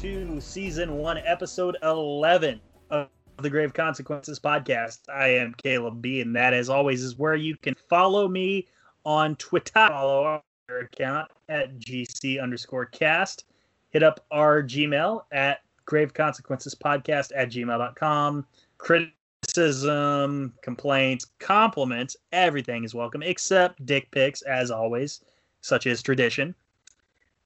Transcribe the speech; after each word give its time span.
to 0.00 0.40
season 0.40 0.96
one, 0.96 1.18
episode 1.18 1.76
11 1.82 2.60
of 2.90 3.08
the 3.38 3.50
Grave 3.50 3.72
Consequences 3.74 4.40
podcast. 4.40 4.98
I 5.08 5.28
am 5.28 5.54
Caleb 5.54 6.02
B, 6.02 6.20
and 6.20 6.34
that, 6.36 6.52
as 6.54 6.68
always, 6.68 7.02
is 7.02 7.18
where 7.18 7.34
you 7.34 7.56
can 7.56 7.74
follow 7.88 8.26
me 8.28 8.66
on 9.04 9.36
Twitter. 9.36 9.88
Follow 9.88 10.24
our 10.24 10.78
account 10.78 11.30
at 11.48 11.78
GC 11.78 12.42
underscore 12.42 12.86
cast. 12.86 13.44
Hit 13.90 14.02
up 14.02 14.24
our 14.30 14.62
Gmail 14.62 15.24
at 15.32 15.60
Grave 15.84 16.12
Consequences 16.14 16.74
Podcast 16.74 17.30
at 17.36 17.50
gmail.com. 17.50 18.46
Criticism, 18.78 20.54
complaints, 20.62 21.26
compliments, 21.38 22.16
everything 22.32 22.84
is 22.84 22.94
welcome 22.94 23.22
except 23.22 23.84
dick 23.86 24.10
pics, 24.10 24.42
as 24.42 24.70
always, 24.70 25.20
such 25.60 25.86
is 25.86 26.02
tradition. 26.02 26.54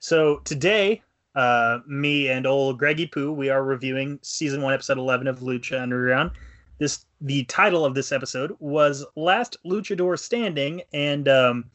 So 0.01 0.39
today, 0.45 1.03
uh, 1.38 1.78
me 1.87 2.28
and 2.28 2.49
old 2.49 2.81
Greggy 2.81 3.06
Poo, 3.06 3.31
we 3.31 3.49
are 3.49 3.62
reviewing 3.62 4.19
season 4.22 4.60
one, 4.60 4.75
episode 4.75 4.99
eleven 4.99 5.28
of 5.28 5.38
Lucha 5.38 5.81
Underground. 5.81 6.32
This 6.78 7.06
the 7.21 7.44
title 7.44 7.84
of 7.84 7.94
this 7.94 8.10
episode 8.10 8.56
was 8.59 9.06
"Last 9.15 9.56
Luchador 9.65 10.19
Standing," 10.19 10.82
and 10.93 11.28
um, 11.28 11.71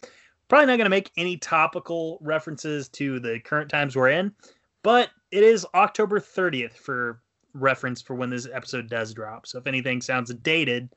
probably 0.49 0.65
not 0.65 0.75
going 0.75 0.85
to 0.85 0.89
make 0.89 1.11
any 1.15 1.37
topical 1.37 2.17
references 2.19 2.89
to 2.89 3.21
the 3.21 3.39
current 3.39 3.69
times 3.69 3.95
we're 3.95 4.09
in, 4.09 4.33
but 4.81 5.11
it 5.31 5.43
is 5.43 5.65
October 5.73 6.19
thirtieth 6.19 6.75
for 6.75 7.21
reference 7.53 8.01
for 8.01 8.15
when 8.15 8.29
this 8.29 8.49
episode 8.51 8.89
does 8.89 9.13
drop. 9.13 9.47
So 9.47 9.59
if 9.59 9.65
anything 9.65 10.01
sounds 10.01 10.33
dated, 10.33 10.89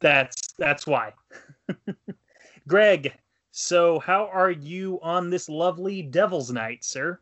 that's 0.00 0.54
that's 0.58 0.86
why. 0.86 1.12
Greg, 2.66 3.12
so, 3.50 3.98
how 3.98 4.30
are 4.32 4.50
you 4.50 5.00
on 5.02 5.28
this 5.28 5.50
lovely 5.50 6.00
Devil's 6.00 6.50
Night, 6.50 6.82
sir? 6.82 7.20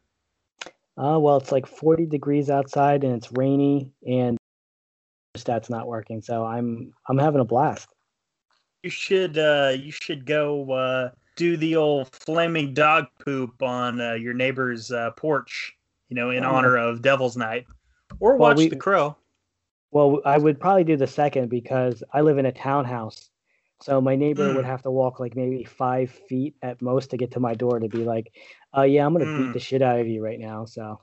Uh, 0.97 1.19
well, 1.19 1.37
it's 1.37 1.53
like 1.53 1.67
40 1.67 2.07
degrees 2.07 2.49
outside 2.49 3.05
and 3.05 3.15
it's 3.15 3.31
rainy 3.33 3.93
and 4.07 4.37
stat's 5.37 5.69
not 5.69 5.87
working. 5.87 6.23
So 6.23 6.45
I'm 6.45 6.93
I'm 7.09 7.19
having 7.19 7.41
a 7.41 7.45
blast. 7.45 7.89
You 8.83 8.91
should 8.91 9.37
uh, 9.37 9.75
you 9.79 9.91
should 9.93 10.25
go 10.25 10.71
uh, 10.73 11.11
do 11.37 11.57
the 11.57 11.77
old 11.77 12.09
flaming 12.15 12.73
dog 12.73 13.07
poop 13.25 13.63
on 13.63 14.01
uh, 14.01 14.13
your 14.15 14.33
neighbor's 14.33 14.91
uh, 14.93 15.11
porch, 15.13 15.77
you 16.09 16.15
know, 16.17 16.31
in 16.31 16.45
Oh. 16.45 16.49
honor 16.55 16.77
of 16.77 17.03
Devil's 17.03 17.37
Night, 17.37 17.67
or 18.21 18.37
Well, 18.37 18.51
watch 18.51 18.57
we- 18.59 18.69
The 18.69 18.77
Crow. 18.77 19.17
Well, 19.93 20.21
I 20.25 20.37
would 20.37 20.61
probably 20.61 20.85
do 20.85 20.97
the 20.97 21.07
second 21.07 21.49
because 21.49 22.03
I 22.13 22.21
live 22.21 22.39
in 22.39 22.47
a 22.47 22.53
townhouse. 22.53 23.31
So 23.81 24.01
my 24.01 24.17
neighbor 24.17 24.53
would 24.55 24.65
Mm. 24.65 24.69
have 24.69 24.83
to 24.83 24.91
walk 24.91 25.21
like 25.21 25.37
maybe 25.37 25.65
five 25.65 26.11
feet 26.11 26.55
at 26.63 26.83
most 26.83 27.11
to 27.11 27.17
get 27.17 27.31
to 27.33 27.41
my 27.41 27.55
door 27.55 27.79
to 27.79 27.89
be 27.89 27.99
like, 28.05 28.33
uh, 28.77 28.83
yeah, 28.83 29.07
I'm 29.07 29.13
gonna 29.13 29.27
Mm. 29.27 29.37
beat 29.47 29.53
the 29.53 29.61
shit 29.61 29.83
out 29.83 30.01
of 30.01 30.07
you 30.07 30.23
right 30.23 30.39
now. 30.39 30.65
So 30.65 31.01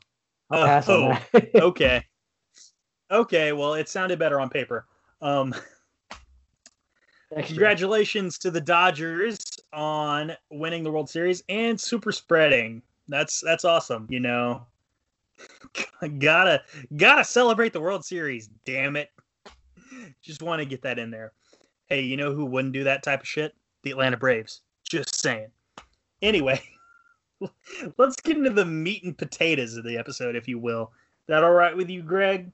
I'll 0.50 0.64
Oh, 0.64 0.66
pass 0.66 0.90
on 0.90 1.04
oh, 1.04 1.18
that. 1.34 1.50
okay, 1.56 2.06
okay. 3.12 3.52
Well, 3.54 3.74
it 3.74 3.90
sounded 3.90 4.20
better 4.20 4.40
on 4.40 4.50
paper. 4.50 4.86
Um, 5.22 5.56
congratulations 7.46 8.38
to 8.40 8.52
the 8.52 8.62
Dodgers 8.62 9.40
on 9.72 10.34
winning 10.52 10.84
the 10.84 10.92
World 10.92 11.10
Series 11.10 11.44
and 11.50 11.80
super 11.80 12.12
spreading. 12.12 12.82
That's 13.08 13.42
that's 13.42 13.66
awesome. 13.66 14.08
You 14.10 14.20
know, 14.20 14.66
gotta 16.20 16.62
gotta 16.96 17.24
celebrate 17.24 17.74
the 17.74 17.82
World 17.82 18.06
Series. 18.06 18.50
Damn 18.66 18.96
it! 18.96 19.10
Just 20.22 20.42
want 20.44 20.60
to 20.60 20.66
get 20.66 20.82
that 20.84 21.00
in 21.00 21.10
there. 21.12 21.34
Hey, 21.88 22.02
you 22.02 22.18
know 22.18 22.34
who 22.34 22.46
wouldn't 22.46 22.74
do 22.74 22.84
that 22.86 23.04
type 23.04 23.22
of 23.22 23.28
shit? 23.28 23.56
The 23.84 23.92
Atlanta 23.92 24.18
Braves. 24.18 24.62
Just 24.90 25.16
saying. 25.16 25.48
Anyway, 26.22 26.62
let's 27.98 28.20
get 28.22 28.38
into 28.38 28.50
the 28.50 28.66
meat 28.66 29.04
and 29.04 29.18
potatoes 29.18 29.76
of 29.78 29.84
the 29.84 29.98
episode, 29.98 30.36
if 30.36 30.48
you 30.48 30.60
will. 30.60 30.92
That 31.28 31.44
all 31.44 31.54
right 31.54 31.76
with 31.76 31.90
you, 31.90 32.02
Greg? 32.02 32.52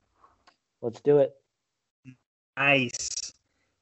Let's 0.82 1.02
do 1.02 1.20
it. 1.20 1.36
Nice. 2.58 3.34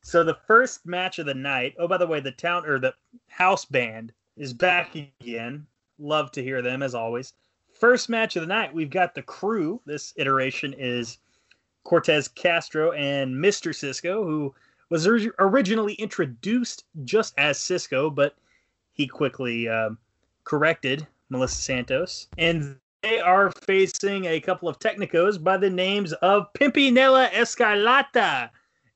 So 0.01 0.23
the 0.23 0.37
first 0.47 0.85
match 0.85 1.19
of 1.19 1.25
the 1.25 1.33
night. 1.33 1.75
Oh, 1.77 1.87
by 1.87 1.97
the 1.97 2.07
way, 2.07 2.19
the 2.19 2.31
town 2.31 2.65
or 2.65 2.79
the 2.79 2.93
house 3.27 3.65
band 3.65 4.13
is 4.37 4.53
back 4.53 4.95
again. 4.95 5.65
Love 5.99 6.31
to 6.31 6.43
hear 6.43 6.61
them 6.61 6.81
as 6.81 6.95
always. 6.95 7.33
First 7.79 8.09
match 8.09 8.35
of 8.35 8.41
the 8.41 8.47
night, 8.47 8.73
we've 8.73 8.89
got 8.89 9.13
the 9.13 9.21
crew. 9.21 9.81
This 9.85 10.13
iteration 10.15 10.73
is 10.77 11.17
Cortez 11.83 12.27
Castro 12.27 12.91
and 12.93 13.35
Mr. 13.35 13.75
Cisco, 13.75 14.23
who 14.23 14.53
was 14.89 15.07
originally 15.39 15.93
introduced 15.95 16.85
just 17.03 17.33
as 17.37 17.59
Cisco, 17.59 18.09
but 18.09 18.35
he 18.93 19.07
quickly 19.07 19.67
um, 19.67 19.97
corrected 20.47 21.05
Melissa 21.29 21.61
Santos. 21.61 22.27
And 22.37 22.77
they 23.03 23.19
are 23.19 23.51
facing 23.51 24.25
a 24.25 24.39
couple 24.39 24.69
of 24.69 24.79
Technicos 24.79 25.43
by 25.43 25.57
the 25.57 25.69
names 25.69 26.13
of 26.13 26.51
Pimpinela 26.53 27.29
Escarlata 27.31 28.49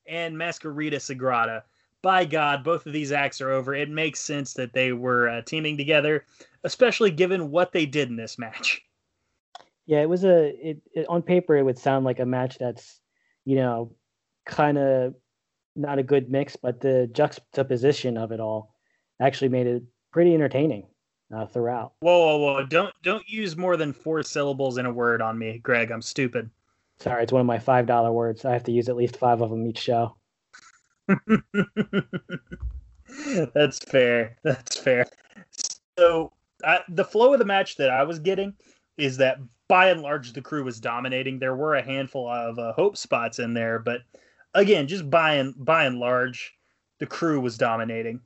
and 0.06 0.34
Mascarita 0.34 0.94
Sagrada. 0.94 1.62
By 2.00 2.24
God, 2.24 2.64
both 2.64 2.86
of 2.86 2.92
these 2.92 3.12
acts 3.12 3.40
are 3.40 3.50
over. 3.50 3.74
It 3.74 3.90
makes 3.90 4.18
sense 4.18 4.54
that 4.54 4.72
they 4.72 4.92
were 4.92 5.28
uh, 5.28 5.42
teaming 5.42 5.76
together, 5.76 6.24
especially 6.64 7.10
given 7.10 7.50
what 7.50 7.72
they 7.72 7.86
did 7.86 8.08
in 8.08 8.16
this 8.16 8.38
match. 8.38 8.82
Yeah, 9.86 10.00
it 10.00 10.08
was 10.08 10.24
a 10.24 10.70
it, 10.70 10.82
it 10.94 11.06
on 11.08 11.22
paper 11.22 11.56
it 11.56 11.62
would 11.62 11.78
sound 11.78 12.04
like 12.04 12.18
a 12.18 12.26
match 12.26 12.56
that's, 12.58 13.00
you 13.44 13.56
know, 13.56 13.92
kind 14.46 14.78
of 14.78 15.14
not 15.76 15.98
a 15.98 16.02
good 16.02 16.30
mix, 16.30 16.56
but 16.56 16.80
the 16.80 17.08
juxtaposition 17.12 18.16
of 18.16 18.32
it 18.32 18.40
all 18.40 18.74
actually 19.20 19.50
made 19.50 19.66
it 19.66 19.82
pretty 20.12 20.34
entertaining 20.34 20.86
uh, 21.32 21.46
throughout. 21.46 21.92
Whoa, 22.00 22.36
whoa, 22.36 22.54
whoa! 22.54 22.66
Don't 22.66 22.94
don't 23.02 23.28
use 23.28 23.56
more 23.56 23.76
than 23.76 23.92
four 23.92 24.22
syllables 24.22 24.78
in 24.78 24.86
a 24.86 24.92
word 24.92 25.22
on 25.22 25.38
me, 25.38 25.58
Greg. 25.58 25.90
I'm 25.90 26.02
stupid. 26.02 26.50
Sorry, 26.98 27.22
it's 27.22 27.32
one 27.32 27.40
of 27.40 27.46
my 27.46 27.58
five 27.58 27.86
dollar 27.86 28.12
words. 28.12 28.44
I 28.44 28.52
have 28.52 28.64
to 28.64 28.72
use 28.72 28.88
at 28.88 28.96
least 28.96 29.16
five 29.16 29.40
of 29.40 29.50
them 29.50 29.66
each 29.66 29.78
show. 29.78 30.14
That's 33.54 33.78
fair. 33.80 34.36
That's 34.42 34.78
fair. 34.78 35.06
So 35.98 36.32
I, 36.64 36.80
the 36.88 37.04
flow 37.04 37.32
of 37.32 37.38
the 37.38 37.44
match 37.44 37.76
that 37.76 37.90
I 37.90 38.04
was 38.04 38.18
getting 38.18 38.54
is 38.96 39.16
that 39.18 39.38
by 39.68 39.90
and 39.90 40.02
large 40.02 40.32
the 40.32 40.42
crew 40.42 40.64
was 40.64 40.80
dominating. 40.80 41.38
There 41.38 41.56
were 41.56 41.74
a 41.74 41.82
handful 41.82 42.28
of 42.28 42.58
uh, 42.58 42.72
hope 42.74 42.96
spots 42.96 43.38
in 43.38 43.54
there, 43.54 43.78
but 43.78 44.02
again, 44.54 44.86
just 44.86 45.10
by 45.10 45.34
and 45.34 45.54
by 45.58 45.84
and 45.84 45.98
large, 45.98 46.54
the 46.98 47.06
crew 47.06 47.40
was 47.40 47.58
dominating. 47.58 48.20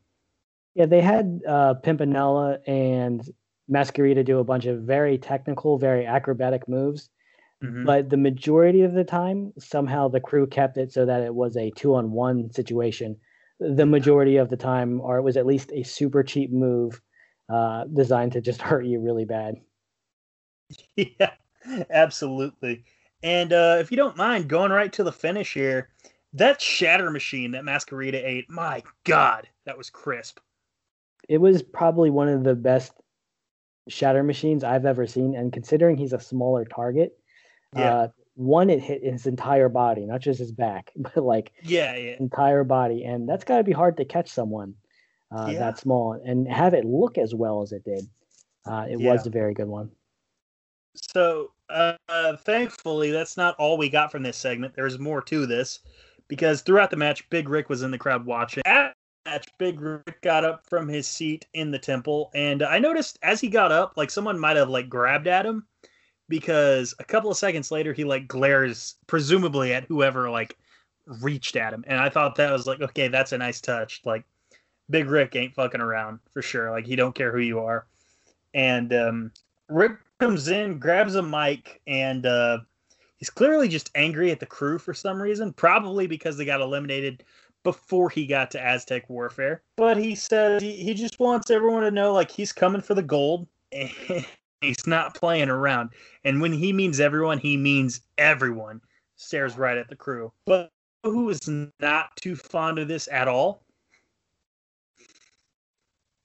Yeah, 0.76 0.84
they 0.84 1.00
had 1.00 1.40
uh, 1.48 1.74
Pimpinela 1.82 2.58
and 2.66 3.26
Mascarita 3.72 4.22
do 4.22 4.38
a 4.38 4.44
bunch 4.44 4.66
of 4.66 4.82
very 4.82 5.16
technical, 5.16 5.78
very 5.78 6.04
acrobatic 6.04 6.68
moves. 6.68 7.08
Mm-hmm. 7.64 7.86
But 7.86 8.10
the 8.10 8.18
majority 8.18 8.82
of 8.82 8.92
the 8.92 9.02
time, 9.02 9.54
somehow 9.58 10.08
the 10.08 10.20
crew 10.20 10.46
kept 10.46 10.76
it 10.76 10.92
so 10.92 11.06
that 11.06 11.22
it 11.22 11.34
was 11.34 11.56
a 11.56 11.70
two 11.70 11.94
on 11.94 12.12
one 12.12 12.52
situation. 12.52 13.16
The 13.58 13.86
majority 13.86 14.36
of 14.36 14.50
the 14.50 14.58
time, 14.58 15.00
or 15.00 15.16
it 15.16 15.22
was 15.22 15.38
at 15.38 15.46
least 15.46 15.72
a 15.72 15.82
super 15.82 16.22
cheap 16.22 16.52
move 16.52 17.00
uh, 17.50 17.84
designed 17.84 18.32
to 18.32 18.42
just 18.42 18.60
hurt 18.68 18.84
you 18.84 19.00
really 19.00 19.24
bad. 19.24 19.54
Yeah, 20.96 21.30
absolutely. 21.90 22.84
And 23.22 23.52
uh, 23.52 23.78
if 23.80 23.90
you 23.90 23.96
don't 23.96 24.16
mind 24.16 24.48
going 24.48 24.72
right 24.72 24.92
to 24.92 25.04
the 25.04 25.12
finish 25.12 25.54
here, 25.54 25.88
that 26.34 26.60
shatter 26.60 27.10
machine 27.10 27.52
that 27.52 27.62
Mascarita 27.62 28.22
ate, 28.22 28.50
my 28.50 28.82
God, 29.04 29.48
that 29.64 29.78
was 29.78 29.88
crisp. 29.88 30.38
It 31.28 31.38
was 31.38 31.62
probably 31.62 32.10
one 32.10 32.28
of 32.28 32.44
the 32.44 32.54
best 32.54 32.92
shatter 33.88 34.22
machines 34.22 34.64
I've 34.64 34.86
ever 34.86 35.06
seen. 35.06 35.34
And 35.34 35.52
considering 35.52 35.96
he's 35.96 36.12
a 36.12 36.20
smaller 36.20 36.64
target, 36.64 37.18
yeah. 37.74 37.94
Uh, 37.94 38.08
one, 38.34 38.68
it 38.68 38.80
hit 38.80 39.02
his 39.02 39.26
entire 39.26 39.68
body, 39.68 40.04
not 40.06 40.20
just 40.20 40.38
his 40.38 40.52
back, 40.52 40.92
but 40.96 41.16
like 41.16 41.52
yeah, 41.62 41.96
yeah. 41.96 42.16
entire 42.20 42.64
body, 42.64 43.04
and 43.04 43.28
that's 43.28 43.44
got 43.44 43.58
to 43.58 43.64
be 43.64 43.72
hard 43.72 43.96
to 43.96 44.04
catch 44.04 44.30
someone 44.30 44.74
uh, 45.34 45.48
yeah. 45.50 45.58
that 45.58 45.78
small 45.78 46.12
and 46.12 46.46
have 46.48 46.74
it 46.74 46.84
look 46.84 47.18
as 47.18 47.34
well 47.34 47.62
as 47.62 47.72
it 47.72 47.84
did. 47.84 48.06
Uh, 48.66 48.86
it 48.88 49.00
yeah. 49.00 49.12
was 49.12 49.26
a 49.26 49.30
very 49.30 49.54
good 49.54 49.68
one. 49.68 49.90
So, 51.12 51.52
uh, 51.68 51.96
thankfully, 52.38 53.10
that's 53.10 53.36
not 53.36 53.54
all 53.58 53.76
we 53.76 53.88
got 53.88 54.10
from 54.10 54.22
this 54.22 54.36
segment. 54.36 54.74
There's 54.74 54.98
more 54.98 55.22
to 55.22 55.46
this 55.46 55.80
because 56.28 56.62
throughout 56.62 56.90
the 56.90 56.96
match, 56.96 57.28
Big 57.30 57.48
Ryck 57.48 57.68
was 57.68 57.82
in 57.82 57.90
the 57.90 57.98
crowd 57.98 58.26
watching. 58.26 58.62
Match, 59.26 59.48
Big. 59.58 59.80
Ryck 59.80 60.22
got 60.22 60.44
up 60.44 60.64
from 60.68 60.88
his 60.88 61.06
seat 61.06 61.46
in 61.52 61.70
the 61.70 61.78
temple, 61.78 62.30
and 62.34 62.62
I 62.62 62.78
noticed 62.78 63.18
as 63.22 63.40
he 63.40 63.48
got 63.48 63.72
up, 63.72 63.96
like 63.96 64.10
someone 64.10 64.38
might 64.38 64.56
have 64.56 64.70
like 64.70 64.88
grabbed 64.88 65.26
at 65.26 65.44
him 65.44 65.66
because 66.28 66.94
a 66.98 67.04
couple 67.04 67.30
of 67.30 67.36
seconds 67.36 67.70
later 67.70 67.92
he 67.92 68.04
like 68.04 68.26
glares 68.26 68.96
presumably 69.06 69.72
at 69.72 69.84
whoever 69.84 70.30
like 70.30 70.56
reached 71.22 71.54
at 71.54 71.72
him 71.72 71.84
and 71.86 72.00
i 72.00 72.08
thought 72.08 72.34
that 72.34 72.50
was 72.50 72.66
like 72.66 72.80
okay 72.80 73.06
that's 73.06 73.30
a 73.30 73.38
nice 73.38 73.60
touch. 73.60 74.00
Like 74.04 74.24
big 74.90 75.06
ryck 75.06 75.34
ain't 75.36 75.54
fucking 75.54 75.80
around 75.80 76.20
for 76.32 76.42
sure. 76.42 76.70
Like 76.70 76.86
he 76.86 76.96
don't 76.96 77.14
care 77.14 77.32
who 77.32 77.40
you 77.40 77.60
are. 77.60 77.86
And 78.54 78.92
um 78.92 79.32
ryck 79.68 79.98
comes 80.20 80.48
in 80.48 80.78
grabs 80.78 81.14
a 81.14 81.22
mic 81.22 81.80
and 81.86 82.24
uh 82.26 82.58
he's 83.18 83.30
clearly 83.30 83.68
just 83.68 83.90
angry 83.94 84.30
at 84.30 84.40
the 84.40 84.46
crew 84.46 84.78
for 84.78 84.94
some 84.94 85.20
reason 85.20 85.52
probably 85.52 86.06
because 86.06 86.36
they 86.36 86.44
got 86.44 86.60
eliminated 86.60 87.24
before 87.66 88.08
he 88.08 88.26
got 88.26 88.48
to 88.48 88.64
aztec 88.64 89.10
warfare 89.10 89.60
but 89.76 89.96
he 89.96 90.14
says 90.14 90.62
he, 90.62 90.76
he 90.76 90.94
just 90.94 91.18
wants 91.18 91.50
everyone 91.50 91.82
to 91.82 91.90
know 91.90 92.12
like 92.12 92.30
he's 92.30 92.52
coming 92.52 92.80
for 92.80 92.94
the 92.94 93.02
gold 93.02 93.48
He's 94.60 94.86
not 94.86 95.14
playing 95.14 95.48
around. 95.48 95.90
And 96.24 96.40
when 96.40 96.52
he 96.52 96.72
means 96.72 96.98
everyone, 97.00 97.38
he 97.38 97.56
means 97.56 98.00
everyone. 98.18 98.80
Stares 99.16 99.56
right 99.56 99.76
at 99.76 99.88
the 99.88 99.96
crew. 99.96 100.32
But 100.44 100.70
who 101.02 101.28
is 101.30 101.48
not 101.80 102.16
too 102.16 102.36
fond 102.36 102.78
of 102.78 102.88
this 102.88 103.08
at 103.10 103.28
all? 103.28 103.62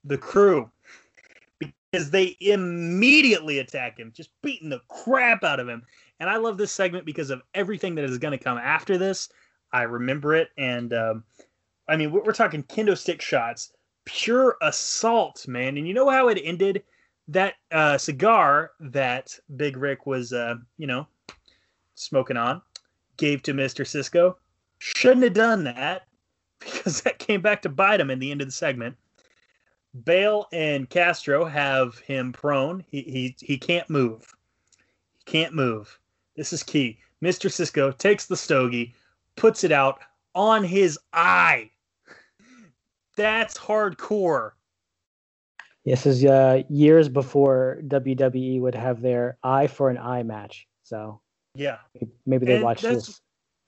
The 0.03 0.17
crew. 0.17 0.69
Because 1.59 2.09
they 2.09 2.37
immediately 2.39 3.59
attack 3.59 3.99
him, 3.99 4.11
just 4.15 4.29
beating 4.41 4.69
the 4.69 4.81
crap 4.87 5.43
out 5.43 5.59
of 5.59 5.67
him. 5.67 5.83
And 6.19 6.29
I 6.29 6.37
love 6.37 6.57
this 6.57 6.71
segment 6.71 7.05
because 7.05 7.29
of 7.29 7.41
everything 7.53 7.95
that 7.95 8.05
is 8.05 8.17
going 8.17 8.37
to 8.37 8.43
come 8.43 8.57
after 8.57 8.97
this. 8.97 9.29
I 9.73 9.83
remember 9.83 10.35
it. 10.35 10.49
And 10.57 10.93
um, 10.93 11.23
I 11.87 11.95
mean, 11.97 12.11
we're 12.11 12.33
talking 12.33 12.63
kendo 12.63 12.97
stick 12.97 13.21
shots, 13.21 13.73
pure 14.05 14.57
assault, 14.61 15.47
man. 15.47 15.77
And 15.77 15.87
you 15.87 15.93
know 15.93 16.09
how 16.09 16.29
it 16.29 16.41
ended? 16.43 16.83
that 17.31 17.55
uh, 17.71 17.97
cigar 17.97 18.71
that 18.79 19.37
Big 19.55 19.77
Ryck 19.77 20.05
was, 20.05 20.33
uh, 20.33 20.55
you 20.77 20.87
know, 20.87 21.07
smoking 21.95 22.37
on, 22.37 22.61
gave 23.17 23.41
to 23.43 23.53
Mr. 23.53 23.87
Cisco. 23.87 24.37
Shouldn't 24.79 25.23
have 25.23 25.33
done 25.33 25.63
that 25.63 26.03
because 26.59 27.01
that 27.01 27.19
came 27.19 27.41
back 27.41 27.61
to 27.61 27.69
bite 27.69 27.99
him 27.99 28.09
in 28.09 28.19
the 28.19 28.31
end 28.31 28.41
of 28.41 28.47
the 28.47 28.51
segment. 28.51 28.97
Bael 29.93 30.47
and 30.53 30.89
Castro 30.89 31.45
have 31.45 31.97
him 31.99 32.31
prone. 32.31 32.83
He 32.87 33.01
he 33.01 33.35
he 33.41 33.57
can't 33.57 33.89
move. 33.89 34.33
He 35.17 35.23
can't 35.25 35.53
move. 35.53 35.99
This 36.37 36.53
is 36.53 36.63
key. 36.63 36.97
Mr. 37.21 37.51
Cisco 37.51 37.91
takes 37.91 38.25
the 38.25 38.37
stogie, 38.37 38.95
puts 39.41 39.63
it 39.63 39.71
out 39.71 39.99
on 40.35 40.63
his 40.63 40.99
eye. 41.13 41.71
That's 43.17 43.57
hardcore. 43.57 44.51
This 45.83 46.05
is 46.05 46.23
uh, 46.23 46.61
years 46.69 47.09
before 47.09 47.79
WWE 47.87 48.61
would 48.61 48.75
have 48.75 49.01
their 49.01 49.39
eye 49.41 49.65
for 49.65 49.89
an 49.89 49.97
eye 49.97 50.21
match. 50.21 50.67
So 50.83 51.21
yeah, 51.55 51.79
maybe 52.27 52.45
they 52.45 52.61
watched 52.61 52.83
this. 52.83 53.19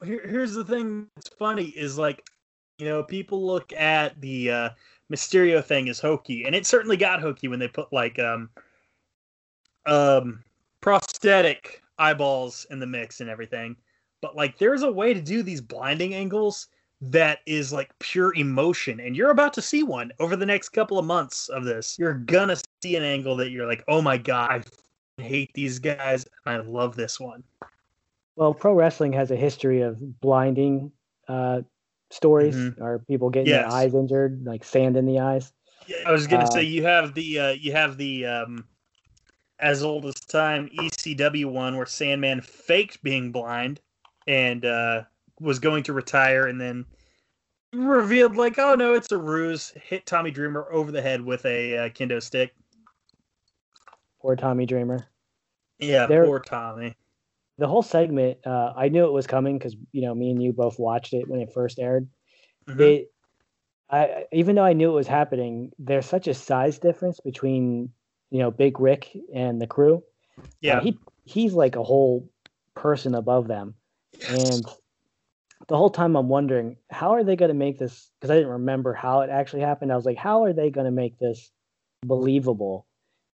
Here, 0.05 0.21
here's 0.27 0.53
the 0.53 0.63
thing 0.63 1.07
that's 1.15 1.29
funny 1.39 1.65
is 1.65 1.97
like, 1.97 2.23
you 2.77 2.85
know, 2.85 3.01
people 3.01 3.43
look 3.43 3.73
at 3.73 4.21
the 4.21 4.51
uh, 4.51 4.69
Mysterio 5.11 5.63
thing 5.63 5.89
as 5.89 5.99
hokey, 5.99 6.45
and 6.45 6.53
it 6.53 6.67
certainly 6.67 6.97
got 6.97 7.19
hokey 7.19 7.47
when 7.47 7.57
they 7.57 7.67
put 7.67 7.91
like 7.91 8.19
um, 8.19 8.51
um, 9.87 10.43
prosthetic 10.81 11.81
eyeballs 11.97 12.67
in 12.69 12.79
the 12.79 12.85
mix 12.85 13.21
and 13.21 13.29
everything. 13.29 13.75
But 14.23 14.37
like, 14.37 14.57
there's 14.57 14.83
a 14.83 14.91
way 14.91 15.13
to 15.13 15.21
do 15.21 15.43
these 15.43 15.59
blinding 15.61 16.15
angles 16.15 16.69
that 17.11 17.39
is 17.45 17.73
like 17.73 17.91
pure 17.99 18.33
emotion 18.35 18.99
and 19.01 19.15
you're 19.15 19.31
about 19.31 19.53
to 19.53 19.61
see 19.61 19.83
one 19.83 20.11
over 20.19 20.37
the 20.37 20.45
next 20.45 20.69
couple 20.69 20.97
of 20.97 21.05
months 21.05 21.49
of 21.49 21.65
this 21.65 21.97
you're 21.99 22.13
gonna 22.13 22.55
see 22.81 22.95
an 22.95 23.03
angle 23.03 23.35
that 23.35 23.49
you're 23.49 23.67
like 23.67 23.83
oh 23.89 24.01
my 24.01 24.17
god 24.17 24.63
i 25.19 25.21
hate 25.21 25.51
these 25.53 25.79
guys 25.79 26.25
and 26.45 26.55
i 26.55 26.65
love 26.65 26.95
this 26.95 27.19
one 27.19 27.43
well 28.37 28.53
pro 28.53 28.73
wrestling 28.73 29.11
has 29.11 29.31
a 29.31 29.35
history 29.35 29.81
of 29.81 29.97
blinding 30.21 30.89
uh 31.27 31.61
stories 32.09 32.55
mm-hmm. 32.55 32.81
or 32.81 32.99
people 32.99 33.29
getting 33.29 33.49
yes. 33.49 33.63
their 33.63 33.79
eyes 33.79 33.93
injured 33.93 34.41
like 34.45 34.63
sand 34.63 34.95
in 34.95 35.05
the 35.05 35.19
eyes 35.19 35.51
yeah, 35.87 35.97
i 36.05 36.11
was 36.11 36.25
gonna 36.25 36.43
uh, 36.43 36.51
say 36.51 36.63
you 36.63 36.85
have 36.85 37.13
the 37.15 37.37
uh 37.37 37.49
you 37.49 37.73
have 37.73 37.97
the 37.97 38.25
um 38.25 38.63
as 39.59 39.83
old 39.83 40.05
as 40.05 40.15
time 40.15 40.69
ecw 40.79 41.45
one 41.45 41.75
where 41.75 41.85
sandman 41.85 42.39
faked 42.39 43.03
being 43.03 43.29
blind 43.29 43.81
and 44.27 44.65
uh 44.65 45.03
was 45.39 45.59
going 45.59 45.83
to 45.83 45.93
retire 45.93 46.47
and 46.47 46.59
then 46.59 46.85
revealed 47.73 48.35
like, 48.35 48.59
oh 48.59 48.75
no, 48.75 48.93
it's 48.93 49.11
a 49.11 49.17
ruse. 49.17 49.73
Hit 49.83 50.05
Tommy 50.05 50.31
Dreamer 50.31 50.67
over 50.71 50.91
the 50.91 51.01
head 51.01 51.21
with 51.21 51.45
a 51.45 51.77
uh, 51.77 51.89
kendo 51.89 52.21
stick. 52.21 52.53
Poor 54.21 54.35
Tommy 54.35 54.65
Dreamer. 54.65 55.07
Yeah, 55.79 56.05
there, 56.05 56.25
poor 56.25 56.39
Tommy. 56.39 56.95
The 57.57 57.67
whole 57.67 57.83
segment, 57.83 58.37
uh, 58.45 58.73
I 58.75 58.89
knew 58.89 59.05
it 59.05 59.11
was 59.11 59.27
coming 59.27 59.57
because 59.57 59.75
you 59.91 60.01
know 60.01 60.15
me 60.15 60.31
and 60.31 60.41
you 60.41 60.53
both 60.53 60.79
watched 60.79 61.13
it 61.13 61.27
when 61.27 61.41
it 61.41 61.51
first 61.53 61.79
aired. 61.79 62.07
Mm-hmm. 62.67 62.79
They, 62.79 63.05
I 63.89 64.25
even 64.31 64.55
though 64.55 64.63
I 64.63 64.73
knew 64.73 64.91
it 64.91 64.95
was 64.95 65.07
happening, 65.07 65.71
there's 65.77 66.05
such 66.05 66.27
a 66.27 66.33
size 66.33 66.79
difference 66.79 67.19
between 67.19 67.89
you 68.31 68.39
know 68.39 68.51
Big 68.51 68.79
Ryck 68.79 69.09
and 69.33 69.61
the 69.61 69.67
crew. 69.67 70.03
Yeah, 70.61 70.77
uh, 70.77 70.81
he 70.81 70.97
he's 71.25 71.53
like 71.53 71.75
a 71.75 71.83
whole 71.83 72.29
person 72.75 73.13
above 73.13 73.47
them, 73.47 73.75
and 74.29 74.63
the 75.67 75.77
whole 75.77 75.89
time 75.89 76.15
I'm 76.15 76.29
wondering 76.29 76.77
how 76.89 77.11
are 77.13 77.23
they 77.23 77.35
going 77.35 77.49
to 77.49 77.55
make 77.55 77.79
this 77.79 78.11
because 78.19 78.31
I 78.31 78.35
didn't 78.35 78.51
remember 78.51 78.93
how 78.93 79.21
it 79.21 79.29
actually 79.29 79.61
happened. 79.61 79.91
I 79.91 79.95
was 79.95 80.05
like, 80.05 80.17
how 80.17 80.43
are 80.43 80.53
they 80.53 80.69
going 80.69 80.85
to 80.85 80.91
make 80.91 81.17
this 81.19 81.51
believable? 82.05 82.85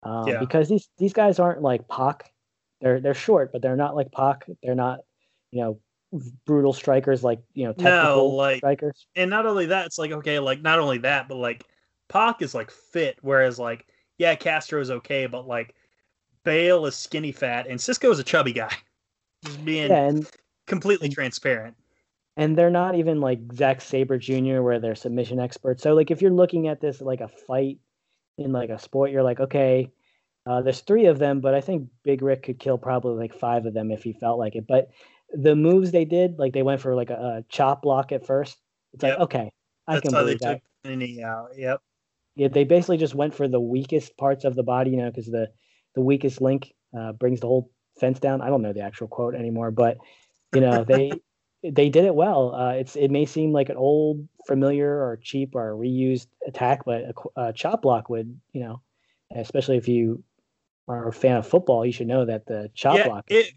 Um, 0.04 0.28
yeah. 0.28 0.40
Because 0.40 0.70
these 0.70 0.90
these 0.98 1.14
guys 1.14 1.40
aren't 1.40 1.62
like 1.62 1.88
Pac. 1.88 2.32
They're 2.82 3.00
they're 3.00 3.14
short, 3.14 3.52
but 3.52 3.62
they're 3.62 3.76
not 3.76 3.96
like 3.96 4.12
Pac. 4.12 4.46
They're 4.62 4.76
not 4.76 5.00
you 5.52 5.62
know 5.62 5.80
brutal 6.46 6.74
strikers 6.74 7.24
like 7.24 7.42
you 7.54 7.66
know 7.66 7.74
technical 7.74 8.16
no, 8.16 8.26
like, 8.28 8.58
strikers. 8.58 9.08
And 9.16 9.30
not 9.30 9.46
only 9.46 9.68
that, 9.68 9.86
it's 9.86 9.98
like 9.98 10.12
okay, 10.12 10.40
like 10.40 10.62
not 10.62 10.80
only 10.80 11.00
that, 11.00 11.28
but 11.28 11.36
like 11.36 11.66
Pac 12.10 12.42
is 12.42 12.54
like 12.54 12.72
fit, 12.72 13.18
whereas 13.22 13.60
like 13.60 13.86
yeah, 14.18 14.36
Castro 14.36 14.80
is 14.80 14.92
okay, 14.92 15.26
but 15.26 15.48
like 15.48 15.76
Bael 16.44 16.86
is 16.86 16.96
skinny 16.96 17.32
fat, 17.32 17.68
and 17.68 17.80
Cisco 17.80 18.12
is 18.12 18.20
a 18.20 18.24
chubby 18.24 18.54
guy. 18.54 18.72
Just 19.46 19.66
being 19.66 19.90
yeah, 19.90 20.08
and, 20.08 20.30
completely 20.66 21.10
transparent 21.10 21.76
and 22.36 22.58
they're 22.58 22.70
not 22.70 22.96
even 22.96 23.22
like 23.22 23.40
Zack 23.54 23.82
Sabre 23.82 24.18
Jr. 24.18 24.62
where 24.62 24.80
they're 24.80 24.96
submission 24.96 25.40
experts. 25.40 25.84
So 25.84 25.94
like 25.94 26.12
if 26.12 26.22
you're 26.22 26.32
looking 26.32 26.68
at 26.68 26.82
this 26.82 27.02
like 27.02 27.22
a 27.22 27.28
fight 27.28 27.80
in 28.38 28.52
like 28.52 28.70
a 28.70 28.80
sport, 28.80 29.12
you're 29.12 29.24
like, 29.24 29.40
okay, 29.40 29.92
uh, 30.46 30.62
there's 30.62 30.82
three 30.82 31.06
of 31.06 31.20
them, 31.20 31.42
but 31.42 31.54
I 31.54 31.62
think 31.62 31.88
Big 32.04 32.22
Ryck 32.22 32.44
could 32.44 32.60
kill 32.60 32.78
probably 32.78 33.16
like 33.16 33.40
five 33.40 33.66
of 33.66 33.74
them 33.74 33.92
if 33.92 34.04
he 34.04 34.14
felt 34.14 34.40
like 34.40 34.56
it. 34.56 34.66
But 34.68 34.90
the 35.32 35.56
moves 35.56 35.92
they 35.92 36.06
did, 36.06 36.40
like 36.40 36.54
they 36.54 36.64
went 36.64 36.82
for 36.82 36.96
like 36.96 37.12
a, 37.12 37.14
a 37.14 37.44
chop 37.50 37.84
block 37.84 38.12
at 38.12 38.26
first, 38.26 38.58
It's 38.94 39.04
like 39.04 39.20
okay, 39.20 39.52
I 39.88 39.96
That's 39.96 40.10
can 40.10 40.12
believe 40.12 40.40
that. 40.40 40.62
knee 40.86 41.24
out. 41.24 41.50
Yep. 41.56 41.82
Yeah, 42.36 42.48
they 42.48 42.64
basically 42.64 42.98
just 42.98 43.14
went 43.14 43.36
for 43.36 43.48
the 43.48 43.60
weakest 43.60 44.18
parts 44.18 44.44
of 44.44 44.56
the 44.56 44.64
body, 44.64 44.92
you 44.92 44.98
know, 44.98 45.10
because 45.10 45.28
the 45.28 45.50
the 45.94 46.02
weakest 46.02 46.42
link 46.42 46.74
uh, 46.98 47.12
brings 47.14 47.40
the 47.40 47.48
whole 47.48 47.72
fence 48.00 48.20
down. 48.20 48.42
I 48.42 48.48
don't 48.48 48.64
know 48.64 48.74
the 48.74 48.82
actual 48.82 49.08
quote 49.08 49.36
anymore, 49.36 49.70
but 49.70 49.98
you 50.54 50.62
know 50.62 50.84
they 50.84 51.22
they 51.64 51.90
did 51.90 52.06
it 52.06 52.16
well. 52.16 52.54
Uh, 52.54 52.74
it's 52.74 52.96
it 52.96 53.10
may 53.10 53.26
seem 53.26 53.52
like 53.52 53.70
an 53.70 53.78
old, 53.78 54.28
familiar, 54.46 54.90
or 54.90 55.18
cheap 55.22 55.56
or 55.56 55.76
reused 55.76 56.28
attack, 56.46 56.86
but 56.86 57.02
a, 57.02 57.42
a 57.42 57.54
chop 57.54 57.82
block 57.82 58.10
would, 58.10 58.40
you 58.52 58.62
know, 58.62 58.82
especially 59.36 59.78
if 59.78 59.88
you 59.88 60.24
are 60.88 61.08
a 61.08 61.14
fan 61.14 61.38
of 61.38 61.48
football, 61.48 61.86
you 61.86 61.92
should 61.92 62.08
know 62.08 62.26
that 62.26 62.46
the 62.46 62.70
chop 62.74 62.98
yeah. 62.98 63.08
block. 63.08 63.26
It, 63.30 63.54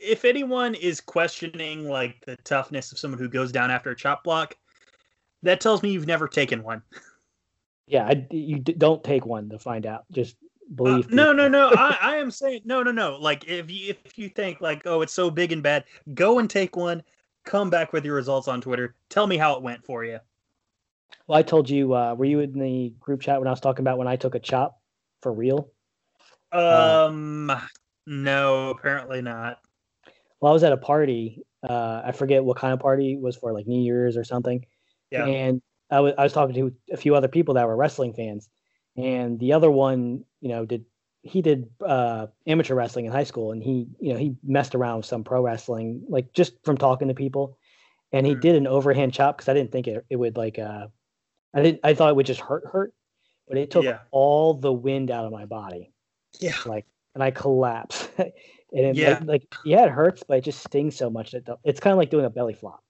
if 0.00 0.24
anyone 0.24 0.74
is 0.74 1.00
questioning 1.00 1.88
like 1.88 2.24
the 2.24 2.36
toughness 2.38 2.92
of 2.92 2.98
someone 2.98 3.18
who 3.18 3.28
goes 3.28 3.52
down 3.52 3.70
after 3.70 3.90
a 3.90 3.96
chop 3.96 4.24
block, 4.24 4.56
that 5.42 5.60
tells 5.60 5.82
me 5.82 5.90
you've 5.90 6.06
never 6.06 6.28
taken 6.28 6.62
one. 6.62 6.82
yeah, 7.86 8.06
I, 8.06 8.26
you 8.30 8.58
d- 8.58 8.74
don't 8.74 9.02
take 9.02 9.26
one 9.26 9.48
to 9.50 9.58
find 9.58 9.86
out. 9.86 10.04
Just 10.10 10.36
Uh, 10.78 11.02
no, 11.10 11.32
no, 11.32 11.48
no. 11.48 11.70
I, 11.76 11.96
I 12.00 12.16
am 12.16 12.30
saying 12.30 12.62
no, 12.64 12.82
no, 12.82 12.90
no. 12.90 13.16
Like 13.16 13.46
if 13.46 13.70
you 13.70 13.94
if 14.04 14.18
you 14.18 14.28
think 14.28 14.60
like 14.60 14.82
oh 14.86 15.02
it's 15.02 15.12
so 15.12 15.30
big 15.30 15.52
and 15.52 15.62
bad, 15.62 15.84
go 16.14 16.38
and 16.38 16.48
take 16.48 16.76
one. 16.76 17.02
Come 17.44 17.70
back 17.70 17.92
with 17.92 18.04
your 18.04 18.14
results 18.14 18.48
on 18.48 18.60
Twitter. 18.60 18.94
Tell 19.08 19.26
me 19.26 19.38
how 19.38 19.54
it 19.56 19.62
went 19.62 19.84
for 19.84 20.04
you. 20.04 20.18
Well, 21.26 21.38
I 21.38 21.42
told 21.42 21.70
you. 21.70 21.94
Uh, 21.94 22.14
were 22.14 22.26
you 22.26 22.40
in 22.40 22.58
the 22.58 22.92
group 23.00 23.20
chat 23.22 23.38
when 23.38 23.48
I 23.48 23.50
was 23.50 23.60
talking 23.60 23.82
about 23.82 23.96
when 23.96 24.08
I 24.08 24.16
took 24.16 24.34
a 24.34 24.40
chop 24.40 24.78
for 25.22 25.32
real? 25.32 25.70
Uh, 26.52 27.06
Um, 27.08 27.52
no, 28.06 28.70
apparently 28.70 29.22
not. 29.22 29.60
Well, 30.40 30.50
I 30.50 30.52
was 30.52 30.62
at 30.62 30.72
a 30.72 30.76
party. 30.76 31.42
Uh, 31.68 32.02
I 32.04 32.12
forget 32.12 32.44
what 32.44 32.56
kind 32.56 32.72
of 32.72 32.80
party 32.80 33.14
it 33.14 33.20
was 33.20 33.36
for, 33.36 33.52
like 33.52 33.66
New 33.66 33.80
Year's 33.80 34.16
or 34.16 34.24
something. 34.24 34.64
Yeah. 35.10 35.24
And 35.24 35.62
I 35.90 36.00
was 36.00 36.14
I 36.18 36.22
was 36.22 36.32
talking 36.32 36.54
to 36.54 36.74
a 36.92 36.96
few 36.96 37.14
other 37.14 37.28
people 37.28 37.54
that 37.54 37.66
were 37.66 37.76
wrestling 37.76 38.12
fans, 38.12 38.48
and 38.98 39.38
the 39.38 39.52
other 39.54 39.70
one, 39.70 40.24
you 40.40 40.48
know, 40.48 40.66
did 40.66 40.84
he 41.22 41.42
did 41.42 41.70
uh, 41.84 42.28
amateur 42.46 42.74
wrestling 42.74 43.06
in 43.06 43.12
high 43.12 43.24
school, 43.24 43.52
and 43.52 43.62
he 43.62 43.86
you 44.00 44.12
know 44.12 44.18
he 44.18 44.36
messed 44.44 44.74
around 44.74 44.98
with 44.98 45.06
some 45.06 45.24
pro 45.24 45.42
wrestling, 45.42 46.04
like 46.08 46.32
just 46.32 46.54
from 46.64 46.76
talking 46.78 47.08
to 47.08 47.14
people, 47.14 47.58
and 48.12 48.26
he 48.26 48.34
Mhm. 48.34 48.40
did 48.40 48.56
an 48.56 48.66
overhand 48.66 49.14
chop 49.14 49.36
because 49.38 49.48
I 49.48 49.54
didn't 49.54 49.72
think 49.72 49.88
it, 49.88 50.04
it 50.10 50.16
would 50.16 50.36
like 50.36 50.58
uh, 50.58 50.88
I 51.54 51.62
didn't 51.62 51.80
I 51.84 51.94
thought 51.94 52.10
it 52.10 52.16
would 52.16 52.26
just 52.26 52.40
hurt 52.40 52.64
hurt, 52.66 52.94
but 53.48 53.58
it 53.58 53.70
took 53.70 53.84
Yeah. 53.84 54.00
all 54.10 54.54
the 54.54 54.72
wind 54.72 55.10
out 55.10 55.26
of 55.26 55.32
my 55.32 55.46
body 55.46 55.92
Yeah. 56.40 56.54
like 56.66 56.86
and 57.14 57.22
I 57.22 57.30
collapse. 57.30 58.08
and 58.18 58.32
it, 58.72 58.96
Yeah. 58.96 59.10
like, 59.10 59.22
like 59.24 59.56
yeah, 59.64 59.84
it 59.84 59.90
hurts, 59.90 60.22
but 60.22 60.38
it 60.38 60.44
just 60.44 60.62
stings 60.64 60.96
so 60.96 61.10
much 61.10 61.32
that 61.32 61.44
it's 61.64 61.80
kind 61.80 61.92
of 61.92 61.98
like 61.98 62.10
doing 62.10 62.24
a 62.26 62.30
belly 62.30 62.54
flop. 62.54 62.82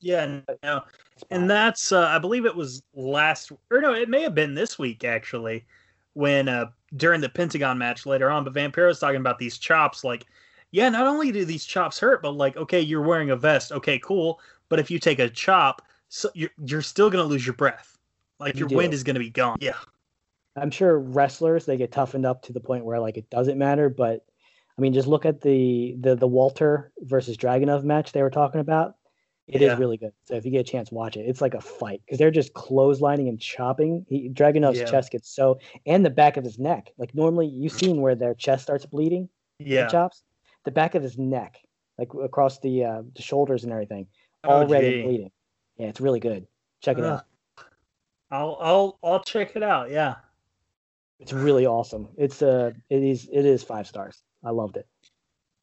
Yeah. 0.00 0.40
No. 0.62 0.82
And 1.30 1.50
that's 1.50 1.92
uh, 1.92 2.06
I 2.06 2.18
believe 2.18 2.46
it 2.46 2.56
was 2.56 2.82
last 2.94 3.52
or 3.70 3.80
no, 3.80 3.92
it 3.92 4.08
may 4.08 4.22
have 4.22 4.34
been 4.34 4.54
this 4.54 4.78
week 4.78 5.04
actually, 5.04 5.66
when 6.14 6.48
uh 6.48 6.66
during 6.96 7.20
the 7.20 7.28
Pentagon 7.28 7.78
match 7.78 8.06
later 8.06 8.30
on, 8.30 8.42
but 8.44 8.54
Vampiro's 8.54 8.98
talking 8.98 9.20
about 9.20 9.38
these 9.38 9.58
chops, 9.58 10.02
like, 10.02 10.26
yeah, 10.72 10.88
not 10.88 11.06
only 11.06 11.30
do 11.30 11.44
these 11.44 11.64
chops 11.64 11.98
hurt, 11.98 12.22
but 12.22 12.32
like, 12.32 12.56
okay, 12.56 12.80
you're 12.80 13.02
wearing 13.02 13.30
a 13.30 13.36
vest, 13.36 13.70
okay, 13.72 13.98
cool. 13.98 14.40
But 14.68 14.80
if 14.80 14.90
you 14.90 14.98
take 14.98 15.18
a 15.18 15.28
chop, 15.28 15.82
so 16.08 16.30
you're 16.34 16.50
you're 16.64 16.82
still 16.82 17.10
gonna 17.10 17.24
lose 17.24 17.46
your 17.46 17.54
breath. 17.54 17.98
Like 18.38 18.54
You 18.54 18.60
your 18.60 18.68
do. 18.68 18.76
wind 18.76 18.94
is 18.94 19.04
gonna 19.04 19.18
be 19.18 19.30
gone. 19.30 19.58
Yeah. 19.60 19.76
I'm 20.56 20.70
sure 20.70 20.98
wrestlers 20.98 21.66
they 21.66 21.76
get 21.76 21.92
toughened 21.92 22.26
up 22.26 22.42
to 22.42 22.52
the 22.52 22.60
point 22.60 22.84
where 22.84 22.98
like 22.98 23.16
it 23.16 23.30
doesn't 23.30 23.58
matter. 23.58 23.88
But 23.88 24.24
I 24.76 24.80
mean, 24.80 24.92
just 24.94 25.06
look 25.08 25.26
at 25.26 25.42
the 25.42 25.94
the 26.00 26.16
the 26.16 26.26
Walter 26.26 26.90
versus 27.00 27.36
Dragunov 27.36 27.84
match 27.84 28.12
they 28.12 28.22
were 28.22 28.30
talking 28.30 28.60
about. 28.60 28.96
It 29.52 29.62
is 29.62 29.68
Yeah. 29.72 29.78
really 29.78 29.96
good. 29.96 30.12
So 30.24 30.34
if 30.36 30.44
you 30.44 30.50
get 30.50 30.60
a 30.60 30.70
chance, 30.70 30.92
watch 30.92 31.16
it. 31.16 31.20
It's 31.28 31.40
like 31.40 31.54
a 31.54 31.60
fight 31.60 32.00
because 32.04 32.18
they're 32.18 32.30
just 32.30 32.52
clotheslining 32.54 33.28
and 33.28 33.40
chopping. 33.40 34.06
He, 34.08 34.28
Dragunov's 34.28 34.78
Yeah. 34.78 34.84
chest 34.84 35.10
gets 35.12 35.28
so 35.28 35.58
and 35.86 36.04
the 36.04 36.10
back 36.10 36.36
of 36.36 36.44
his 36.44 36.58
neck. 36.58 36.92
Like 36.98 37.14
normally 37.14 37.46
you've 37.48 37.72
seen 37.72 38.00
where 38.00 38.14
their 38.14 38.34
chest 38.34 38.62
starts 38.62 38.86
bleeding. 38.86 39.28
Yeah. 39.58 39.88
chops. 39.88 40.22
The 40.64 40.70
back 40.70 40.94
of 40.94 41.02
his 41.02 41.18
neck, 41.18 41.56
like 41.98 42.08
across 42.14 42.58
the 42.60 42.84
uh, 42.84 43.02
the 43.14 43.22
shoulders 43.22 43.64
and 43.64 43.72
everything, 43.72 44.06
Oh, 44.44 44.64
bleeding. 44.66 45.30
Yeah, 45.76 45.88
it's 45.88 46.00
really 46.00 46.20
good. 46.20 46.46
Check 46.80 46.98
it 46.98 47.04
Ugh. 47.04 47.20
out. 47.20 47.24
I'll 48.30 48.56
I'll 48.60 48.98
I'll 49.02 49.22
check 49.22 49.56
it 49.56 49.62
out. 49.62 49.90
Yeah. 49.90 50.16
It's 51.18 51.32
really 51.32 51.66
awesome. 51.66 52.08
It's 52.16 52.40
uh 52.40 52.70
it 52.88 53.02
is 53.02 53.28
it 53.32 53.44
is 53.44 53.62
five 53.62 53.86
stars. 53.86 54.22
I 54.44 54.50
loved 54.50 54.76
it. 54.76 54.86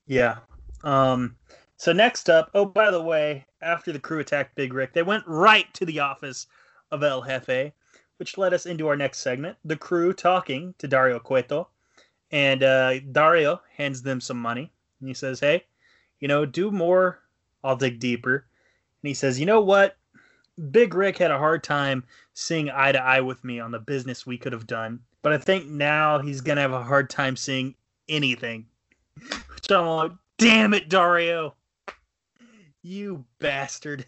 Yeah. 0.05 0.37
Um 0.83 1.35
so 1.77 1.93
next 1.93 2.29
up, 2.29 2.49
oh 2.53 2.65
by 2.65 2.91
the 2.91 3.01
way, 3.01 3.45
after 3.61 3.91
the 3.91 3.99
crew 3.99 4.19
attacked 4.19 4.55
Big 4.55 4.73
Ryck, 4.73 4.93
they 4.93 5.03
went 5.03 5.23
right 5.27 5.71
to 5.75 5.85
the 5.85 5.99
office 5.99 6.47
of 6.91 7.03
El 7.03 7.21
Jefe, 7.21 7.71
which 8.17 8.37
led 8.37 8.53
us 8.53 8.65
into 8.65 8.87
our 8.87 8.95
next 8.95 9.19
segment, 9.19 9.57
the 9.63 9.77
crew 9.77 10.11
talking 10.11 10.73
to 10.79 10.87
Dario 10.87 11.19
Cueto. 11.19 11.69
And 12.31 12.63
uh, 12.63 12.99
Dario 12.99 13.61
hands 13.75 14.01
them 14.01 14.19
some 14.19 14.41
money. 14.41 14.71
And 14.99 15.07
he 15.07 15.13
says, 15.13 15.39
Hey, 15.39 15.65
you 16.19 16.27
know, 16.27 16.45
do 16.45 16.71
more, 16.71 17.19
I'll 17.63 17.77
dig 17.77 17.99
deeper. 17.99 18.45
And 19.01 19.07
he 19.07 19.13
says, 19.13 19.39
You 19.39 19.45
know 19.45 19.61
what? 19.61 19.97
Big 20.71 20.93
Ryck 20.93 21.17
had 21.17 21.31
a 21.31 21.37
hard 21.37 21.63
time 21.63 22.03
seeing 22.33 22.71
eye 22.71 22.91
to 22.91 23.01
eye 23.01 23.21
with 23.21 23.43
me 23.43 23.59
on 23.59 23.71
the 23.71 23.79
business 23.79 24.25
we 24.25 24.37
could 24.37 24.53
have 24.53 24.65
done. 24.65 24.99
But 25.21 25.33
I 25.33 25.37
think 25.37 25.67
now 25.67 26.19
he's 26.19 26.41
going 26.41 26.55
to 26.55 26.61
have 26.63 26.73
a 26.73 26.83
hard 26.83 27.09
time 27.09 27.35
seeing 27.35 27.75
anything. 28.09 28.65
Which 29.53 29.71
I'm 29.71 29.85
like, 29.85 30.11
damn 30.37 30.73
it, 30.73 30.89
Dario. 30.89 31.53
You 32.87 33.25
bastard. 33.39 34.05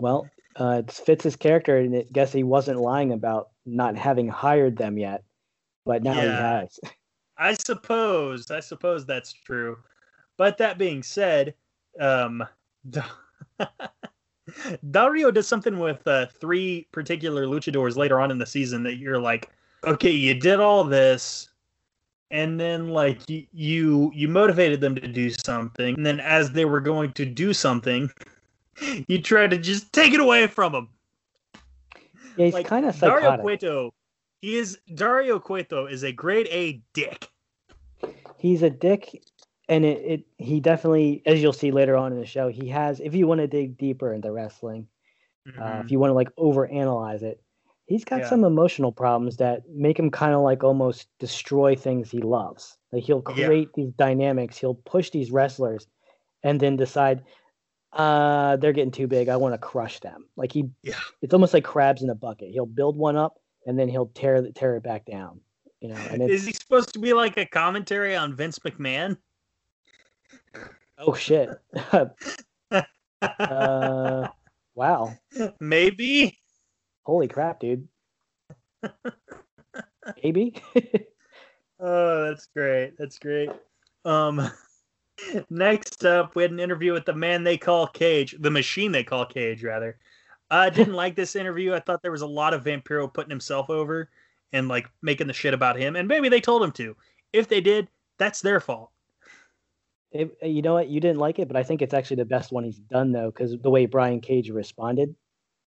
Well, 0.00 0.28
uh, 0.58 0.82
it 0.84 0.90
fits 0.90 1.22
his 1.22 1.36
character, 1.36 1.76
and 1.76 1.94
I 1.94 2.04
guess 2.10 2.32
he 2.32 2.42
wasn't 2.42 2.80
lying 2.80 3.12
about 3.12 3.50
not 3.64 3.96
having 3.96 4.26
hired 4.26 4.76
them 4.76 4.98
yet, 4.98 5.22
but 5.86 6.02
now 6.02 6.14
he 6.14 6.26
has. 6.26 6.80
I 7.38 7.54
suppose, 7.54 8.50
I 8.50 8.58
suppose 8.58 9.06
that's 9.06 9.32
true. 9.32 9.78
But 10.36 10.58
that 10.58 10.78
being 10.78 11.04
said, 11.04 11.54
um, 12.00 12.42
Da- 12.90 13.04
Dario 14.90 15.30
does 15.30 15.46
something 15.46 15.78
with 15.78 16.04
uh, 16.08 16.26
three 16.26 16.88
particular 16.90 17.46
luchadors 17.46 17.96
later 17.96 18.20
on 18.20 18.32
in 18.32 18.38
the 18.38 18.46
season 18.46 18.82
that 18.82 18.96
you're 18.96 19.20
like, 19.20 19.52
okay, 19.84 20.10
you 20.10 20.34
did 20.34 20.58
all 20.58 20.82
this, 20.82 21.50
and 22.30 22.58
then 22.58 22.88
like 22.88 23.20
you 23.28 24.10
you, 24.14 24.28
motivated 24.28 24.80
them 24.80 24.94
to 24.94 25.08
do 25.08 25.30
something, 25.30 25.94
and 25.94 26.04
then 26.04 26.20
as 26.20 26.52
they 26.52 26.64
were 26.64 26.80
going 26.80 27.12
to 27.12 27.24
do 27.24 27.52
something, 27.52 28.10
you 29.08 29.20
try 29.20 29.46
to 29.46 29.58
just 29.58 29.92
take 29.92 30.12
it 30.12 30.20
away 30.20 30.46
from 30.46 30.72
them. 30.72 30.88
Yeah, 32.36 32.46
he's 32.46 32.54
Like, 32.54 32.66
kind 32.66 32.86
of 32.86 32.98
Dario 32.98 33.22
psychotic. 33.22 33.42
Cueto, 33.42 33.94
he 34.40 34.56
is 34.56 34.78
Dario 34.94 35.38
Cueto 35.38 35.86
is 35.86 36.02
a 36.02 36.12
grade 36.12 36.48
A 36.50 36.82
dick. 36.92 37.28
He's 38.38 38.62
a 38.62 38.70
dick, 38.70 39.22
and 39.68 39.84
it, 39.84 40.02
it 40.04 40.26
he 40.38 40.60
definitely, 40.60 41.22
as 41.24 41.40
you'll 41.40 41.52
see 41.52 41.70
later 41.70 41.96
on 41.96 42.12
in 42.12 42.18
the 42.18 42.26
show, 42.26 42.48
he 42.48 42.68
has. 42.68 43.00
If 43.00 43.14
you 43.14 43.26
want 43.26 43.40
to 43.40 43.46
dig 43.46 43.78
deeper 43.78 44.12
into 44.12 44.32
wrestling, 44.32 44.88
uh, 45.58 45.82
if 45.84 45.90
you 45.90 45.98
want 45.98 46.10
to 46.10 46.14
like 46.14 46.34
overanalyze 46.36 47.22
it, 47.22 47.40
he's 47.86 48.04
got 48.04 48.20
Yeah. 48.20 48.28
some 48.28 48.44
emotional 48.44 48.92
problems 48.92 49.36
that 49.38 49.62
make 49.68 49.98
him 49.98 50.10
kind 50.10 50.34
of 50.34 50.40
like 50.40 50.64
almost 50.64 51.08
destroy 51.18 51.74
things 51.76 52.10
he 52.10 52.20
loves. 52.20 52.78
Like 52.92 53.04
he'll 53.04 53.22
Yeah. 53.36 53.46
create 53.46 53.68
these 53.74 53.92
dynamics, 53.92 54.56
he'll 54.58 54.74
push 54.74 55.10
these 55.10 55.30
wrestlers, 55.30 55.86
and 56.42 56.58
then 56.60 56.76
decide, 56.76 57.24
uh, 57.92 58.56
they're 58.56 58.72
getting 58.72 58.90
too 58.90 59.06
big. 59.06 59.28
I 59.28 59.36
want 59.36 59.54
to 59.54 59.58
crush 59.58 60.00
them. 60.00 60.28
Like 60.36 60.52
he, 60.52 60.70
Yeah. 60.82 60.98
it's 61.22 61.34
almost 61.34 61.54
like 61.54 61.64
crabs 61.64 62.02
in 62.02 62.10
a 62.10 62.14
bucket. 62.14 62.50
He'll 62.50 62.66
build 62.66 62.96
one 62.96 63.16
up 63.16 63.38
and 63.66 63.78
then 63.78 63.88
he'll 63.88 64.10
tear 64.14 64.50
tear 64.52 64.76
it 64.76 64.82
back 64.82 65.04
down. 65.04 65.40
You 65.80 65.88
know, 65.90 65.96
and 66.10 66.22
it's, 66.22 66.32
Is 66.32 66.46
he 66.46 66.52
supposed 66.54 66.92
to 66.94 66.98
be 66.98 67.12
like 67.12 67.36
a 67.36 67.44
commentary 67.44 68.16
on 68.16 68.34
Vince 68.34 68.58
McMahon? 68.60 69.18
oh 70.98 71.14
shit. 71.14 71.50
uh, 73.22 74.28
wow. 74.74 75.14
Maybe. 75.60 76.38
Holy 77.04 77.28
crap, 77.28 77.60
dude. 77.60 77.88
Maybe. 80.22 80.54
Oh, 81.80 82.28
that's 82.28 82.46
great. 82.46 82.96
That's 82.96 83.18
great. 83.18 83.50
Um, 84.04 84.48
next 85.50 86.04
up, 86.04 86.34
we 86.34 86.42
had 86.42 86.52
an 86.52 86.60
interview 86.60 86.92
with 86.92 87.04
the 87.04 87.12
man 87.12 87.42
they 87.42 87.58
call 87.58 87.88
Cage, 87.88 88.36
the 88.38 88.50
machine 88.50 88.92
they 88.92 89.02
call 89.04 89.26
Cage, 89.26 89.62
rather. 89.64 89.98
I 90.50 90.70
didn't 90.70 90.94
like 90.94 91.16
this 91.16 91.34
interview. 91.34 91.74
I 91.74 91.80
thought 91.80 92.00
there 92.00 92.12
was 92.12 92.22
a 92.22 92.26
lot 92.26 92.54
of 92.54 92.64
Vampiro 92.64 93.12
putting 93.12 93.28
himself 93.28 93.68
over 93.70 94.08
and 94.52 94.68
like 94.68 94.88
making 95.02 95.26
the 95.26 95.32
shit 95.32 95.52
about 95.52 95.76
him, 95.76 95.96
and 95.96 96.06
maybe 96.06 96.28
they 96.28 96.40
told 96.40 96.62
him 96.62 96.72
to. 96.72 96.96
If 97.32 97.48
they 97.48 97.60
did, 97.60 97.88
that's 98.18 98.40
their 98.40 98.60
fault. 98.60 98.90
It, 100.12 100.30
you 100.42 100.62
know 100.62 100.74
what? 100.74 100.88
You 100.88 101.00
didn't 101.00 101.18
like 101.18 101.40
it, 101.40 101.48
but 101.48 101.56
I 101.56 101.64
think 101.64 101.82
it's 101.82 101.92
actually 101.92 102.16
the 102.16 102.24
best 102.24 102.52
one 102.52 102.62
he's 102.64 102.78
done 102.78 103.10
though, 103.10 103.30
because 103.32 103.58
the 103.60 103.70
way 103.70 103.86
Brian 103.86 104.20
Cage 104.20 104.48
responded, 104.48 105.14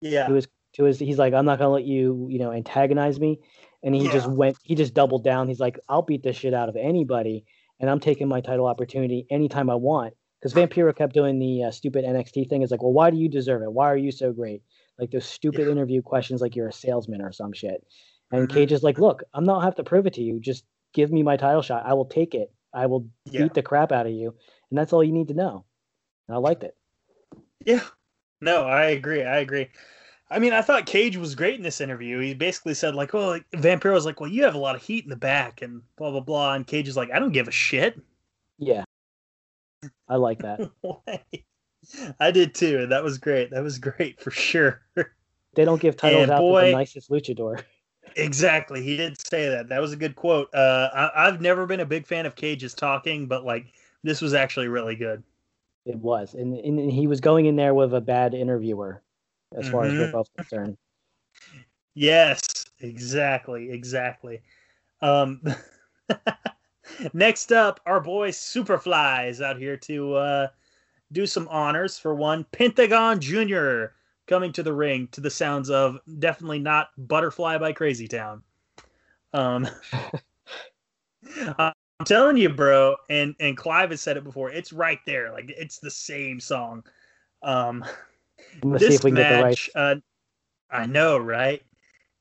Yeah. 0.01 0.29
he 0.29 0.33
was 0.33 0.47
to 0.79 0.85
his. 0.85 0.99
He's 0.99 1.19
like, 1.19 1.35
I'm 1.35 1.45
not 1.45 1.59
gonna 1.59 1.71
let 1.71 1.85
you, 1.85 2.27
you 2.31 2.39
know, 2.39 2.53
antagonize 2.53 3.21
me, 3.21 3.41
and 3.83 3.95
he 3.95 4.09
just 4.09 4.29
went. 4.29 4.57
He 4.63 4.75
just 4.75 4.95
doubled 4.95 5.25
down. 5.25 5.49
He's 5.49 5.61
like, 5.61 5.79
I'll 5.89 6.03
beat 6.03 6.23
the 6.23 6.33
shit 6.33 6.55
out 6.55 6.69
of 6.69 6.77
anybody, 6.77 7.45
and 7.79 7.91
I'm 7.91 8.01
taking 8.01 8.29
my 8.29 8.41
title 8.41 8.67
opportunity 8.67 9.27
anytime 9.31 9.69
I 9.69 9.75
want. 9.75 10.15
because 10.41 10.55
Vampiro 10.55 10.95
kept 10.97 11.15
doing 11.15 11.39
the 11.41 11.65
uh, 11.65 11.71
stupid 11.73 12.05
NXT 12.05 12.49
thing. 12.49 12.63
It's 12.63 12.71
like, 12.71 12.81
well, 12.83 12.93
why 12.93 13.11
do 13.11 13.17
you 13.17 13.29
deserve 13.29 13.63
it? 13.63 13.73
Why 13.73 13.91
are 13.91 13.97
you 13.97 14.13
so 14.13 14.33
great? 14.33 14.63
Like 14.99 15.11
those 15.11 15.25
stupid 15.27 15.67
Yeah. 15.67 15.73
interview 15.73 16.01
questions, 16.01 16.41
like 16.41 16.55
you're 16.55 16.69
a 16.69 16.73
salesman 16.73 17.21
or 17.21 17.33
some 17.33 17.53
shit. 17.53 17.85
And 18.31 18.49
Mhm. 18.49 18.53
Cage 18.53 18.71
is 18.73 18.85
like, 18.85 18.99
look, 19.01 19.25
I'm 19.35 19.43
not 19.45 19.65
have 19.65 19.75
to 19.77 19.83
prove 19.85 20.07
it 20.07 20.15
to 20.15 20.23
you. 20.23 20.39
Just 20.39 20.65
give 20.95 21.11
me 21.11 21.25
my 21.25 21.37
title 21.37 21.61
shot. 21.63 21.85
I 21.87 21.95
will 21.95 22.05
take 22.05 22.37
it. 22.37 22.53
I 22.73 22.87
will 22.87 23.09
Yeah. 23.25 23.43
beat 23.43 23.55
the 23.55 23.63
crap 23.63 23.91
out 23.91 24.07
of 24.07 24.13
you, 24.13 24.33
and 24.71 24.79
that's 24.79 24.93
all 24.93 25.03
you 25.03 25.13
need 25.13 25.27
to 25.29 25.35
know. 25.35 25.65
And 26.29 26.37
I 26.37 26.39
liked 26.39 26.63
it. 26.63 26.77
Yeah. 27.65 27.83
No, 28.41 28.63
I 28.63 28.85
agree. 28.91 29.25
I 29.25 29.39
agree. 29.39 29.69
I 30.31 30.39
mean, 30.39 30.53
I 30.53 30.61
thought 30.61 30.85
Cage 30.87 31.17
was 31.17 31.35
great 31.35 31.55
in 31.57 31.63
this 31.63 31.81
interview. 31.81 32.19
He 32.21 32.35
basically 32.35 32.75
said, 32.75 32.95
like, 32.95 33.15
well, 33.15 33.29
like, 33.29 33.51
Vampiro 33.53 33.95
was 33.95 34.05
like, 34.05 34.21
well, 34.21 34.31
you 34.31 34.45
have 34.45 34.55
a 34.55 34.59
lot 34.59 34.75
of 34.77 34.83
heat 34.83 35.05
in 35.05 35.11
the 35.11 35.17
back 35.17 35.63
and 35.63 35.81
blah, 35.97 36.11
blah, 36.11 36.21
blah. 36.21 36.55
And 36.55 36.67
Cage 36.67 36.87
is 36.89 36.97
like, 36.97 37.11
I 37.11 37.19
don't 37.19 37.33
give 37.33 37.49
a 37.49 37.53
shit. 37.53 37.99
Yeah, 38.59 38.85
I 40.09 40.17
like 40.17 40.41
that. 40.41 40.71
I 42.21 42.31
did 42.31 42.55
too. 42.55 42.79
And 42.81 42.93
that 42.93 43.03
was 43.05 43.19
great. 43.19 43.51
That 43.51 43.63
was 43.63 43.79
great 43.79 44.21
for 44.21 44.31
sure. 44.31 44.83
They 45.55 45.65
don't 45.65 45.81
give 45.81 45.97
titles 45.97 46.25
And 46.25 46.33
out 46.33 46.41
to 46.41 46.67
the 46.67 46.73
nicest 46.73 47.11
luchador. 47.11 47.63
exactly. 48.17 48.83
He 48.83 48.97
did 48.97 49.19
say 49.21 49.49
that. 49.49 49.69
That 49.69 49.81
was 49.81 49.93
a 49.93 49.97
good 49.97 50.15
quote. 50.17 50.53
Uh, 50.55 50.89
I, 50.93 51.27
I've 51.27 51.41
never 51.41 51.67
been 51.67 51.81
a 51.81 51.87
big 51.87 52.07
fan 52.07 52.27
of 52.27 52.35
Cage's 52.35 52.75
talking, 52.75 53.27
but 53.27 53.45
like, 53.45 53.67
this 54.03 54.21
was 54.21 54.35
actually 54.35 54.69
really 54.69 54.97
good. 54.97 55.23
It 55.87 55.97
was, 55.97 56.35
and 56.35 56.55
and 56.55 56.93
he 56.93 57.07
was 57.07 57.21
going 57.21 57.47
in 57.47 57.57
there 57.57 57.73
with 57.73 57.95
a 57.95 58.01
bad 58.01 58.35
interviewer, 58.35 59.03
as 59.57 59.69
far 59.69 59.85
as 59.85 59.93
we're 59.93 60.13
both 60.13 60.29
concerned. 60.37 60.77
Yes, 61.95 62.67
exactly, 62.81 63.71
exactly. 63.71 64.41
Um, 65.01 65.43
next 67.13 67.53
up, 67.53 67.81
our 67.87 68.01
boy 68.01 68.31
Superfly 68.31 69.29
is 69.29 69.41
out 69.41 69.59
here 69.59 69.77
to 69.79 70.15
uh, 70.15 70.49
do 71.13 71.27
some 71.27 71.49
honors 71.49 71.99
for 71.99 72.15
one. 72.15 72.45
Pentagon 72.53 73.21
Jr. 73.21 73.87
coming 74.27 74.53
to 74.53 74.63
the 74.63 74.73
ring 74.73 75.09
to 75.13 75.21
the 75.21 75.31
sounds 75.31 75.71
of 75.71 75.99
definitely 76.19 76.59
not 76.61 76.91
Butterfly 76.97 77.59
by 77.59 77.73
Crazy 77.73 78.09
Town. 78.09 78.43
Um, 79.33 79.69
I'm 81.59 81.73
telling 82.05 82.37
you, 82.37 82.49
bro, 82.49 82.97
and 83.11 83.35
and 83.41 83.57
Clive 83.57 83.91
has 83.91 84.01
said 84.01 84.17
it 84.17 84.25
before. 84.25 84.51
It's 84.51 84.73
right 84.73 85.01
there, 85.07 85.33
like 85.33 85.51
it's 85.51 85.79
the 85.79 85.91
same 85.91 86.41
song. 86.41 86.85
Um, 87.43 87.85
I'm 88.55 88.71
gonna 88.71 88.79
see 88.79 88.87
this 88.87 88.97
if 88.97 89.05
we 89.05 89.11
can 89.11 89.17
get 89.17 89.29
the 89.29 89.35
right. 89.37 89.45
match, 89.45 89.71
uh, 89.75 89.95
I 90.71 90.87
know, 90.87 91.19
right? 91.19 91.63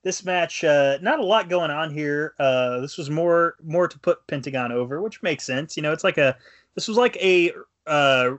This 0.04 0.24
match, 0.24 0.64
uh, 0.64 0.98
not 1.02 1.20
a 1.20 1.26
lot 1.26 1.50
going 1.50 1.72
on 1.72 1.94
here. 1.94 2.34
Uh, 2.40 2.80
this 2.80 2.98
was 2.98 3.10
more 3.10 3.56
more 3.64 3.88
to 3.88 4.00
put 4.00 4.26
Pentagon 4.28 4.72
over, 4.72 5.02
which 5.02 5.22
makes 5.22 5.46
sense. 5.46 5.76
You 5.76 5.84
know, 5.84 5.92
it's 5.92 6.04
like 6.04 6.18
a 6.18 6.38
this 6.76 6.88
was 6.88 6.98
like 6.98 7.18
a 7.18 7.52
uh, 7.86 8.32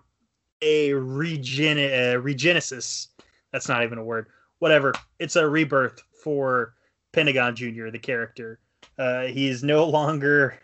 a 0.62 0.92
regen 0.95 1.78
uh, 1.78 2.21
regenesis. 2.21 3.09
That's 3.52 3.68
not 3.68 3.83
even 3.83 3.99
a 3.99 4.04
word. 4.04 4.28
Whatever. 4.61 4.92
It's 5.18 5.37
a 5.37 5.49
rebirth 5.49 6.02
for 6.23 6.75
Pentagon 7.12 7.54
Junior, 7.54 7.90
the 7.90 7.99
character. 7.99 8.59
Uh, 8.99 9.25
he 9.25 9.49
is 9.49 9.62
no 9.62 9.85
longer 9.85 10.59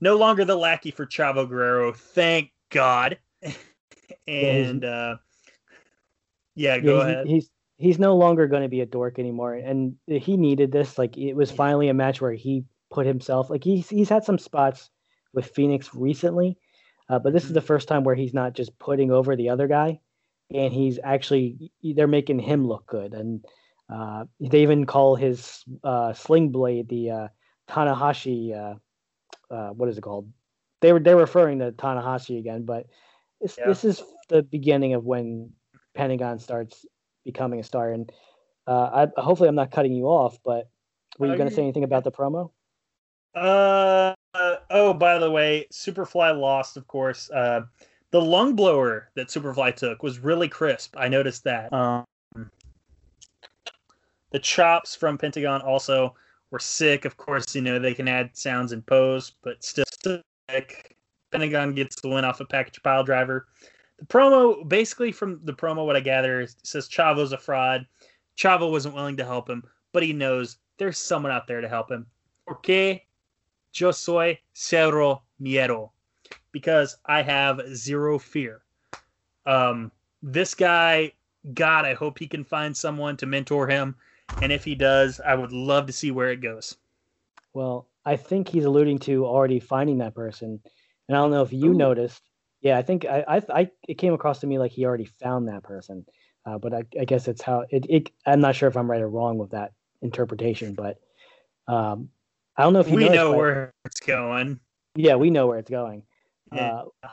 no 0.00 0.16
longer 0.16 0.44
the 0.44 0.56
lackey 0.56 0.90
for 0.90 1.06
Chavo 1.06 1.48
Guerrero. 1.48 1.92
Thank 1.92 2.50
God. 2.70 3.18
and 4.28 4.84
uh, 4.84 5.16
yeah, 6.54 6.78
go 6.78 6.98
Yeah, 6.98 7.06
he- 7.06 7.10
ahead. 7.10 7.26
he's 7.28 7.50
he's 7.76 7.98
no 7.98 8.16
longer 8.16 8.46
going 8.46 8.62
to 8.62 8.68
be 8.68 8.80
a 8.80 8.86
dork 8.86 9.18
anymore, 9.18 9.54
and 9.54 9.96
he 10.06 10.36
needed 10.36 10.72
this. 10.72 10.98
Like 10.98 11.16
it 11.18 11.34
was 11.34 11.50
finally 11.50 11.88
a 11.88 11.94
match 11.94 12.20
where 12.20 12.32
he 12.32 12.64
put 12.90 13.06
himself. 13.06 13.50
Like 13.50 13.64
he's 13.64 13.88
he's 13.88 14.08
had 14.08 14.24
some 14.24 14.38
spots 14.38 14.90
with 15.32 15.46
Fenix 15.46 15.94
recently, 15.94 16.56
uh, 17.08 17.18
but 17.18 17.32
this 17.32 17.44
is 17.44 17.48
Mm-hmm. 17.48 17.54
the 17.54 17.60
first 17.60 17.88
time 17.88 18.04
where 18.04 18.14
he's 18.14 18.34
not 18.34 18.54
just 18.54 18.78
putting 18.78 19.10
over 19.10 19.36
the 19.36 19.48
other 19.50 19.66
guy, 19.66 20.00
and 20.54 20.72
he's 20.72 20.98
actually 21.02 21.72
they're 21.82 22.06
making 22.06 22.38
him 22.38 22.66
look 22.66 22.86
good. 22.86 23.12
And 23.14 23.44
uh, 23.92 24.24
they 24.40 24.62
even 24.62 24.86
call 24.86 25.16
his 25.16 25.64
uh, 25.82 26.12
sling 26.12 26.50
blade 26.50 26.88
the 26.88 27.10
uh, 27.10 27.28
Tanahashi. 27.68 28.54
Uh, 28.54 28.74
uh, 29.52 29.70
what 29.70 29.88
is 29.88 29.98
it 29.98 30.02
called? 30.02 30.30
They 30.80 30.92
were 30.92 31.00
they're 31.00 31.16
referring 31.16 31.58
to 31.60 31.72
Tanahashi 31.72 32.38
again, 32.38 32.64
but 32.64 32.86
this, 33.40 33.58
Yeah. 33.58 33.66
this 33.66 33.84
is 33.84 34.02
the 34.28 34.42
beginning 34.42 34.94
of 34.94 35.04
when 35.04 35.52
Pentagon 35.94 36.38
starts 36.38 36.84
becoming 37.24 37.60
a 37.60 37.64
star. 37.64 37.92
And 37.92 38.10
uh, 38.66 39.06
I, 39.16 39.20
hopefully, 39.20 39.48
I'm 39.48 39.54
not 39.54 39.70
cutting 39.70 39.92
you 39.92 40.06
off, 40.06 40.38
but 40.44 40.68
were 41.18 41.28
you 41.28 41.36
going 41.36 41.48
to 41.48 41.54
say 41.54 41.62
anything 41.62 41.84
about 41.84 42.04
the 42.04 42.12
promo? 42.12 42.50
Uh, 43.34 44.14
uh, 44.34 44.56
oh, 44.70 44.92
by 44.92 45.18
the 45.18 45.30
way, 45.30 45.66
Superfly 45.72 46.38
lost, 46.38 46.76
of 46.76 46.86
course. 46.86 47.30
Uh, 47.30 47.62
the 48.10 48.20
lung 48.20 48.54
blower 48.54 49.10
that 49.14 49.28
Superfly 49.28 49.74
took 49.74 50.02
was 50.02 50.18
really 50.18 50.48
crisp. 50.48 50.94
I 50.96 51.08
noticed 51.08 51.44
that. 51.44 51.72
Um, 51.72 52.04
the 54.30 54.38
chops 54.38 54.94
from 54.94 55.18
Pentagon 55.18 55.62
also 55.62 56.14
were 56.50 56.58
sick. 56.58 57.04
Of 57.04 57.16
course, 57.16 57.54
you 57.54 57.60
know 57.60 57.78
they 57.78 57.94
can 57.94 58.08
add 58.08 58.36
sounds 58.36 58.72
and 58.72 58.84
pose, 58.84 59.32
but 59.42 59.62
still 59.64 59.84
sick. 60.50 60.96
Pentagon 61.30 61.74
gets 61.74 62.00
the 62.00 62.08
win 62.08 62.24
off 62.24 62.40
a 62.40 62.44
package 62.44 62.82
pile 62.82 63.04
driver. 63.04 63.46
The 64.04 64.18
promo, 64.18 64.68
basically 64.68 65.12
from 65.12 65.40
the 65.44 65.54
promo, 65.54 65.86
what 65.86 65.96
I 65.96 66.00
gather 66.00 66.42
is 66.42 66.56
says 66.62 66.88
Chavo's 66.90 67.32
a 67.32 67.38
fraud. 67.38 67.86
Chavo 68.36 68.70
wasn't 68.70 68.94
willing 68.94 69.16
to 69.16 69.24
help 69.24 69.48
him, 69.48 69.62
but 69.92 70.02
he 70.02 70.12
knows 70.12 70.58
there's 70.76 70.98
someone 70.98 71.32
out 71.32 71.46
there 71.46 71.62
to 71.62 71.68
help 71.68 71.90
him. 71.90 72.06
Porque 72.46 73.00
yo 73.72 73.90
soy 73.92 74.38
cero 74.52 75.22
miedo 75.40 75.90
because 76.52 76.98
I 77.06 77.22
have 77.22 77.62
zero 77.74 78.18
fear. 78.18 78.62
Um, 79.46 79.90
this 80.22 80.54
guy, 80.54 81.12
God, 81.54 81.86
I 81.86 81.94
hope 81.94 82.18
he 82.18 82.26
can 82.26 82.44
find 82.44 82.76
someone 82.76 83.16
to 83.18 83.26
mentor 83.26 83.68
him, 83.68 83.96
and 84.42 84.52
if 84.52 84.64
he 84.64 84.74
does, 84.74 85.18
I 85.18 85.34
would 85.34 85.52
love 85.52 85.86
to 85.86 85.92
see 85.92 86.10
where 86.10 86.30
it 86.30 86.42
goes. 86.42 86.76
Well, 87.54 87.88
I 88.04 88.16
think 88.16 88.48
he's 88.48 88.66
alluding 88.66 88.98
to 89.00 89.24
already 89.24 89.60
finding 89.60 89.98
that 89.98 90.14
person, 90.14 90.60
and 91.08 91.16
I 91.16 91.20
don't 91.20 91.30
know 91.30 91.42
if 91.42 91.54
you 91.54 91.70
Ooh. 91.70 91.74
noticed. 91.74 92.22
Yeah, 92.64 92.78
I 92.78 92.82
think 92.82 93.04
I, 93.04 93.24
I, 93.28 93.42
I 93.60 93.70
it 93.86 93.98
came 93.98 94.14
across 94.14 94.40
to 94.40 94.46
me 94.46 94.58
like 94.58 94.72
he 94.72 94.86
already 94.86 95.04
found 95.04 95.48
that 95.48 95.62
person, 95.62 96.06
uh, 96.46 96.56
but 96.56 96.72
I, 96.72 96.82
I 96.98 97.04
guess 97.04 97.28
it's 97.28 97.42
how 97.42 97.66
it, 97.68 97.84
it. 97.90 98.10
I'm 98.26 98.40
not 98.40 98.56
sure 98.56 98.68
if 98.70 98.76
I'm 98.76 98.90
right 98.90 99.02
or 99.02 99.08
wrong 99.08 99.36
with 99.36 99.50
that 99.50 99.74
interpretation, 100.00 100.74
but 100.74 100.98
um, 101.68 102.08
I 102.56 102.62
don't 102.62 102.72
know 102.72 102.80
if 102.80 102.88
you 102.88 102.96
We 102.96 103.10
know 103.10 103.30
but- 103.32 103.38
where 103.38 103.74
it's 103.84 104.00
going. 104.00 104.58
Yeah, 104.96 105.16
we 105.16 105.28
know 105.28 105.46
where 105.48 105.58
it's 105.58 105.70
going. 105.70 106.04
Yeah. 106.54 106.84
Uh, 107.02 107.08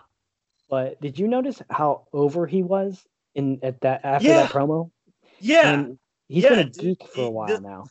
but 0.69 1.01
did 1.01 1.19
you 1.19 1.27
notice 1.27 1.61
how 1.69 2.07
over 2.13 2.47
he 2.47 2.63
was 2.63 3.05
in 3.35 3.59
at 3.61 3.81
that 3.81 4.05
after 4.05 4.29
Yeah. 4.29 4.43
that 4.43 4.51
promo? 4.51 4.89
Yeah, 5.39 5.73
And 5.73 5.99
he's 6.29 6.43
Yeah, 6.43 6.49
been 6.51 6.59
a 6.59 6.69
geek 6.69 7.03
for 7.13 7.25
a 7.25 7.29
while 7.29 7.59
now. 7.59 7.85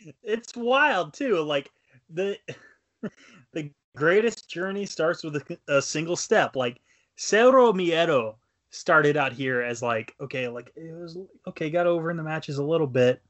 it's 0.22 0.56
wild 0.56 1.12
too. 1.12 1.40
Like 1.40 1.70
the 2.08 2.38
greatest 3.96 4.48
journey 4.48 4.86
starts 4.86 5.22
with 5.22 5.36
a, 5.36 5.58
a 5.68 5.82
single 5.82 6.16
step. 6.16 6.56
Like 6.56 6.80
Cero 7.16 7.72
Miedo 7.72 8.36
started 8.70 9.16
out 9.16 9.32
here 9.32 9.60
as 9.60 9.82
like 9.82 10.14
okay, 10.20 10.48
like 10.48 10.72
it 10.76 10.94
was 10.94 11.18
okay, 11.46 11.70
got 11.70 11.86
over 11.86 12.10
in 12.10 12.16
the 12.16 12.22
matches 12.22 12.58
a 12.58 12.64
little 12.64 12.86
bit 12.86 13.22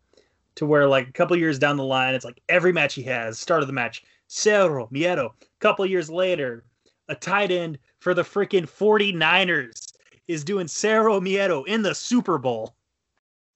to 0.55 0.67
where 0.67 0.87
like 0.87 1.09
a 1.09 1.13
couple 1.13 1.37
years 1.37 1.59
down 1.59 1.77
the 1.77 1.85
line, 1.85 2.15
it's 2.15 2.25
like 2.25 2.41
every 2.49 2.73
match 2.73 2.95
he 2.95 3.03
has, 3.03 3.39
start 3.39 3.63
of 3.63 3.67
the 3.67 3.73
match, 3.73 4.03
Cero 4.29 4.91
Miedo. 4.91 5.27
A 5.27 5.33
couple 5.61 5.85
years 5.87 6.11
later, 6.11 6.65
a 7.09 7.15
tight 7.15 7.51
end 7.51 7.79
for 8.01 8.15
the 8.15 8.23
freaking 8.23 8.69
49ers 8.69 9.93
is 10.29 10.45
doing 10.45 10.67
Cero 10.67 11.21
Miedo 11.21 11.67
in 11.67 11.83
the 11.83 11.95
Super 11.95 12.39
Bowl. 12.39 12.75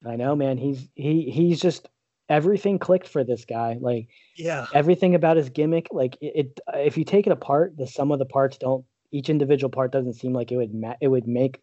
I 0.05 0.17
know, 0.17 0.37
man. 0.37 0.59
He's 0.59 0.89
he 0.95 1.31
he's 1.31 1.61
just 1.61 1.89
everything 2.29 2.79
clicked 2.79 3.09
for 3.09 3.25
this 3.25 3.45
guy. 3.45 3.77
Like 3.81 4.09
Yeah. 4.37 4.67
everything 4.75 5.15
about 5.15 5.37
his 5.37 5.49
gimmick. 5.51 5.89
Like 5.93 6.17
it, 6.21 6.33
it 6.37 6.61
if 6.75 6.97
you 6.99 7.05
take 7.05 7.27
it 7.27 7.33
apart, 7.33 7.77
the 7.77 7.87
sum 7.87 8.11
of 8.13 8.19
the 8.19 8.25
parts 8.27 8.59
don't. 8.59 8.85
Each 9.13 9.31
individual 9.31 9.71
part 9.71 9.93
doesn't 9.93 10.15
seem 10.15 10.33
like 10.33 10.51
it 10.53 10.57
would 10.57 10.75
ma- 10.75 10.97
it 11.01 11.09
would 11.09 11.27
make 11.29 11.61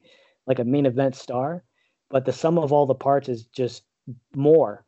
like 0.47 0.59
a 0.59 0.63
main 0.63 0.85
event 0.85 1.15
star, 1.15 1.63
but 2.09 2.25
the 2.25 2.33
sum 2.33 2.57
of 2.57 2.71
all 2.71 2.85
the 2.85 2.95
parts 2.95 3.29
is 3.29 3.45
just 3.47 3.83
more, 4.35 4.85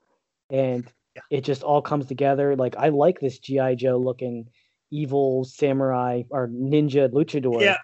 and 0.49 0.85
Yeah. 1.15 1.21
it 1.29 1.41
just 1.43 1.63
all 1.63 1.81
comes 1.81 2.05
together. 2.07 2.55
Like 2.55 2.75
I 2.77 2.89
like 2.89 3.19
this 3.19 3.39
GI 3.39 3.75
Joe 3.75 3.97
looking 3.97 4.49
evil 4.91 5.43
samurai 5.43 6.23
or 6.29 6.47
ninja 6.47 7.09
luchador. 7.09 7.61
Yeah. 7.61 7.77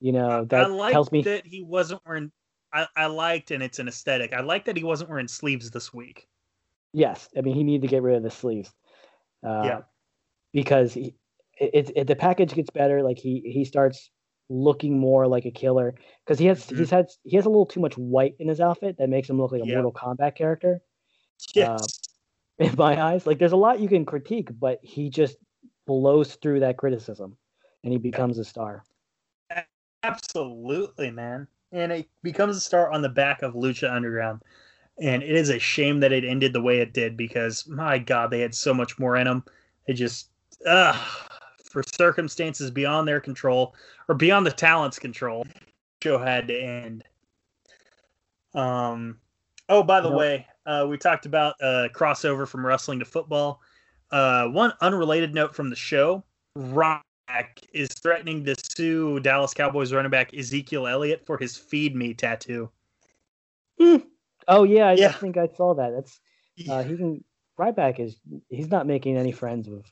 you 0.00 0.12
know 0.12 0.40
I 0.40 0.44
that 0.44 0.70
liked 0.70 0.92
tells 0.92 1.12
me 1.12 1.22
that 1.22 1.46
he 1.46 1.62
wasn't 1.62 2.00
wearing. 2.06 2.32
I, 2.72 2.86
I 2.96 3.06
liked, 3.06 3.50
and 3.50 3.62
it's 3.62 3.78
an 3.78 3.88
aesthetic. 3.88 4.32
I 4.34 4.40
like 4.40 4.64
that 4.66 4.76
he 4.76 4.84
wasn't 4.84 5.08
wearing 5.10 5.28
sleeves 5.28 5.70
this 5.70 5.94
week. 5.94 6.28
Yes, 6.92 7.28
I 7.36 7.42
mean 7.42 7.54
he 7.54 7.64
needed 7.64 7.82
to 7.82 7.88
get 7.88 8.02
rid 8.02 8.16
of 8.16 8.22
the 8.22 8.30
sleeves. 8.30 8.72
Uh, 9.46 9.62
Yeah. 9.64 9.80
because 10.52 10.94
he, 10.94 11.14
it, 11.60 11.90
it, 11.94 12.06
the 12.06 12.16
package 12.16 12.54
gets 12.54 12.70
better. 12.70 13.02
Like 13.02 13.18
he 13.18 13.40
he 13.40 13.64
starts 13.64 14.10
looking 14.48 14.98
more 14.98 15.26
like 15.26 15.44
a 15.44 15.50
killer 15.50 15.94
because 16.24 16.38
he 16.38 16.46
has 16.46 16.66
Mhm. 16.66 16.78
he's 16.78 16.90
had 16.90 17.06
he 17.24 17.36
has 17.36 17.44
a 17.44 17.50
little 17.50 17.66
too 17.66 17.80
much 17.80 17.96
white 17.98 18.34
in 18.38 18.48
his 18.48 18.60
outfit 18.60 18.96
that 18.98 19.08
makes 19.10 19.28
him 19.28 19.38
look 19.38 19.52
like 19.52 19.62
a. 19.62 19.66
Mortal 19.66 19.92
Kombat 19.92 20.34
character 20.36 20.80
Yes. 21.54 22.00
in 22.58 22.74
my 22.76 23.00
eyes. 23.00 23.26
Like 23.26 23.38
there's 23.38 23.52
a 23.52 23.56
lot 23.56 23.80
you 23.80 23.88
can 23.88 24.04
critique, 24.04 24.48
but 24.58 24.78
he 24.82 25.10
just 25.10 25.36
blows 25.86 26.36
through 26.36 26.60
that 26.60 26.76
criticism 26.78 27.36
and 27.84 27.92
he 27.92 27.98
becomes 27.98 28.38
a 28.38 28.44
star. 28.44 28.84
Absolutely, 30.02 31.10
man. 31.10 31.46
And 31.72 31.92
it 31.92 32.08
becomes 32.22 32.56
a 32.56 32.60
star 32.60 32.90
on 32.90 33.02
the 33.02 33.08
back 33.08 33.42
of 33.42 33.54
Lucha 33.54 33.92
Underground. 33.92 34.42
And 35.00 35.22
it 35.22 35.30
is 35.30 35.48
a 35.48 35.58
shame 35.58 36.00
that 36.00 36.12
it 36.12 36.24
ended 36.24 36.52
the 36.52 36.62
way 36.62 36.78
it 36.78 36.92
did 36.92 37.16
because, 37.16 37.66
my 37.68 37.98
God, 37.98 38.30
they 38.30 38.40
had 38.40 38.54
so 38.54 38.74
much 38.74 38.98
more 38.98 39.16
in 39.16 39.26
them. 39.26 39.44
It 39.86 39.94
just, 39.94 40.30
uh, 40.66 40.92
for 41.64 41.82
circumstances 41.82 42.70
beyond 42.70 43.06
their 43.06 43.20
control 43.20 43.74
or 44.08 44.14
beyond 44.14 44.46
the 44.46 44.50
talent's 44.50 44.98
control, 44.98 45.46
show 46.02 46.18
had 46.18 46.48
to 46.48 46.60
end. 46.60 47.04
Um, 48.54 49.18
oh, 49.68 49.82
by 49.82 50.00
the 50.00 50.10
way, 50.10 50.46
uh, 50.66 50.86
we 50.88 50.98
talked 50.98 51.26
about 51.26 51.54
uh, 51.62 51.88
crossover 51.94 52.46
from 52.46 52.66
wrestling 52.66 52.98
to 52.98 53.04
football. 53.04 53.60
Uh, 54.10 54.48
one 54.48 54.72
unrelated 54.80 55.34
note 55.34 55.54
from 55.54 55.70
the 55.70 55.76
show: 55.76 56.24
Rock 56.54 57.04
is 57.72 57.88
threatening 57.88 58.44
to 58.44 58.54
sue 58.74 59.20
Dallas 59.20 59.54
Cowboys 59.54 59.92
running 59.92 60.10
back 60.10 60.34
Ezekiel 60.34 60.86
Elliott 60.86 61.26
for 61.26 61.36
his 61.36 61.56
"Feed 61.56 61.94
Me" 61.94 62.14
tattoo. 62.14 62.70
Mm. 63.80 64.04
Oh 64.48 64.64
yeah, 64.64 64.88
I 64.88 64.92
Yeah. 64.94 65.12
think 65.12 65.36
I 65.36 65.48
saw 65.56 65.74
that. 65.74 65.90
That's 65.94 66.20
uh, 66.68 66.82
he 66.82 66.96
can. 66.96 67.22
Ryback 67.60 68.00
is 68.00 68.16
he's 68.48 68.70
not 68.70 68.86
making 68.86 69.16
any 69.16 69.32
friends 69.32 69.68
with, 69.68 69.84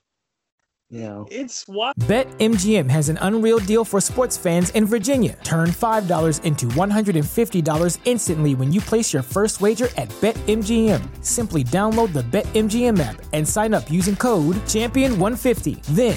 you 0.88 1.00
know. 1.00 1.26
It's 1.32 1.66
what 1.66 1.96
BetMGM 1.98 2.88
has 2.90 3.08
an 3.08 3.18
unreal 3.22 3.58
deal 3.58 3.84
for 3.84 4.00
sports 4.00 4.36
fans 4.36 4.70
in 4.70 4.86
Virginia. 4.86 5.36
Turn 5.42 5.70
$5 5.70 6.44
into 6.44 6.66
$150 6.68 7.98
instantly 8.04 8.54
when 8.54 8.70
you 8.72 8.80
place 8.80 9.12
your 9.12 9.22
first 9.24 9.60
wager 9.60 9.88
at 9.96 10.08
BetMGM. 10.20 11.24
Simply 11.24 11.64
download 11.64 12.12
the 12.12 12.22
BetMGM 12.22 13.00
app 13.00 13.20
and 13.32 13.48
sign 13.48 13.74
up 13.74 13.90
using 13.90 14.14
code 14.14 14.54
Champion150. 14.66 15.82
Then, 15.96 16.16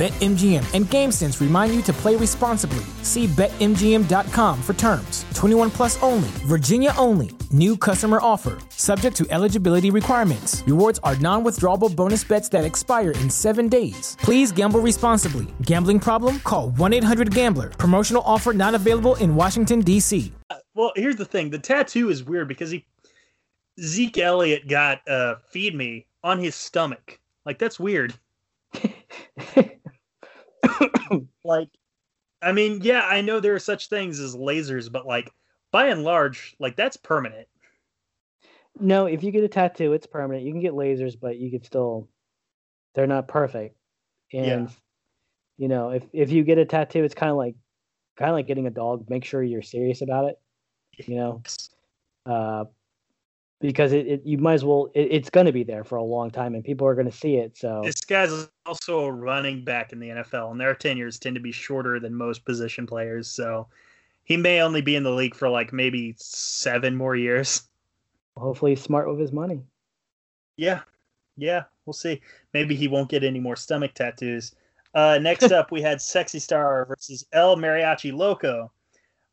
BetMGM 0.00 0.64
and 0.72 0.86
GameSense 0.86 1.42
remind 1.42 1.74
you 1.74 1.82
to 1.82 1.92
play 1.92 2.16
responsibly. 2.16 2.86
See 3.02 3.26
BetMGM.com 3.26 4.62
for 4.62 4.72
terms. 4.72 5.26
21 5.34 5.70
plus 5.70 6.02
only, 6.02 6.30
Virginia 6.48 6.94
only. 6.96 7.32
New 7.50 7.76
customer 7.76 8.18
offer, 8.22 8.56
subject 8.70 9.14
to 9.18 9.26
eligibility 9.28 9.90
requirements. 9.90 10.62
Rewards 10.66 11.00
are 11.02 11.16
non 11.16 11.44
withdrawable 11.44 11.94
bonus 11.94 12.24
bets 12.24 12.48
that 12.48 12.64
expire 12.64 13.10
in 13.10 13.28
seven 13.28 13.68
days. 13.68 14.16
Please 14.22 14.52
gamble 14.52 14.80
responsibly. 14.80 15.48
Gambling 15.66 16.00
problem? 16.00 16.40
Call 16.40 16.70
1 16.70 16.94
800 16.94 17.34
Gambler. 17.34 17.68
Promotional 17.68 18.22
offer 18.24 18.54
not 18.54 18.74
available 18.74 19.16
in 19.16 19.34
Washington, 19.34 19.80
D.C. 19.82 20.32
Well, 20.74 20.92
here's 20.96 21.16
the 21.16 21.26
thing: 21.26 21.50
the 21.50 21.58
tattoo 21.58 22.08
is 22.08 22.24
weird 22.24 22.48
because 22.48 22.70
he 22.70 22.86
Zeke 23.78 24.16
Elliott 24.16 24.66
got 24.66 25.06
uh, 25.06 25.34
"Feed 25.50 25.74
Me" 25.74 26.06
on 26.24 26.38
his 26.38 26.54
stomach. 26.54 27.20
Like 27.44 27.58
that's 27.58 27.78
weird. 27.78 28.14
Like, 31.44 31.68
I 32.42 32.52
mean, 32.52 32.80
yeah, 32.82 33.02
I 33.02 33.20
know 33.20 33.40
there 33.40 33.54
are 33.54 33.58
such 33.58 33.88
things 33.88 34.20
as 34.20 34.36
lasers, 34.36 34.90
but 34.90 35.06
like 35.06 35.30
by 35.72 35.86
and 35.88 36.04
large, 36.04 36.54
like 36.58 36.76
that's 36.76 36.96
permanent. 36.96 37.48
no, 38.78 39.06
if 39.06 39.22
you 39.22 39.30
get 39.30 39.44
a 39.44 39.48
tattoo, 39.48 39.92
it's 39.92 40.06
permanent. 40.06 40.44
You 40.44 40.52
can 40.52 40.60
get 40.60 40.72
lasers, 40.72 41.18
but 41.20 41.38
you 41.38 41.50
could 41.50 41.64
still, 41.66 42.08
they're 42.94 43.06
not 43.06 43.28
perfect. 43.28 43.76
And 44.32 44.70
you 45.58 45.68
know, 45.68 45.90
if 45.90 46.04
if 46.12 46.30
you 46.30 46.44
get 46.44 46.58
a 46.58 46.64
tattoo, 46.64 47.04
it's 47.04 47.14
kind 47.14 47.30
of 47.30 47.36
like, 47.36 47.54
kind 48.16 48.30
of 48.30 48.34
like 48.34 48.46
getting 48.46 48.66
a 48.66 48.70
dog. 48.70 49.08
Make 49.10 49.24
sure 49.24 49.42
you're 49.42 49.62
serious 49.62 50.02
about 50.02 50.26
it. 50.26 50.40
You 51.06 51.16
know, 51.16 51.42
uh, 52.26 52.64
because 53.60 53.92
it, 53.92 54.06
it 54.06 54.22
you 54.24 54.38
might 54.38 54.54
as 54.54 54.64
well. 54.64 54.90
It, 54.94 55.08
it's 55.10 55.30
going 55.30 55.46
to 55.46 55.52
be 55.52 55.62
there 55.62 55.84
for 55.84 55.96
a 55.96 56.02
long 56.02 56.30
time, 56.30 56.54
and 56.54 56.64
people 56.64 56.86
are 56.86 56.94
going 56.94 57.10
to 57.10 57.16
see 57.16 57.36
it. 57.36 57.56
So 57.56 57.82
This 57.84 58.00
guy's 58.00 58.48
also 58.66 59.00
a 59.00 59.12
running 59.12 59.64
back 59.64 59.92
in 59.92 60.00
the 60.00 60.08
NFL, 60.08 60.50
and 60.50 60.60
their 60.60 60.74
tenures 60.74 61.18
tend 61.18 61.36
to 61.36 61.40
be 61.40 61.52
shorter 61.52 62.00
than 62.00 62.14
most 62.14 62.44
position 62.44 62.86
players. 62.86 63.28
So 63.28 63.68
he 64.24 64.36
may 64.36 64.62
only 64.62 64.80
be 64.80 64.96
in 64.96 65.02
the 65.02 65.10
league 65.10 65.34
for 65.34 65.48
like 65.48 65.72
maybe 65.72 66.14
seven 66.18 66.96
more 66.96 67.16
years. 67.16 67.62
hopefully, 68.36 68.72
he's 68.72 68.82
smart 68.82 69.08
with 69.08 69.20
his 69.20 69.32
money. 69.32 69.60
Yeah, 70.56 70.80
yeah, 71.36 71.64
we'll 71.86 71.94
see. 71.94 72.20
Maybe 72.54 72.74
he 72.74 72.88
won't 72.88 73.10
get 73.10 73.24
any 73.24 73.40
more 73.40 73.56
stomach 73.56 73.94
tattoos. 73.94 74.54
Uh, 74.94 75.18
next 75.20 75.52
up, 75.52 75.70
we 75.70 75.82
had 75.82 76.00
Sexy 76.00 76.38
Star 76.38 76.84
versus 76.86 77.26
El 77.32 77.56
Mariachi 77.56 78.12
Loco. 78.12 78.72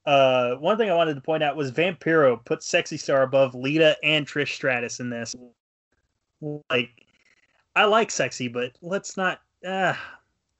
Uh, 0.08 0.56
one 0.56 0.78
thing 0.78 0.90
I 0.90 0.96
wanted 0.96 1.16
to 1.16 1.22
point 1.22 1.44
out 1.44 1.58
was 1.58 1.70
Vampiro 1.70 2.44
put 2.46 2.64
Sexy 2.64 2.96
Star 2.96 3.24
above 3.24 3.54
Lita 3.54 3.98
and 4.04 4.26
Trish 4.26 4.54
Stratus 4.56 5.02
in 5.02 5.10
this. 5.10 5.36
Like, 6.70 7.06
I 7.76 7.84
like 7.86 8.10
Sexy, 8.10 8.48
but 8.48 8.72
let's 8.82 9.18
not. 9.18 9.42
Ah, 9.66 10.00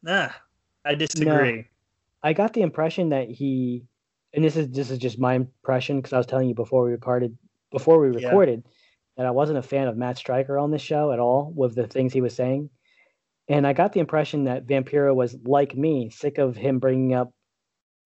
ah, 0.06 0.38
I 0.84 0.96
disagree. 0.96 1.66
I 2.24 2.34
got 2.34 2.52
the 2.52 2.62
impression 2.62 3.08
that 3.10 3.30
he, 3.30 3.86
and 4.34 4.44
this 4.44 4.58
is 4.58 4.70
this 4.70 4.92
is 4.92 4.98
just 4.98 5.18
my 5.18 5.36
impression 5.36 5.98
because 5.98 6.12
I 6.12 6.18
was 6.18 6.28
telling 6.28 6.50
you 6.50 6.56
before 6.56 6.84
we 6.84 6.92
recorded 6.92 7.38
before 7.72 8.02
we 8.02 8.10
Yeah. 8.10 8.28
recorded 8.28 8.66
that 9.16 9.26
I 9.26 9.32
wasn't 9.32 9.60
a 9.60 9.64
fan 9.64 9.88
of 9.88 9.96
Matt 9.96 10.18
Striker 10.18 10.58
on 10.58 10.72
this 10.72 10.82
show 10.82 11.14
at 11.14 11.20
all 11.20 11.54
with 11.56 11.74
the 11.74 11.88
things 11.88 12.12
he 12.12 12.22
was 12.22 12.36
saying, 12.36 12.70
and 13.48 13.66
I 13.66 13.72
got 13.72 13.94
the 13.94 14.02
impression 14.02 14.44
that 14.44 14.68
Vampiro 14.68 15.16
was 15.16 15.38
like 15.46 15.74
me, 15.78 16.10
sick 16.10 16.38
of 16.38 16.58
him 16.58 16.80
bringing 16.80 17.14
up 17.14 17.32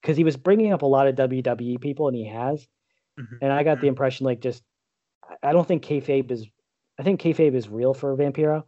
because 0.02 0.18
he 0.18 0.24
was 0.24 0.38
bringing 0.38 0.74
up 0.74 0.82
a 0.82 0.86
lot 0.88 1.08
of 1.08 1.16
WWE 1.16 1.80
people, 1.80 2.08
and 2.08 2.16
he 2.18 2.26
has, 2.28 2.68
Mhm. 3.20 3.38
and 3.42 3.52
I 3.54 3.64
got 3.64 3.82
the 3.82 3.88
impression 3.88 4.26
like 4.26 4.40
just 4.42 4.64
I- 5.24 5.50
I 5.50 5.54
don't 5.54 5.68
think 5.68 5.84
kayfabe 5.84 6.30
is, 6.32 6.46
I 7.00 7.04
think 7.04 7.22
kayfabe 7.22 7.54
is 7.54 7.70
real 7.70 7.94
for 7.94 8.16
Vampiro. 8.18 8.64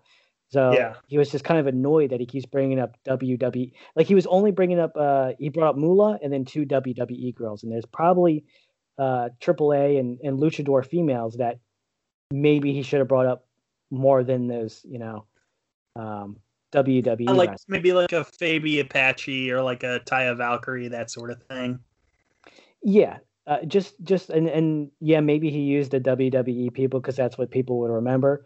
So 0.50 0.72
Yeah. 0.74 0.96
he 1.08 1.18
was 1.18 1.32
just 1.32 1.44
kind 1.44 1.60
of 1.60 1.68
annoyed 1.68 2.12
that 2.12 2.20
he 2.20 2.26
keeps 2.28 2.46
bringing 2.46 2.80
up 2.80 2.96
WWE. 3.04 3.74
Like 3.96 4.08
he 4.08 4.16
was 4.16 4.28
only 4.28 4.52
bringing 4.52 4.80
up, 4.80 4.96
uh, 4.96 5.34
he 5.40 5.50
brought 5.50 5.70
up 5.72 5.76
Moolah 5.78 6.20
and 6.22 6.32
then 6.32 6.46
two 6.46 6.64
WWE 6.66 7.32
girls, 7.34 7.64
and 7.64 7.72
there's 7.72 7.86
probably 7.88 8.46
uh, 9.00 9.30
AAA 9.40 9.98
and 10.00 10.20
and 10.24 10.40
Luchador 10.40 10.86
females 10.86 11.38
that 11.38 11.60
maybe 12.32 12.72
he 12.74 12.84
should 12.84 13.00
have 13.00 13.08
brought 13.08 13.26
up 13.26 13.48
more 13.90 14.24
than 14.24 14.48
those, 14.48 14.86
you 14.86 15.00
know, 15.00 15.26
um, 15.96 16.38
WWE. 16.74 17.30
I 17.30 17.32
like 17.32 17.56
maybe 17.68 17.94
like 17.94 18.12
a 18.12 18.26
Fabi 18.42 18.82
Apache 18.82 19.52
or 19.52 19.62
like 19.62 19.84
a 19.84 20.02
Taya 20.06 20.36
Valkyrie, 20.36 20.90
that 20.90 21.10
sort 21.12 21.30
of 21.32 21.42
thing. 21.44 21.80
Yeah, 22.82 23.18
uh, 23.48 23.64
just 23.66 23.96
just 24.04 24.30
and 24.30 24.48
and 24.48 24.92
yeah, 25.00 25.22
maybe 25.22 25.50
he 25.50 25.60
used 25.60 25.92
the 25.92 26.00
WWE 26.00 26.74
people 26.74 27.00
because 27.00 27.16
that's 27.16 27.38
what 27.38 27.52
people 27.52 27.80
would 27.80 27.92
remember. 27.92 28.46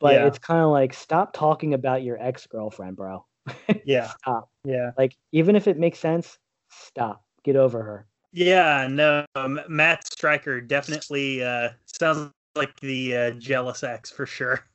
But 0.00 0.14
Yeah. 0.14 0.26
it's 0.26 0.38
kind 0.38 0.60
of 0.60 0.70
like 0.70 0.92
stop 0.94 1.32
talking 1.32 1.74
about 1.74 2.02
your 2.02 2.20
ex 2.20 2.46
girlfriend, 2.46 2.96
bro. 2.96 3.24
Yeah, 3.84 4.08
Stop. 4.20 4.48
yeah. 4.64 4.92
Like 4.96 5.16
even 5.32 5.56
if 5.56 5.68
it 5.68 5.78
makes 5.78 5.98
sense, 5.98 6.38
stop. 6.70 7.22
Get 7.42 7.56
over 7.56 7.82
her. 7.82 8.06
Yeah, 8.32 8.88
no, 8.90 9.24
Matt 9.68 10.06
Striker 10.10 10.60
definitely 10.60 11.44
uh, 11.44 11.70
sounds 11.84 12.32
like 12.56 12.78
the 12.80 13.16
uh, 13.16 13.30
jealous 13.32 13.82
ex 13.84 14.10
for 14.10 14.26
sure. 14.26 14.64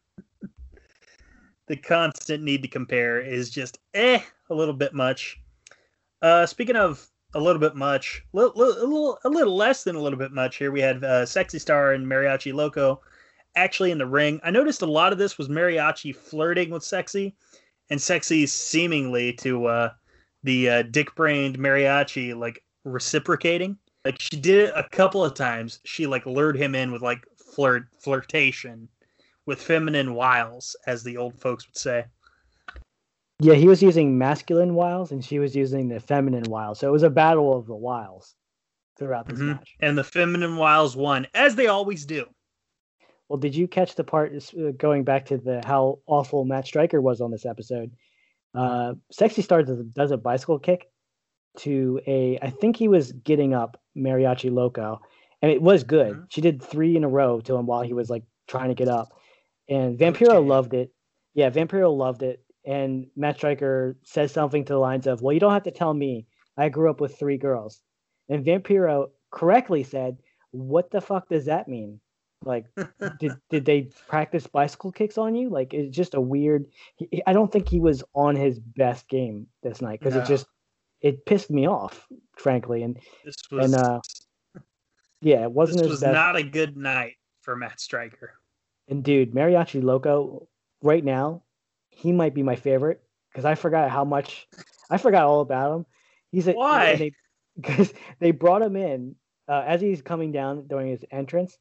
the 1.69 1.77
constant 1.77 2.43
need 2.43 2.63
to 2.63 2.67
compare 2.67 3.21
is 3.21 3.49
just 3.49 3.79
eh, 3.93 4.19
a 4.49 4.53
little 4.53 4.73
bit 4.73 4.93
much. 4.93 5.39
Uh, 6.21 6.45
speaking 6.45 6.75
of 6.75 7.07
a 7.35 7.39
little 7.39 7.59
bit 7.59 7.75
much, 7.75 8.23
a 8.33 8.37
little, 8.37 9.19
a 9.23 9.29
little 9.29 9.55
less 9.55 9.83
than 9.83 9.95
a 9.95 10.01
little 10.01 10.17
bit 10.17 10.31
much. 10.31 10.57
Here 10.57 10.71
we 10.71 10.81
had 10.81 11.03
uh, 11.03 11.25
Sexy 11.25 11.59
Star 11.59 11.93
and 11.93 12.05
Mariachi 12.05 12.53
Loco 12.53 13.01
actually 13.55 13.91
in 13.91 13.99
the 13.99 14.05
ring. 14.05 14.41
I 14.43 14.49
noticed 14.49 14.81
a 14.81 14.87
lot 14.87 15.13
of 15.13 15.19
this 15.19 15.37
was 15.37 15.47
Mariachi 15.47 16.15
flirting 16.15 16.71
with 16.71 16.83
Sexy, 16.83 17.35
and 17.91 18.01
Sexy 18.01 18.47
seemingly 18.47 19.33
to 19.33 19.67
uh, 19.67 19.89
the 20.43 20.69
uh, 20.69 20.81
dick-brained 20.83 21.59
Mariachi 21.59 22.35
like 22.35 22.63
reciprocating. 22.83 23.77
Like 24.05 24.19
she 24.19 24.39
did 24.39 24.69
it 24.69 24.73
a 24.75 24.89
couple 24.89 25.23
of 25.23 25.35
times. 25.35 25.81
She 25.85 26.07
like 26.07 26.25
lured 26.25 26.57
him 26.57 26.73
in 26.73 26.91
with 26.91 27.03
like 27.03 27.23
flirt 27.37 27.85
flirtation 27.99 28.89
with 29.49 29.59
feminine 29.59 30.13
wiles, 30.13 30.75
as 30.85 31.03
the 31.03 31.17
old 31.17 31.41
folks 31.41 31.67
would 31.67 31.75
say. 31.75 32.05
Yeah, 33.39 33.55
he 33.55 33.67
was 33.67 33.81
using 33.81 34.15
masculine 34.15 34.75
wiles 34.75 35.11
and 35.11 35.25
she 35.25 35.39
was 35.39 35.55
using 35.55 35.89
the 35.89 35.99
feminine 35.99 36.43
wiles. 36.43 36.77
So 36.77 36.87
it 36.87 36.91
was 36.91 37.01
a 37.01 37.09
battle 37.09 37.57
of 37.57 37.65
the 37.65 37.75
wiles 37.75 38.35
throughout 38.95 39.27
this 39.27 39.39
Mhm. 39.39 39.47
match. 39.55 39.75
And 39.79 39.97
the 39.97 40.03
feminine 40.03 40.55
wiles 40.57 40.95
won, 40.95 41.25
as 41.33 41.55
they 41.55 41.65
always 41.65 42.05
do. 42.05 42.27
Well, 43.27 43.39
did 43.39 43.55
you 43.55 43.67
catch 43.67 43.95
the 43.95 44.03
part 44.03 44.33
uh, 44.35 44.71
going 44.77 45.03
back 45.03 45.25
to 45.27 45.37
the 45.37 45.63
how 45.65 45.99
awful 46.05 46.45
Matt 46.45 46.67
Striker 46.67 47.01
was 47.01 47.21
on 47.21 47.31
this 47.31 47.45
episode? 47.45 47.91
Uh, 48.53 48.93
Sexy 49.11 49.41
Star 49.41 49.63
does, 49.63 49.83
does 49.93 50.11
a 50.11 50.17
bicycle 50.17 50.59
kick 50.59 50.91
to 51.57 51.99
a, 52.05 52.37
I 52.39 52.51
think 52.51 52.75
he 52.75 52.87
was 52.87 53.13
getting 53.13 53.55
up 53.55 53.81
Mariachi 53.97 54.51
Loco, 54.51 55.01
and 55.41 55.51
it 55.51 55.61
was 55.61 55.83
good. 55.83 56.15
Mhm. 56.17 56.25
She 56.29 56.41
did 56.41 56.61
three 56.61 56.95
in 56.95 57.03
a 57.03 57.09
row 57.09 57.39
to 57.41 57.55
him 57.55 57.65
while 57.65 57.81
he 57.81 57.93
was 57.93 58.11
like 58.11 58.23
trying 58.47 58.69
to 58.69 58.75
get 58.75 58.87
up, 58.89 59.09
and 59.69 59.97
Vampiro 59.97 60.45
loved 60.45 60.73
it. 60.73 60.91
Yeah, 61.35 61.49
Vampiro 61.49 61.95
loved 61.95 62.23
it, 62.23 62.43
and 62.65 63.07
Matt 63.15 63.37
Striker 63.37 63.97
says 64.03 64.31
something 64.31 64.65
to 64.65 64.73
the 64.73 64.79
lines 64.79 65.07
of, 65.07 65.21
"Well, 65.21 65.33
you 65.33 65.39
don't 65.39 65.53
have 65.53 65.63
to 65.63 65.71
tell 65.71 65.93
me. 65.93 66.27
I 66.57 66.67
grew 66.69 66.89
up 66.89 66.99
with 66.99 67.17
three 67.17 67.37
girls," 67.37 67.81
and 68.27 68.43
Vampiro 68.45 69.11
correctly 69.31 69.83
said, 69.83 70.17
"What 70.51 70.91
the 70.91 70.99
fuck 71.01 71.29
does 71.29 71.45
that 71.45 71.67
mean?" 71.67 72.01
Like, 72.43 72.65
did 73.19 73.33
did 73.49 73.65
they 73.65 73.89
practice 74.07 74.47
bicycle 74.47 74.91
kicks 74.91 75.17
on 75.17 75.35
you? 75.35 75.49
Like, 75.49 75.73
it's 75.73 75.95
just 75.95 76.13
a 76.15 76.21
weird. 76.21 76.65
He, 76.95 77.21
I 77.27 77.33
don't 77.33 77.51
think 77.51 77.67
he 77.69 77.79
was 77.79 78.03
on 78.15 78.35
his 78.35 78.59
best 78.59 79.07
game 79.09 79.47
this 79.61 79.81
night 79.81 79.99
because 79.99 80.15
No. 80.15 80.21
it 80.21 80.25
just 80.27 80.47
it 81.01 81.25
pissed 81.25 81.49
me 81.51 81.67
off, 81.67 82.07
frankly. 82.37 82.83
And 82.83 82.97
This 83.23 83.35
was 83.51 83.65
And, 83.73 83.75
uh, 83.75 84.01
yeah, 85.21 85.43
it 85.43 85.51
wasn't 85.51 85.77
this 85.79 85.83
his 85.83 85.91
was 85.91 86.01
best. 86.01 86.13
not 86.13 86.35
a 86.35 86.43
good 86.43 86.75
night 86.75 87.15
for 87.41 87.55
Matt 87.55 87.79
Striker. 87.79 88.38
And 88.89 89.03
dude, 89.03 89.33
Mariachi 89.33 89.83
Loco, 89.83 90.47
right 90.81 91.03
now, 91.03 91.43
he 91.89 92.11
might 92.11 92.33
be 92.33 92.43
my 92.43 92.55
favorite 92.55 93.01
because 93.31 93.45
I 93.45 93.55
forgot 93.55 93.89
how 93.89 94.03
much 94.03 94.47
I 94.89 94.97
forgot 94.97 95.25
all 95.25 95.41
about 95.41 95.75
him. 95.75 95.85
He's 96.31 96.47
a 96.47 96.53
Why? 96.53 97.11
Because 97.55 97.93
they 98.19 98.31
brought 98.31 98.61
him 98.61 98.75
in 98.75 99.15
uh, 99.47 99.63
as 99.65 99.81
he's 99.81 100.01
coming 100.01 100.31
down 100.31 100.67
during 100.67 100.87
his 100.89 101.05
entrance. 101.11 101.57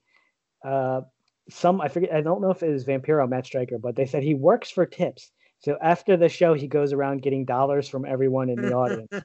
Uh, 0.65 1.03
some 1.51 1.81
I 1.81 1.89
forget 1.89 2.13
I 2.13 2.21
don't 2.21 2.43
know 2.43 2.51
if 2.51 2.63
it 2.63 2.71
was 2.71 2.85
Vampiro 2.85 3.23
or 3.23 3.27
Matt 3.27 3.47
Striker, 3.47 3.79
but 3.79 3.97
they 3.97 4.07
said 4.07 4.23
he 4.23 4.35
works 4.35 4.71
for 4.71 4.87
tips. 4.87 5.31
So 5.61 5.77
after 5.83 6.17
the 6.17 6.29
show, 6.29 6.55
he 6.55 6.69
goes 6.69 6.93
around 6.93 7.23
getting 7.23 7.45
dollars 7.45 7.89
from 7.89 8.05
everyone 8.05 8.49
in 8.49 8.61
the 8.63 8.73
audience. 8.73 9.09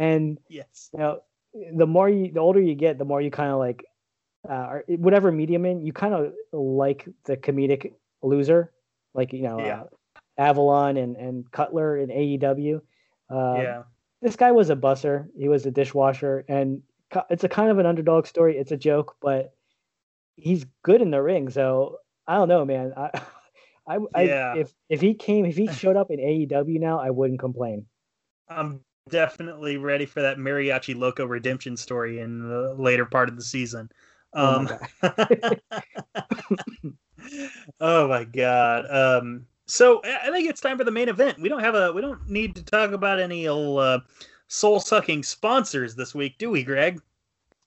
And 0.00 0.38
yes. 0.48 0.90
you 0.92 1.00
know, 1.00 1.20
the 1.74 1.86
more 1.86 2.08
you, 2.08 2.30
the 2.32 2.38
older 2.38 2.60
you 2.60 2.76
get, 2.76 2.98
the 2.98 3.04
more 3.04 3.20
you 3.20 3.32
kind 3.32 3.50
of 3.50 3.58
like, 3.58 3.84
uh, 4.48 4.52
or 4.52 4.84
whatever 4.88 5.32
medium 5.32 5.64
in, 5.64 5.80
you 5.80 5.92
kind 5.92 6.14
of 6.14 6.32
like 6.52 7.08
the 7.24 7.36
comedic 7.36 7.92
loser, 8.22 8.72
like 9.14 9.32
you 9.32 9.42
know, 9.42 9.58
Yeah. 9.58 9.82
uh, 9.82 9.86
Avalon 10.38 10.96
and 10.96 11.16
and 11.16 11.50
Cutler 11.50 11.96
in 11.96 12.10
AEW. 12.10 12.80
Uh, 13.30 13.54
yeah. 13.60 13.82
this 14.22 14.36
guy 14.36 14.52
was 14.52 14.70
a 14.70 14.76
busser. 14.76 15.28
He 15.36 15.48
was 15.48 15.66
a 15.66 15.70
dishwasher, 15.70 16.44
and 16.48 16.82
it's 17.30 17.44
a 17.44 17.48
kind 17.48 17.70
of 17.70 17.78
an 17.78 17.86
underdog 17.86 18.26
story. 18.26 18.56
It's 18.56 18.70
a 18.72 18.76
joke, 18.76 19.16
but 19.20 19.54
he's 20.36 20.64
good 20.82 21.02
in 21.02 21.10
the 21.10 21.22
ring. 21.22 21.50
So 21.50 21.98
I 22.26 22.36
don't 22.36 22.48
know, 22.48 22.64
man. 22.64 22.92
I, 22.96 23.10
I, 23.88 23.98
I 24.14 24.22
if 24.58 24.72
if 24.88 25.00
he 25.00 25.14
came, 25.14 25.46
if 25.46 25.56
he 25.56 25.66
showed 25.68 25.96
up 25.96 26.10
in 26.10 26.18
AEW 26.20 26.78
now, 26.78 27.00
I 27.00 27.10
wouldn't 27.10 27.40
complain. 27.40 27.86
I'm 28.48 28.80
definitely 29.08 29.76
ready 29.78 30.06
for 30.06 30.22
that 30.22 30.36
Mariachi 30.36 30.94
Loco 30.96 31.24
redemption 31.24 31.76
story 31.76 32.20
in 32.20 32.46
the 32.46 32.74
later 32.74 33.06
part 33.06 33.28
of 33.28 33.36
the 33.36 33.42
season. 33.42 33.90
Oh 34.34 34.56
Um, 34.56 34.68
my 35.02 35.56
oh 37.80 38.08
my 38.08 38.24
god. 38.24 38.86
Um, 38.90 39.46
so 39.66 40.00
I 40.04 40.28
I 40.28 40.30
think 40.30 40.48
it's 40.48 40.60
time 40.60 40.78
for 40.78 40.84
the 40.84 40.90
main 40.90 41.08
event. 41.08 41.40
We 41.40 41.48
don't 41.48 41.60
have 41.60 41.74
a 41.74 41.92
we 41.92 42.00
don't 42.00 42.28
need 42.28 42.54
to 42.56 42.62
talk 42.62 42.92
about 42.92 43.20
any 43.20 43.48
old, 43.48 43.80
uh, 43.80 44.00
soul 44.48 44.80
sucking 44.80 45.22
sponsors 45.22 45.94
this 45.94 46.14
week, 46.14 46.38
do 46.38 46.50
we, 46.50 46.62
Greg? 46.62 47.00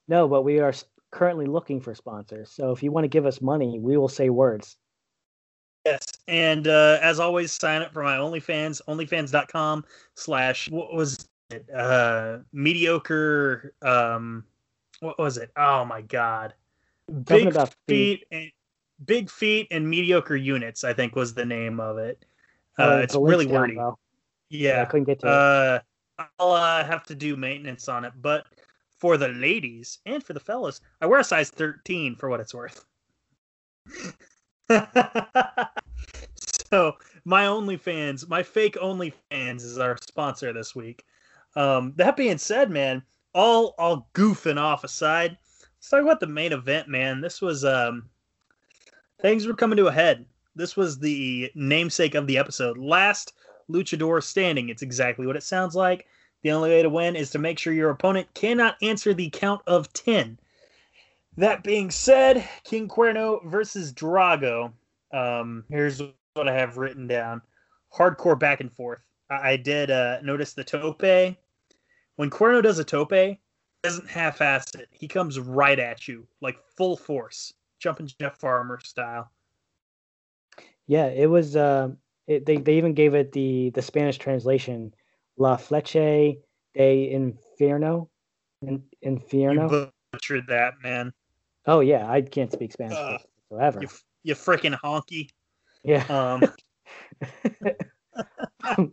No, 0.08 0.28
but 0.28 0.42
we 0.44 0.60
are 0.60 0.74
currently 1.12 1.46
looking 1.46 1.80
for 1.80 1.94
sponsors. 1.94 2.50
So 2.50 2.72
if 2.72 2.82
you 2.82 2.92
want 2.92 3.04
to 3.04 3.10
give 3.10 3.26
us 3.26 3.42
money, 3.42 3.80
we 3.80 3.98
will 3.98 4.08
say 4.10 4.30
words. 4.30 4.78
Yes. 5.86 6.06
And 6.28 6.68
uh, 6.68 7.00
as 7.02 7.20
always, 7.20 7.52
sign 7.52 7.82
up 7.82 7.92
for 7.94 8.04
my 8.04 8.18
OnlyFans, 8.18 8.82
onlyfans.com 8.88 9.84
slash 10.16 10.70
what 10.70 10.94
was 10.94 11.28
it? 11.50 11.70
Uh 11.70 12.40
mediocre 12.54 13.74
um 13.82 14.46
what 15.02 15.20
was 15.20 15.38
it? 15.38 15.52
Oh 15.58 15.84
my 15.84 16.02
god. 16.02 16.54
Something 17.10 17.50
Big 17.50 17.54
feet. 17.54 17.70
feet 17.88 18.24
and 18.32 18.52
big 19.06 19.30
feet 19.30 19.68
and 19.72 19.90
mediocre 19.90 20.36
units, 20.38 20.84
I 20.86 20.94
think 20.94 21.16
was 21.16 21.34
the 21.34 21.44
name 21.46 21.80
of 21.82 21.98
it. 21.98 22.24
Uh, 22.80 22.84
Uh, 22.84 22.98
it's 23.04 23.16
really 23.16 23.46
down 23.46 23.54
wordy. 23.62 23.74
below. 23.74 23.90
I 23.92 23.96
Yeah. 24.50 24.86
couldn't 24.86 25.06
get 25.06 25.20
to 25.22 25.28
it. 25.28 25.34
Uh, 25.34 25.80
I'll 26.40 26.52
uh, 26.52 26.84
have 26.86 27.04
to 27.08 27.16
do 27.16 27.36
maintenance 27.36 27.90
on 27.90 28.06
it, 28.06 28.14
but 28.22 28.46
for 29.00 29.18
the 29.18 29.30
ladies 29.30 29.98
and 30.06 30.24
for 30.24 30.34
the 30.34 30.40
fellas, 30.40 30.80
I 31.02 31.08
wear 31.08 31.20
a 31.20 31.24
size 31.24 31.50
13 31.50 32.16
for 32.16 32.30
what 32.30 32.40
it's 32.40 32.54
worth. 32.54 32.86
so 36.70 36.96
my 37.26 37.46
OnlyFans, 37.46 38.30
my 38.30 38.44
fake 38.44 38.76
OnlyFans 38.76 39.64
is 39.64 39.78
our 39.80 39.98
sponsor 39.98 40.54
this 40.54 40.76
week. 40.76 41.04
Um, 41.56 41.94
that 41.98 42.16
being 42.16 42.38
said, 42.38 42.70
man, 42.70 43.04
all 43.34 43.76
all 43.78 44.10
goofing 44.14 44.58
off 44.58 44.84
aside, 44.84 45.38
let's 45.78 45.90
talk 45.90 46.02
about 46.02 46.20
the 46.20 46.28
main 46.28 46.54
event, 46.54 46.88
man. 46.88 47.22
This 47.22 47.42
was 47.42 47.66
um, 47.66 48.10
things 49.22 49.46
were 49.46 49.54
coming 49.54 49.78
to 49.78 49.88
a 49.88 49.92
head. 49.92 50.26
This 50.56 50.76
was 50.76 51.00
the 51.00 51.52
namesake 51.56 52.16
of 52.16 52.28
the 52.28 52.38
episode. 52.38 52.78
Last 52.78 53.34
luchador 53.70 54.22
standing. 54.22 54.70
It's 54.70 54.82
exactly 54.82 55.26
what 55.26 55.38
it 55.38 55.44
sounds 55.44 55.76
like. 55.76 56.08
The 56.44 56.52
only 56.52 56.70
way 56.70 56.82
to 56.82 56.90
win 56.90 57.16
is 57.16 57.30
to 57.32 57.40
make 57.40 57.60
sure 57.60 57.72
your 57.72 57.92
opponent 57.92 58.34
cannot 58.34 58.76
answer 58.82 59.14
the 59.14 59.30
count 59.30 59.62
of 59.68 59.94
10. 59.94 60.40
That 61.38 61.64
being 61.64 61.92
said, 61.92 62.48
King 62.64 62.90
Cuerno 62.90 63.46
versus 63.46 63.94
Drago. 63.94 64.74
Um, 65.14 65.64
here's 65.70 66.02
what 66.34 66.50
I 66.50 66.54
have 66.54 66.78
written 66.78 67.08
down 67.08 67.42
hardcore 67.94 68.40
back 68.40 68.62
and 68.62 68.72
forth. 68.72 69.02
I, 69.30 69.52
I 69.52 69.58
did 69.58 69.92
uh, 69.92 70.22
notice 70.22 70.54
the 70.54 70.64
tope. 70.64 71.04
When 72.22 72.30
Cuerno 72.30 72.62
does 72.62 72.78
a 72.78 72.84
tope, 72.84 73.40
doesn't 73.82 74.08
half 74.08 74.42
ass 74.42 74.76
it. 74.76 74.88
He 74.92 75.08
comes 75.08 75.40
right 75.40 75.80
at 75.80 76.08
you, 76.08 76.28
like 76.40 76.56
full 76.78 76.96
force, 76.96 77.52
jumping 77.80 78.12
Jeff 78.20 78.38
Farmer 78.38 78.80
style. 78.84 79.32
Yeah, 80.86 81.08
it 81.08 81.28
was. 81.28 81.56
Uh, 81.56 81.94
it, 82.28 82.46
they 82.46 82.58
they 82.58 82.78
even 82.78 82.94
gave 82.94 83.16
it 83.16 83.32
the 83.32 83.72
the 83.72 83.82
Spanish 83.82 84.20
translation, 84.20 84.94
La 85.38 85.58
Fleche 85.58 86.38
de 86.76 87.12
Inferno, 87.12 88.08
in, 88.62 88.84
Inferno. 89.02 89.72
You 89.72 89.92
butchered 90.12 90.46
that, 90.46 90.76
man. 90.84 91.12
oh 91.66 91.80
yeah, 91.80 92.08
I 92.08 92.22
can't 92.22 92.52
speak 92.52 92.72
Spanish 92.72 93.00
Ugh. 93.00 93.20
whatsoever. 93.50 93.82
You, 93.82 93.88
you 94.22 94.36
freaking 94.36 94.80
honky. 94.80 95.30
yeah, 95.84 96.06
Um, 96.08 96.54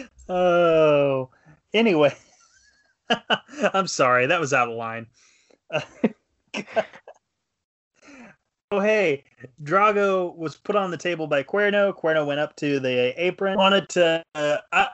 oh, 0.30 1.28
anyway, 1.74 2.14
I'm 3.74 3.86
sorry 3.86 4.26
that 4.26 4.40
was 4.40 4.52
out 4.52 4.68
of 4.68 4.76
line. 4.76 5.06
oh, 8.70 8.80
hey, 8.80 9.24
Drago 9.62 10.34
was 10.36 10.56
put 10.56 10.76
on 10.76 10.90
the 10.90 10.96
table 10.96 11.26
by 11.26 11.42
Cuerno. 11.42 11.92
Cuerno 11.92 12.26
went 12.26 12.40
up 12.40 12.56
to 12.56 12.80
the 12.80 13.14
apron. 13.22 13.56
Wanted 13.56 13.88
to? 13.90 14.24
Uh, 14.34 14.58
uh, 14.72 14.86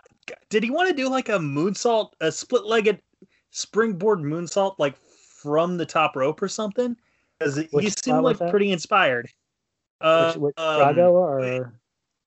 did 0.50 0.62
he 0.62 0.70
want 0.70 0.88
to 0.88 0.94
do 0.94 1.08
like 1.08 1.28
a 1.28 1.38
moonsault, 1.38 2.12
a 2.20 2.30
split-legged 2.30 3.00
springboard 3.50 4.20
moonsault, 4.20 4.76
like 4.78 4.96
from 4.96 5.76
the 5.76 5.86
top 5.86 6.16
rope 6.16 6.42
or 6.42 6.48
something? 6.48 6.96
Because 7.38 7.56
he 7.56 7.68
Which 7.70 8.02
seemed 8.02 8.22
like 8.22 8.38
that? 8.38 8.50
pretty 8.50 8.72
inspired. 8.72 9.28
Uh, 10.00 10.32
which, 10.32 10.40
which 10.40 10.54
um, 10.58 10.80
Drago 10.80 11.10
or 11.12 11.72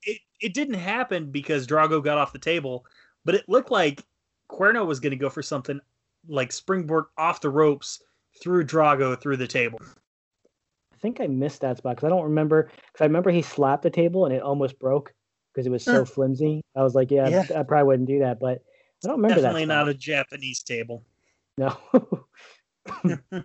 it, 0.03 0.19
it 0.41 0.53
didn't 0.53 0.75
happen 0.75 1.31
because 1.31 1.67
Drago 1.67 2.03
got 2.03 2.17
off 2.17 2.33
the 2.33 2.39
table, 2.39 2.85
but 3.25 3.35
it 3.35 3.47
looked 3.47 3.71
like 3.71 4.03
Cuerno 4.49 4.85
was 4.85 4.99
going 4.99 5.11
to 5.11 5.17
go 5.17 5.29
for 5.29 5.41
something 5.43 5.79
like 6.27 6.51
springboard 6.51 7.05
off 7.17 7.41
the 7.41 7.49
ropes 7.49 8.01
through 8.41 8.65
Drago 8.65 9.19
through 9.19 9.37
the 9.37 9.47
table. 9.47 9.79
I 9.81 10.97
think 11.01 11.21
I 11.21 11.27
missed 11.27 11.61
that 11.61 11.77
spot 11.77 11.95
because 11.95 12.07
I 12.07 12.09
don't 12.09 12.23
remember. 12.23 12.63
Because 12.63 13.01
I 13.01 13.05
remember 13.05 13.31
he 13.31 13.41
slapped 13.41 13.83
the 13.83 13.89
table 13.89 14.25
and 14.25 14.35
it 14.35 14.41
almost 14.41 14.79
broke 14.79 15.13
because 15.53 15.65
it 15.65 15.71
was 15.71 15.83
so 15.83 16.03
flimsy. 16.05 16.61
I 16.75 16.83
was 16.83 16.95
like, 16.95 17.09
yeah, 17.11 17.27
Yeah. 17.29 17.45
I 17.55 17.63
probably 17.63 17.85
wouldn't 17.85 18.07
do 18.09 18.19
that, 18.19 18.39
but 18.39 18.61
I 19.03 19.07
don't 19.07 19.17
remember 19.17 19.35
Definitely 19.41 19.65
that. 19.65 19.73
not 19.75 19.87
a 19.89 19.93
Japanese 19.93 20.61
table. 20.61 21.03
No. 21.57 21.77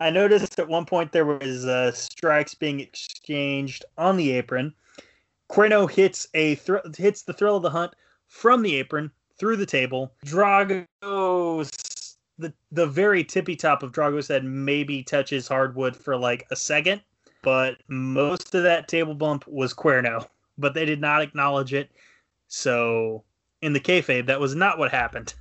I 0.00 0.10
noticed 0.10 0.58
at 0.58 0.68
one 0.68 0.84
point 0.84 1.12
there 1.12 1.26
was 1.26 1.64
uh, 1.66 1.92
strikes 1.92 2.54
being 2.54 2.80
exchanged 2.80 3.84
on 3.98 4.16
the 4.16 4.32
apron. 4.32 4.74
Cuerno 5.50 5.88
hits 5.90 6.26
a 6.34 6.54
thr- 6.56 6.78
hits 6.96 7.22
the 7.22 7.32
thrill 7.32 7.56
of 7.56 7.62
the 7.62 7.70
hunt 7.70 7.94
from 8.26 8.62
the 8.62 8.76
apron 8.76 9.10
through 9.38 9.56
the 9.56 9.66
table. 9.66 10.12
Drago's 10.24 11.70
the 12.38 12.52
the 12.70 12.86
very 12.86 13.24
tippy 13.24 13.56
top 13.56 13.82
of 13.82 13.92
Drago's 13.92 14.28
head 14.28 14.44
maybe 14.44 15.02
touches 15.02 15.48
hardwood 15.48 15.96
for 15.96 16.16
like 16.16 16.46
a 16.50 16.56
second, 16.56 17.02
but 17.42 17.76
most 17.88 18.54
of 18.54 18.62
that 18.64 18.88
table 18.88 19.14
bump 19.14 19.46
was 19.46 19.74
Cuerno. 19.74 20.26
But 20.58 20.74
they 20.74 20.84
did 20.84 21.00
not 21.00 21.22
acknowledge 21.22 21.72
it. 21.72 21.90
So 22.48 23.24
in 23.62 23.72
the 23.72 23.80
kayfabe, 23.80 24.26
that 24.26 24.40
was 24.40 24.54
not 24.54 24.78
what 24.78 24.90
happened. 24.90 25.34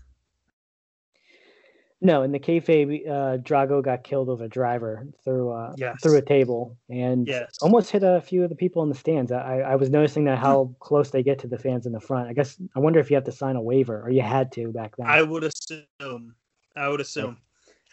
No, 2.01 2.23
in 2.23 2.31
the 2.31 2.39
kayfabe, 2.39 3.07
uh, 3.07 3.37
Drago 3.37 3.83
got 3.83 4.03
killed 4.03 4.27
with 4.27 4.41
a 4.41 4.47
driver 4.49 5.07
through 5.23 5.51
uh, 5.51 5.73
Yes. 5.77 6.01
through 6.01 6.17
a 6.17 6.21
table 6.21 6.75
and 6.89 7.27
Yes. 7.27 7.57
almost 7.61 7.91
hit 7.91 8.03
a 8.03 8.19
few 8.21 8.43
of 8.43 8.49
the 8.49 8.55
people 8.55 8.81
in 8.81 8.89
the 8.89 8.95
stands. 8.95 9.31
I, 9.31 9.59
I 9.59 9.75
was 9.75 9.89
noticing 9.89 10.25
that 10.25 10.39
how 10.39 10.73
close 10.79 11.11
they 11.11 11.21
get 11.23 11.37
to 11.39 11.47
the 11.47 11.59
fans 11.59 11.85
in 11.85 11.91
the 11.93 11.99
front. 11.99 12.27
I 12.27 12.33
guess 12.33 12.59
I 12.75 12.79
wonder 12.79 12.99
if 12.99 13.09
you 13.11 13.15
have 13.15 13.25
to 13.25 13.31
sign 13.31 13.55
a 13.55 13.61
waiver 13.61 14.01
or 14.01 14.09
you 14.09 14.21
had 14.23 14.51
to 14.53 14.71
back 14.71 14.95
then. 14.97 15.07
I 15.07 15.21
would 15.21 15.43
assume. 15.43 16.35
I 16.75 16.89
would 16.89 17.01
assume. 17.01 17.37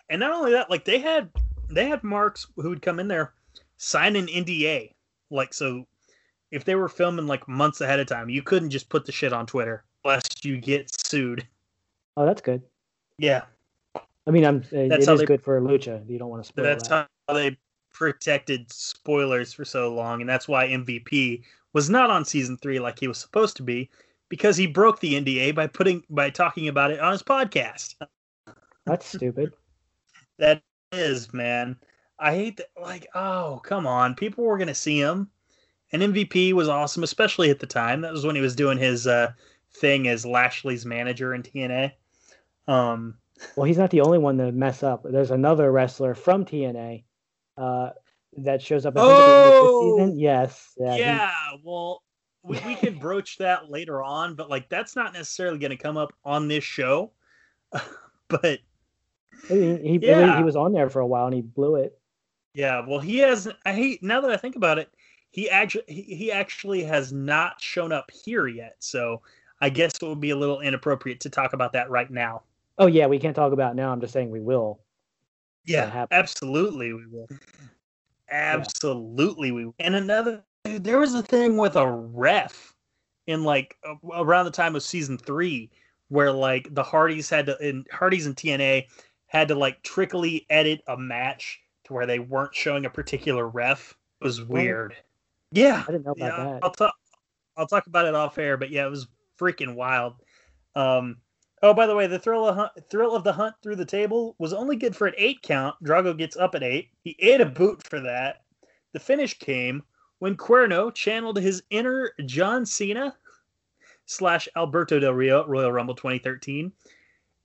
And 0.09 0.21
not 0.21 0.33
only 0.33 0.53
that, 0.53 0.71
like 0.71 0.85
they 0.85 0.99
had 0.99 1.29
they 1.69 1.87
had 1.87 2.03
marks 2.03 2.47
who 2.57 2.71
would 2.71 2.81
come 2.83 2.99
in 2.99 3.09
there 3.09 3.35
sign 3.77 4.17
an 4.17 4.27
NDA. 4.27 4.93
Like 5.31 5.53
so 5.53 5.87
if 6.51 6.65
they 6.65 6.75
were 6.77 6.89
filming 6.89 7.27
like 7.27 7.47
months 7.47 7.83
ahead 7.83 8.01
of 8.01 8.07
time, 8.07 8.31
you 8.31 8.43
couldn't 8.43 8.71
just 8.71 8.89
put 8.89 9.05
the 9.05 9.13
shit 9.13 9.35
on 9.35 9.45
Twitter 9.45 9.85
lest 10.03 10.47
you 10.47 10.57
get 10.59 10.91
sued. 11.07 11.47
Oh, 12.17 12.25
that's 12.25 12.41
good. 12.41 12.63
Yeah. 13.19 13.43
I 14.29 14.31
mean, 14.31 14.45
I'm. 14.45 14.59
Uh, 14.59 14.87
That's 14.89 15.05
it 15.05 15.07
how 15.07 15.15
is 15.15 15.21
they- 15.21 15.27
good 15.27 15.43
for 15.43 15.59
Lucha. 15.61 16.09
You 16.09 16.19
don't 16.19 16.29
want 16.29 16.43
to 16.45 16.49
spoil 16.49 16.65
That's 16.65 16.87
that. 16.89 17.09
how 17.27 17.35
they 17.35 17.57
protected 17.91 18.71
spoilers 18.71 19.53
for 19.55 19.65
so 19.65 19.93
long, 19.93 20.21
and 20.21 20.29
that's 20.29 20.47
why 20.47 20.69
MVP 20.69 21.43
was 21.73 21.89
not 21.91 22.11
on 22.11 22.25
season 22.25 22.57
three 22.59 22.79
like 22.79 23.01
he 23.01 23.09
was 23.09 23.19
supposed 23.19 23.57
to 23.57 23.63
be, 23.63 23.91
because 24.29 24.57
he 24.57 24.67
broke 24.67 25.01
the 25.01 25.15
NDA 25.15 25.55
by 25.55 25.67
putting 25.67 26.05
by 26.11 26.29
talking 26.31 26.69
about 26.69 26.91
it 26.91 27.01
on 27.01 27.13
his 27.13 27.23
podcast. 27.23 27.95
That's 28.87 29.07
stupid. 29.07 29.53
That 30.39 30.63
is, 30.93 31.33
man. 31.35 31.77
I 32.21 32.33
hate 32.33 32.59
that. 32.59 32.69
Like, 32.81 33.09
oh, 33.17 33.61
come 33.65 33.89
on. 33.89 34.15
People 34.15 34.45
were 34.45 34.57
gonna 34.57 34.73
see 34.75 35.01
him, 35.01 35.29
and 35.91 36.01
MVP 36.01 36.53
was 36.53 36.69
awesome, 36.69 37.03
especially 37.03 37.51
at 37.51 37.59
the 37.59 37.67
time. 37.67 38.03
That 38.03 38.13
was 38.13 38.25
when 38.25 38.37
he 38.37 38.41
was 38.41 38.55
doing 38.55 38.79
his 38.79 39.09
uh, 39.09 39.33
thing 39.73 40.07
as 40.07 40.25
Lashley's 40.25 40.87
manager 40.87 41.35
in 41.35 41.43
TNA. 41.43 41.91
Um, 42.69 43.17
Well, 43.57 43.65
he's 43.65 43.79
not 43.79 43.91
the 43.91 44.01
only 44.01 44.19
one 44.19 44.37
to 44.39 44.51
mess 44.53 44.83
up. 44.83 45.03
There's 45.05 45.31
another 45.31 45.71
wrestler 45.71 46.15
from 46.15 46.45
TNA 46.45 47.05
uh, 47.57 47.91
that 48.39 48.61
shows 48.63 48.85
up. 48.87 48.97
I 48.97 49.01
think, 49.01 49.13
at 49.13 49.17
the 49.17 49.33
end 49.33 49.47
of 49.47 49.53
Oh! 49.63 49.97
season. 49.99 50.19
Yes. 50.19 50.73
Yeah. 50.77 50.95
he- 50.95 51.01
yeah, 51.01 51.31
well, 51.65 52.03
we, 52.43 52.59
we 52.67 52.75
can 52.75 52.99
broach 52.99 53.39
that 53.39 53.71
later 53.71 54.03
on, 54.03 54.35
but 54.35 54.49
like 54.51 54.69
that's 54.69 54.97
not 54.97 55.13
necessarily 55.13 55.59
going 55.59 55.71
to 55.71 55.77
come 55.77 55.97
up 55.97 56.13
on 56.25 56.49
this 56.49 56.65
show. 56.65 57.13
but 58.29 58.59
mean, 59.51 59.83
he, 59.85 59.99
Yeah. 60.03 60.37
he 60.39 60.43
was 60.45 60.57
on 60.57 60.73
there 60.73 60.89
for 60.89 61.01
a 61.01 61.07
while 61.07 61.27
and 61.27 61.35
he 61.35 61.43
blew 61.43 61.77
it. 61.77 61.99
yeah, 62.55 62.83
well, 62.87 62.99
he 63.01 63.19
has. 63.19 63.49
I 63.67 63.73
hate 63.73 64.03
now 64.03 64.21
that 64.21 64.31
I 64.31 64.37
think 64.37 64.57
about 64.57 64.79
it. 64.79 64.93
He 65.31 65.51
actually 65.51 65.85
he, 65.89 66.03
he 66.03 66.33
actually 66.33 66.83
has 66.85 67.13
not 67.13 67.61
shown 67.61 67.93
up 67.93 68.11
here 68.25 68.47
yet, 68.47 68.77
so 68.79 69.21
I 69.61 69.69
guess 69.69 69.93
it 70.01 70.07
would 70.07 70.21
be 70.21 70.31
a 70.31 70.37
little 70.37 70.61
inappropriate 70.61 71.21
to 71.21 71.31
talk 71.31 71.53
about 71.53 71.73
that 71.75 71.91
right 71.91 72.11
now. 72.11 72.43
Oh 72.79 72.87
yeah, 72.87 73.07
we 73.07 73.19
can't 73.19 73.35
talk 73.35 73.53
about 73.53 73.73
it 73.73 73.77
now. 73.77 73.91
I'm 73.91 74.01
just 74.01 74.13
saying 74.13 74.31
we 74.31 74.41
will. 74.41 74.81
Yeah, 75.65 76.07
absolutely 76.11 76.93
we 76.93 77.07
will. 77.07 77.29
Absolutely 78.31 79.53
we 79.53 79.67
will. 79.67 79.75
And 79.79 79.95
another 79.95 80.43
dude, 80.65 80.85
there 80.85 80.99
was 80.99 81.15
a 81.15 81.23
thing 81.23 81.57
with 81.57 81.77
a 81.77 81.91
ref 81.91 82.75
in 83.27 83.45
like 83.45 83.77
around 84.13 84.47
the 84.47 84.51
time 84.51 84.77
of 84.77 84.83
season 84.83 85.19
3 85.19 85.71
where 86.09 86.33
like 86.33 86.73
the 86.75 86.83
Hardys 86.83 87.29
had 87.29 87.47
to 87.47 87.59
and 87.59 87.87
Hardys 87.91 88.27
and 88.27 88.37
TNA 88.37 88.87
had 89.27 89.49
to 89.49 89.55
like 89.55 89.83
trickily 89.83 90.47
edit 90.49 90.81
a 90.87 90.97
match 90.97 91.61
to 91.85 91.93
where 91.93 92.07
they 92.07 92.19
weren't 92.19 92.55
showing 92.55 92.87
a 92.87 92.91
particular 92.91 93.47
ref. 93.49 93.95
It 94.21 94.25
was 94.25 94.43
weird. 94.43 94.97
Yeah. 95.53 95.85
I 95.87 95.93
didn't 95.93 96.07
know 96.07 96.13
about 96.13 96.39
yeah, 96.39 96.45
that. 96.45 96.61
I'll 96.63 96.71
talk. 96.71 96.95
I'll 97.57 97.67
talk 97.67 97.87
about 97.89 98.07
it 98.07 98.15
off 98.15 98.39
air, 98.39 98.57
but 98.57 98.71
yeah, 98.71 98.87
it 98.87 98.91
was 98.91 99.09
freaking 99.39 99.75
wild. 99.75 100.15
Um, 100.77 101.17
oh, 101.63 101.75
by 101.75 101.87
the 101.87 101.95
way, 101.95 102.07
the 102.07 102.19
thrill 102.19 102.49
of 102.49 102.57
hunt, 102.57 102.73
thrill 102.91 103.15
of 103.15 103.25
the 103.25 103.33
hunt 103.33 103.55
through 103.63 103.77
the 103.77 103.85
table 103.85 104.35
was 104.39 104.53
only 104.53 104.77
good 104.77 104.95
for 104.95 105.07
an 105.07 105.15
eight 105.17 105.43
count. 105.43 105.77
Drago 105.83 106.17
gets 106.17 106.37
up 106.37 106.55
at 106.55 106.63
eight. 106.63 106.91
He 107.05 107.17
ate 107.19 107.41
a 107.41 107.47
boot 107.47 107.83
for 107.87 108.01
that. 108.01 108.43
The 108.93 109.01
finish 109.01 109.39
came 109.39 109.83
when 110.19 110.37
Cuerno 110.37 110.93
channeled 110.93 111.39
his 111.39 111.63
inner 111.71 112.13
John 112.25 112.65
Cena 112.67 113.15
slash 114.07 114.49
Alberto 114.57 114.99
Del 114.99 115.13
Rio 115.13 115.41
at 115.43 115.49
Royal 115.49 115.73
Rumble 115.73 115.95
2013, 115.95 116.73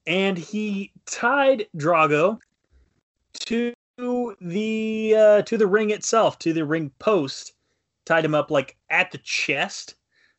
and 0.06 0.38
he 0.38 0.92
tied 1.06 1.66
Drago 1.76 2.38
to 3.40 3.74
the 4.40 5.14
uh, 5.16 5.42
to 5.42 5.56
the 5.56 5.66
ring 5.66 5.90
itself, 5.90 6.38
to 6.40 6.52
the 6.52 6.64
ring 6.64 6.90
post, 6.98 7.52
tied 8.04 8.24
him 8.24 8.34
up 8.34 8.50
like 8.50 8.76
at 8.90 9.10
the 9.10 9.18
chest, 9.18 9.96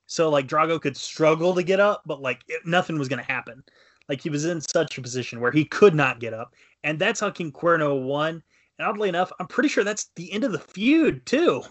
so 0.07 0.29
like 0.29 0.47
Drago 0.47 0.79
could 0.81 0.97
struggle 0.97 1.53
to 1.55 1.63
get 1.63 1.79
up, 1.79 2.03
but 2.05 2.21
like 2.21 2.41
it, 2.47 2.65
nothing 2.65 2.97
was 2.99 3.07
gonna 3.07 3.23
happen. 3.23 3.63
Like 4.09 4.21
he 4.21 4.29
was 4.29 4.45
in 4.45 4.61
such 4.61 4.97
a 4.97 5.01
position 5.01 5.39
where 5.39 5.51
he 5.51 5.65
could 5.65 5.95
not 5.95 6.19
get 6.19 6.33
up, 6.33 6.53
and 6.83 6.99
that's 6.99 7.19
how 7.19 7.29
King 7.31 7.51
Cuerno 7.51 8.03
won. 8.03 8.43
And 8.77 8.87
oddly 8.87 9.09
enough, 9.09 9.31
I'm 9.39 9.47
pretty 9.47 9.69
sure 9.69 9.83
that's 9.83 10.11
the 10.15 10.31
end 10.31 10.43
of 10.43 10.51
the 10.51 10.59
feud 10.59 11.25
too. 11.25 11.63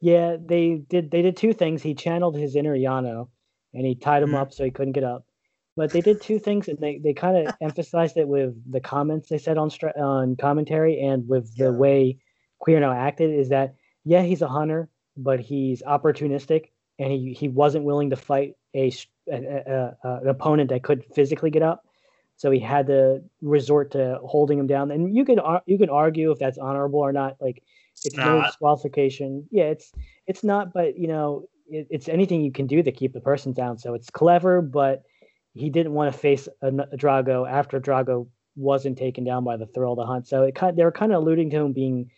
Yeah, 0.00 0.36
they 0.40 0.76
did. 0.88 1.10
They 1.10 1.22
did 1.22 1.36
two 1.36 1.52
things. 1.52 1.82
He 1.82 1.94
channeled 1.94 2.36
his 2.36 2.54
inner 2.56 2.76
Yano, 2.76 3.28
and 3.74 3.84
he 3.84 3.94
tied 3.94 4.22
him 4.22 4.30
Mhm. 4.30 4.40
up 4.40 4.52
so 4.52 4.64
he 4.64 4.70
couldn't 4.70 4.92
get 4.92 5.04
up. 5.04 5.24
But 5.76 5.90
they 5.92 6.00
did 6.00 6.20
two 6.20 6.38
things, 6.38 6.68
and 6.68 6.78
they, 6.78 6.98
they 6.98 7.14
kind 7.14 7.36
of 7.36 7.54
emphasized 7.60 8.16
it 8.16 8.26
with 8.28 8.54
the 8.70 8.80
comments 8.80 9.28
they 9.28 9.38
said 9.38 9.58
on 9.58 9.70
on 9.96 10.36
commentary 10.36 11.00
and 11.00 11.28
with 11.28 11.54
the 11.56 11.64
Yeah. 11.64 11.70
way 11.70 12.18
Cuerno 12.64 12.94
acted. 12.94 13.30
Is 13.30 13.48
that 13.48 13.74
yeah, 14.04 14.22
he's 14.22 14.42
a 14.42 14.48
hunter, 14.48 14.88
but 15.16 15.40
he's 15.40 15.82
opportunistic, 15.82 16.70
and 16.98 17.12
he 17.12 17.32
he 17.32 17.48
wasn't 17.48 17.84
willing 17.84 18.10
to 18.10 18.16
fight 18.16 18.54
a, 18.74 18.88
s- 18.88 19.06
a- 19.30 19.94
a- 20.04 20.20
an 20.22 20.28
opponent 20.28 20.70
that 20.70 20.82
could 20.82 21.04
physically 21.14 21.50
get 21.50 21.62
up. 21.62 21.84
So 22.36 22.50
he 22.52 22.60
had 22.60 22.86
to 22.86 23.22
resort 23.42 23.90
to 23.92 24.20
holding 24.22 24.58
him 24.58 24.68
down. 24.68 24.90
And 24.92 25.14
you 25.16 25.24
can 25.24 25.38
ar- 25.40 25.62
you 25.66 25.78
can 25.78 25.90
argue 25.90 26.30
if 26.30 26.38
that's 26.38 26.58
honorable 26.58 27.00
or 27.00 27.12
not. 27.12 27.36
Like 27.40 27.62
it's 28.04 28.16
no 28.16 28.38
not. 28.38 28.46
disqualification. 28.46 29.48
Yeah, 29.50 29.64
it's 29.64 29.92
it's 30.26 30.44
not, 30.44 30.72
but 30.72 30.96
you 30.96 31.08
know, 31.08 31.48
it, 31.68 31.88
it's 31.90 32.08
anything 32.08 32.42
you 32.42 32.52
can 32.52 32.66
do 32.66 32.82
to 32.82 32.92
keep 32.92 33.12
the 33.12 33.20
person 33.20 33.52
down. 33.52 33.78
So 33.78 33.94
it's 33.94 34.08
clever, 34.10 34.62
but 34.62 35.02
he 35.54 35.68
didn't 35.70 35.92
want 35.92 36.12
to 36.12 36.18
face 36.18 36.48
a, 36.62 36.68
a 36.68 36.96
Drago 36.96 37.48
after 37.48 37.80
Drago 37.80 38.28
wasn't 38.54 38.98
taken 38.98 39.24
down 39.24 39.44
by 39.44 39.56
the 39.56 39.66
thrill 39.66 39.92
of 39.92 39.98
the 39.98 40.06
hunt. 40.06 40.28
So 40.28 40.44
it 40.44 40.54
kind 40.54 40.76
they 40.76 40.84
were 40.84 40.92
kind 40.92 41.12
of 41.12 41.22
alluding 41.22 41.50
to 41.50 41.56
him 41.56 41.72
being, 41.72 42.10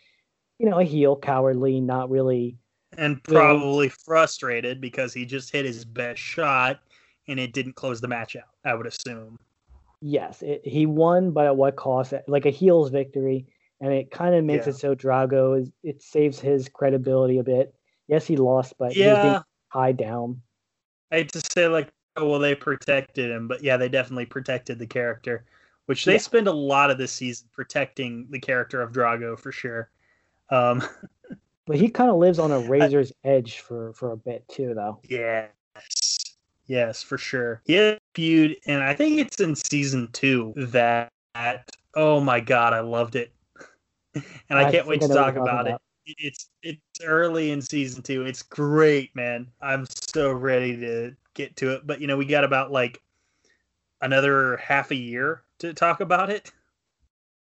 you 0.58 0.68
know, 0.68 0.78
a 0.78 0.84
heel, 0.84 1.16
cowardly, 1.16 1.80
not 1.80 2.10
really. 2.10 2.56
And 2.98 3.22
probably 3.24 3.88
frustrated 3.88 4.80
because 4.80 5.14
he 5.14 5.24
just 5.24 5.52
hit 5.52 5.64
his 5.64 5.84
best 5.84 6.20
shot 6.20 6.80
and 7.28 7.38
it 7.38 7.52
didn't 7.52 7.74
close 7.74 8.00
the 8.00 8.08
match 8.08 8.36
out. 8.36 8.48
I 8.64 8.74
would 8.74 8.86
assume. 8.86 9.38
Yes, 10.00 10.42
it, 10.42 10.62
he 10.64 10.86
won, 10.86 11.30
but 11.32 11.46
at 11.46 11.56
what 11.56 11.76
cost? 11.76 12.14
Like 12.26 12.46
a 12.46 12.50
heel's 12.50 12.90
victory, 12.90 13.46
and 13.80 13.92
it 13.92 14.10
kind 14.10 14.34
of 14.34 14.44
makes 14.44 14.66
Yeah. 14.66 14.72
it 14.72 14.76
so 14.76 14.94
Drago 14.94 15.60
is 15.60 15.70
it 15.82 16.02
saves 16.02 16.40
his 16.40 16.68
credibility 16.68 17.38
a 17.38 17.44
bit. 17.44 17.74
Yes, 18.08 18.26
he 18.26 18.36
lost, 18.36 18.74
but 18.78 18.92
he 18.92 19.00
was 19.00 19.18
being 19.20 19.32
Yeah, 19.34 19.42
tied 19.72 19.96
down. 19.96 20.40
I 21.12 21.16
hate 21.16 21.32
to 21.32 21.42
say 21.54 21.68
like, 21.68 21.90
oh 22.16 22.28
well, 22.28 22.38
they 22.38 22.54
protected 22.54 23.30
him, 23.30 23.46
but 23.46 23.62
yeah, 23.62 23.76
they 23.76 23.88
definitely 23.88 24.26
protected 24.26 24.78
the 24.78 24.86
character, 24.86 25.44
which 25.86 26.04
they 26.04 26.14
Yeah. 26.14 26.18
spend 26.18 26.48
a 26.48 26.52
lot 26.52 26.90
of 26.90 26.98
this 26.98 27.12
season 27.12 27.48
protecting 27.52 28.26
the 28.30 28.40
character 28.40 28.80
of 28.80 28.92
Drago 28.92 29.38
for 29.38 29.52
sure. 29.52 29.90
Um, 30.50 30.82
But 31.70 31.78
he 31.78 31.88
kind 31.88 32.10
of 32.10 32.16
lives 32.16 32.40
on 32.40 32.50
a 32.50 32.58
razor's 32.68 33.12
edge 33.22 33.60
for 33.60 33.92
for 33.92 34.10
a 34.10 34.16
bit 34.16 34.44
too, 34.48 34.74
though. 34.74 34.98
yes, 35.08 35.50
yes, 36.66 37.00
for 37.00 37.16
sure. 37.16 37.62
He 37.64 37.74
had 37.74 37.94
a 37.94 37.98
feud, 38.12 38.56
and 38.66 38.82
I 38.82 38.92
think 38.92 39.20
it's 39.20 39.38
in 39.38 39.54
season 39.54 40.08
two 40.12 40.52
that. 40.56 41.12
Oh 41.94 42.18
my 42.18 42.40
god, 42.40 42.72
I 42.72 42.80
loved 42.80 43.14
it, 43.14 43.32
and 44.16 44.24
I, 44.50 44.64
I 44.64 44.72
can't 44.72 44.88
wait 44.88 45.00
to 45.02 45.06
I 45.12 45.14
talk 45.14 45.34
you're 45.34 45.44
about 45.44 45.68
it. 45.68 45.70
about. 45.70 45.82
It's 46.06 46.50
it's 46.64 46.80
early 47.04 47.52
in 47.52 47.62
season 47.62 48.02
two. 48.02 48.26
It's 48.26 48.42
great, 48.42 49.14
man. 49.14 49.46
I'm 49.60 49.86
so 50.12 50.32
ready 50.32 50.76
to 50.76 51.14
get 51.34 51.54
to 51.58 51.74
it. 51.74 51.86
But 51.86 52.00
you 52.00 52.08
know, 52.08 52.16
we 52.16 52.24
got 52.24 52.42
about 52.42 52.72
like 52.72 53.00
another 54.00 54.56
half 54.56 54.90
a 54.90 54.96
year 54.96 55.42
to 55.60 55.72
talk 55.72 56.00
about 56.00 56.30
it. 56.30 56.50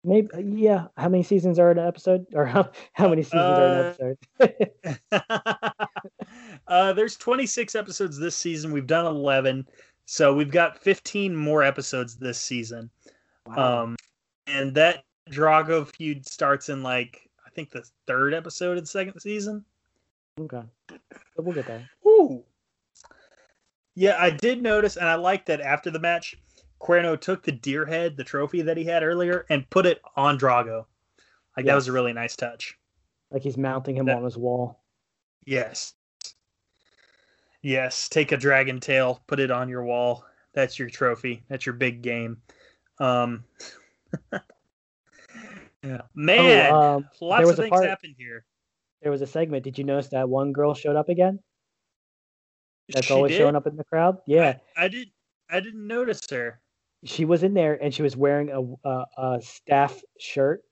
Maybe 0.08 0.28
yeah. 0.42 0.86
How 0.96 1.10
many 1.10 1.22
seasons 1.22 1.58
are 1.58 1.70
in 1.70 1.76
an 1.76 1.86
episode, 1.86 2.24
or 2.32 2.46
how 2.46 2.70
how 2.94 3.08
many 3.08 3.22
seasons 3.22 3.42
are 3.42 3.66
in 3.66 3.72
an 3.72 4.16
episode? 4.40 4.70
uh, 6.68 6.94
there's 6.94 7.16
26 7.16 7.74
episodes 7.74 8.18
this 8.18 8.34
season. 8.34 8.72
We've 8.72 8.86
done 8.86 9.04
11, 9.04 9.68
so 10.06 10.34
we've 10.34 10.50
got 10.50 10.78
15 10.78 11.36
more 11.36 11.62
episodes 11.62 12.16
this 12.16 12.40
season. 12.40 12.88
Wow. 13.46 13.82
Um, 13.82 13.96
and 14.46 14.74
that 14.76 15.04
Drago 15.30 15.86
feud 15.86 16.26
starts 16.26 16.70
in 16.70 16.82
like 16.82 17.28
I 17.46 17.50
think 17.50 17.70
the 17.70 17.84
third 18.06 18.32
episode 18.32 18.78
of 18.78 18.84
the 18.84 18.88
second 18.88 19.20
season. 19.20 19.62
okay, 20.40 20.62
we'll 21.36 21.54
get 21.54 21.66
there. 21.66 21.86
Ooh. 22.06 22.42
Yeah, 23.94 24.16
I 24.18 24.30
did 24.30 24.62
notice, 24.62 24.96
and 24.96 25.06
I 25.06 25.16
like 25.16 25.44
that 25.46 25.60
after 25.60 25.90
the 25.90 25.98
match, 25.98 26.34
Cuerno 26.80 27.20
took 27.20 27.42
the 27.42 27.52
deer 27.52 27.84
head, 27.84 28.16
the 28.16 28.24
trophy 28.24 28.62
that 28.62 28.76
he 28.76 28.84
had 28.84 29.02
earlier, 29.02 29.44
and 29.50 29.68
put 29.70 29.84
it 29.86 30.00
on 30.16 30.38
Drago. 30.38 30.86
Like 31.56 31.66
that 31.66 31.74
was 31.74 31.88
a 31.88 31.92
really 31.92 32.12
nice 32.12 32.36
touch. 32.36 32.78
Like 33.30 33.42
he's 33.42 33.56
mounting 33.58 33.96
him 33.96 34.06
That- 34.06 34.16
on 34.18 34.24
his 34.24 34.36
wall. 34.36 34.80
Yes. 35.44 35.94
Yes, 37.62 38.08
take 38.08 38.30
a 38.32 38.36
dragon 38.36 38.78
tail, 38.80 39.22
put 39.26 39.40
it 39.40 39.50
on 39.50 39.68
your 39.68 39.82
wall. 39.84 40.24
That's 40.54 40.78
your 40.78 40.88
trophy. 40.88 41.42
That's 41.48 41.66
your 41.66 41.74
big 41.74 42.02
game. 42.02 42.40
Um 43.00 43.44
Yeah. 45.82 46.02
Man, 46.14 46.72
oh, 46.72 46.96
um, 46.96 47.08
lots 47.20 47.48
of 47.48 47.56
things 47.56 47.70
part- 47.70 47.86
happened 47.86 48.16
here. 48.18 48.44
there 49.02 49.12
was 49.12 49.22
a 49.22 49.26
segment. 49.26 49.62
Did 49.64 49.78
you 49.78 49.84
notice 49.84 50.08
that 50.08 50.28
one 50.28 50.52
girl 50.52 50.74
showed 50.74 50.96
up 50.96 51.08
again? 51.08 51.38
That's 52.88 53.06
She 53.06 53.12
always 53.12 53.30
did? 53.32 53.38
showing 53.38 53.54
up 53.56 53.66
in 53.66 53.76
the 53.76 53.84
crowd. 53.84 54.18
Yeah, 54.26 54.56
I, 54.76 54.84
I 54.84 54.88
did 54.88 55.10
I 55.50 55.60
didn't 55.60 55.86
notice 55.86 56.20
her. 56.30 56.60
She 57.04 57.24
was 57.24 57.42
in 57.42 57.54
there 57.54 57.74
and 57.82 57.92
she 57.94 58.02
was 58.02 58.16
wearing 58.16 58.50
a, 58.50 58.88
a, 58.88 59.04
a 59.16 59.40
staff 59.42 60.00
shirt 60.18 60.62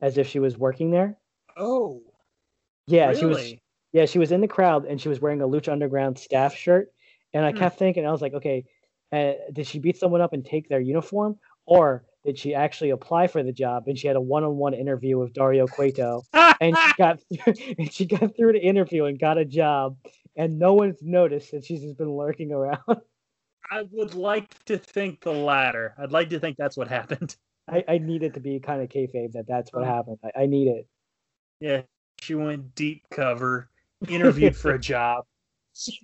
as 0.00 0.16
if 0.18 0.28
she 0.28 0.38
was 0.38 0.56
working 0.56 0.90
there. 0.90 1.16
Oh, 1.56 2.02
Yeah, 2.86 3.12
she 3.12 3.26
was. 3.26 3.54
Yeah, 3.92 4.04
she 4.04 4.18
was 4.18 4.32
in 4.32 4.40
the 4.42 4.48
crowd 4.48 4.84
and 4.84 5.00
she 5.00 5.08
was 5.08 5.20
wearing 5.20 5.40
a 5.40 5.48
Lucha 5.48 5.72
Underground 5.72 6.18
staff 6.18 6.54
shirt. 6.54 6.92
And 7.32 7.44
I 7.44 7.52
Hmm. 7.52 7.58
kept 7.58 7.78
thinking, 7.78 8.06
I 8.06 8.10
was 8.10 8.20
like, 8.22 8.34
okay, 8.34 8.64
uh, 9.12 9.32
did 9.52 9.66
she 9.66 9.78
beat 9.78 9.96
someone 9.96 10.20
up 10.20 10.32
and 10.32 10.44
take 10.44 10.68
their 10.68 10.80
uniform, 10.80 11.38
or 11.66 12.04
did 12.24 12.38
she 12.38 12.54
actually 12.54 12.90
apply 12.90 13.26
for 13.26 13.42
the 13.42 13.52
job? 13.52 13.84
And 13.86 13.98
she 13.98 14.06
had 14.06 14.16
a 14.16 14.20
one-on-one 14.20 14.74
interview 14.74 15.18
with 15.18 15.32
Dario 15.32 15.66
Cueto, 15.66 16.22
and 16.60 16.76
she 16.76 16.92
got 16.98 17.18
and 17.78 17.92
she 17.92 18.04
got 18.06 18.36
through 18.36 18.52
the 18.52 18.60
interview 18.60 19.04
and 19.06 19.18
got 19.18 19.38
a 19.38 19.44
job, 19.46 19.96
and 20.36 20.58
no 20.58 20.74
one's 20.74 20.98
noticed, 21.02 21.52
that 21.52 21.64
she's 21.64 21.80
just 21.80 21.96
been 21.96 22.10
lurking 22.14 22.52
around. 22.52 22.78
I 23.70 23.82
would 23.90 24.14
like 24.14 24.64
to 24.66 24.78
think 24.78 25.20
the 25.20 25.32
latter. 25.32 25.94
I'd 25.98 26.12
like 26.12 26.30
to 26.30 26.40
think 26.40 26.56
that's 26.56 26.76
what 26.76 26.88
happened. 26.88 27.36
I, 27.70 27.84
I 27.86 27.98
need 27.98 28.22
it 28.22 28.34
to 28.34 28.40
be 28.40 28.58
kind 28.60 28.80
of 28.82 28.88
kayfabe 28.88 29.32
that 29.32 29.46
that's 29.46 29.72
what 29.72 29.82
Oh. 29.82 29.86
happened. 29.86 30.18
I, 30.24 30.42
I 30.42 30.46
need 30.46 30.68
it. 30.68 30.86
Yeah, 31.60 31.82
she 32.20 32.34
went 32.34 32.74
deep 32.74 33.02
cover, 33.10 33.68
interviewed 34.08 34.56
for 34.56 34.70
a 34.72 34.78
job. 34.94 35.24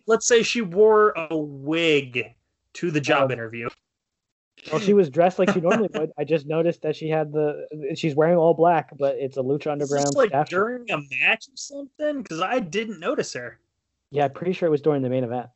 Let's 0.06 0.26
say 0.26 0.42
she 0.42 0.60
wore 0.60 1.10
a 1.16 1.36
wig 1.36 2.34
to 2.74 2.90
the 2.90 3.00
job 3.00 3.30
Oh. 3.30 3.32
interview. 3.32 3.68
Well, 4.70 4.80
she 4.80 4.92
was 4.94 5.10
dressed 5.10 5.38
like 5.38 5.50
she 5.52 5.60
normally 5.62 5.88
would. 5.94 6.12
I 6.18 6.24
just 6.24 6.46
noticed 6.46 6.82
that 6.82 6.96
she 6.96 7.08
had 7.08 7.32
the 7.32 7.66
she's 7.96 8.14
wearing 8.14 8.36
all 8.36 8.54
black, 8.54 8.90
but 8.98 9.16
it's 9.16 9.36
a 9.36 9.40
Lucha 9.42 9.62
Is 9.62 9.66
Underground 9.68 10.06
this 10.08 10.14
like 10.16 10.48
during 10.48 10.90
a 10.90 10.98
match 11.20 11.46
or 11.48 11.56
something? 11.56 12.22
Because 12.22 12.40
I 12.40 12.60
didn't 12.60 13.00
notice 13.00 13.32
her. 13.32 13.58
Yeah, 14.10 14.28
pretty 14.28 14.52
sure 14.52 14.66
it 14.68 14.70
was 14.70 14.80
during 14.82 15.02
the 15.02 15.08
main 15.10 15.24
event. 15.24 15.46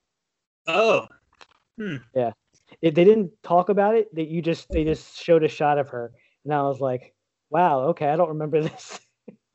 Oh, 0.67 1.07
It, 2.83 2.95
they 2.95 3.05
didn't 3.05 3.31
talk 3.43 3.69
about 3.69 3.95
it. 3.95 4.15
That 4.15 4.29
you 4.29 4.43
just 4.43 4.69
they 4.71 4.85
just 4.85 5.17
showed 5.17 5.45
a 5.45 5.49
shot 5.49 5.79
of 5.79 5.89
her, 5.89 6.13
and 6.45 6.53
I 6.53 6.63
was 6.63 6.81
like, 6.81 7.15
"Wow, 7.51 7.81
okay, 7.89 8.09
I 8.09 8.17
don't 8.17 8.29
remember 8.29 8.63
this." 8.63 9.01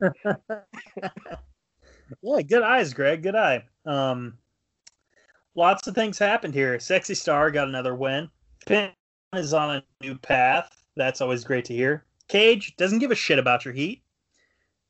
yeah, 2.22 2.42
good 2.42 2.62
eyes, 2.62 2.92
Greg. 2.92 3.22
Good 3.22 3.36
eye. 3.36 3.64
Um, 3.86 4.38
lots 5.54 5.86
of 5.86 5.94
things 5.94 6.18
happened 6.18 6.54
here. 6.54 6.78
Sexy 6.80 7.14
Star 7.14 7.50
got 7.50 7.68
another 7.68 7.94
win. 7.94 8.28
Finn 8.66 8.90
is 9.34 9.54
on 9.54 9.76
a 9.76 9.82
new 10.02 10.16
path. 10.16 10.82
That's 10.96 11.20
always 11.20 11.44
great 11.44 11.64
to 11.66 11.74
hear. 11.74 12.04
Cage 12.28 12.74
doesn't 12.76 13.00
give 13.00 13.10
a 13.10 13.16
shit 13.16 13.38
about 13.38 13.64
your 13.64 13.74
heat. 13.74 14.02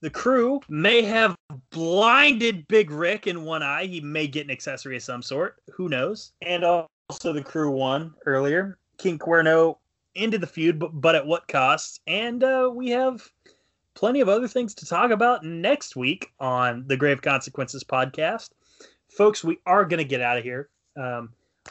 The 0.01 0.11
crew 0.11 0.61
may 0.69 1.03
have 1.03 1.35
blinded 1.71 2.69
Big 2.69 2.91
Ryck 2.91 3.27
in 3.27 3.45
one 3.45 3.63
eye. 3.63 3.87
He 3.87 4.01
may 4.01 4.27
get 4.27 4.45
an 4.45 4.51
accessory 4.51 4.97
of 4.97 5.03
some 5.03 5.23
sort. 5.23 5.57
Who 5.75 5.89
knows? 5.89 6.33
And 6.43 6.63
also, 7.11 7.33
the 7.33 7.43
crew 7.43 7.71
won 7.71 8.15
earlier. 8.27 8.79
King 8.99 9.19
Cuerno 9.19 9.77
into 10.15 10.39
the 10.39 10.47
feud, 10.47 10.79
but, 10.79 11.01
but 11.01 11.15
at 11.15 11.27
what 11.27 11.47
cost? 11.49 12.01
And 12.07 12.43
uh, 12.43 12.71
we 12.73 12.91
have 12.91 13.23
plenty 13.95 14.21
of 14.21 14.29
other 14.29 14.49
things 14.49 14.75
to 14.75 14.87
talk 14.87 15.11
about 15.11 15.45
next 15.45 15.97
week 15.97 16.33
on 16.41 16.85
the 16.87 16.97
Grave 16.97 17.21
Consequences 17.21 17.85
podcast. 17.85 18.51
Folks, 19.11 19.45
we 19.45 19.59
are 19.67 19.85
going 19.85 19.99
to 19.99 20.05
get 20.05 20.21
out 20.21 20.39
of 20.39 20.45
here. 20.45 20.69
Um, 20.97 21.31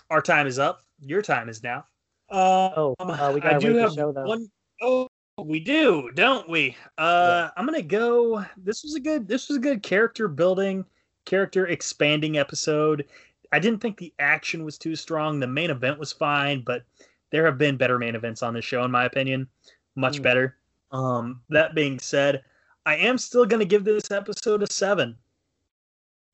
our 0.09 0.21
time 0.21 0.47
is 0.47 0.59
up. 0.59 0.83
Your 1.01 1.21
time 1.21 1.49
is 1.49 1.63
now. 1.63 1.85
Uh, 2.29 2.69
Oh, 2.75 2.95
uh, 2.99 3.31
we 3.33 3.41
gotta 3.41 3.59
do 3.59 3.73
the 3.73 3.81
have 3.81 3.93
show, 3.93 4.11
though. 4.11 4.23
one 4.25 4.49
oh 4.81 5.07
we 5.37 5.59
do, 5.59 6.11
don't 6.13 6.47
we? 6.49 6.75
Uh, 6.97 7.49
I'm 7.57 7.65
gonna 7.65 7.81
go. 7.81 8.45
This 8.57 8.83
was 8.83 8.95
a 8.95 8.99
good. 8.99 9.27
This 9.27 9.49
was 9.49 9.57
a 9.57 9.61
good 9.61 9.83
character 9.83 10.27
building, 10.27 10.85
character 11.25 11.67
expanding 11.67 12.37
episode. 12.37 13.05
I 13.53 13.59
didn't 13.59 13.79
think 13.81 13.97
the 13.97 14.13
action 14.19 14.65
was 14.65 14.77
too 14.77 14.95
strong. 14.95 15.39
The 15.39 15.47
main 15.47 15.69
event 15.69 15.99
was 15.99 16.11
fine, 16.11 16.63
but 16.65 16.83
there 17.29 17.45
have 17.45 17.57
been 17.57 17.77
better 17.77 17.97
main 17.99 18.15
events 18.15 18.43
on 18.43 18.53
this 18.53 18.65
show, 18.65 18.83
in 18.83 18.91
my 18.91 19.05
opinion. 19.05 19.47
Much 19.95 20.19
Mm. 20.19 20.23
better. 20.23 20.57
Um, 20.91 21.41
that 21.49 21.73
being 21.75 21.99
said, 21.99 22.43
I 22.85 22.97
am 22.97 23.17
still 23.17 23.45
gonna 23.45 23.65
give 23.65 23.83
this 23.83 24.11
episode 24.11 24.63
a 24.63 24.67
seven. 24.71 25.17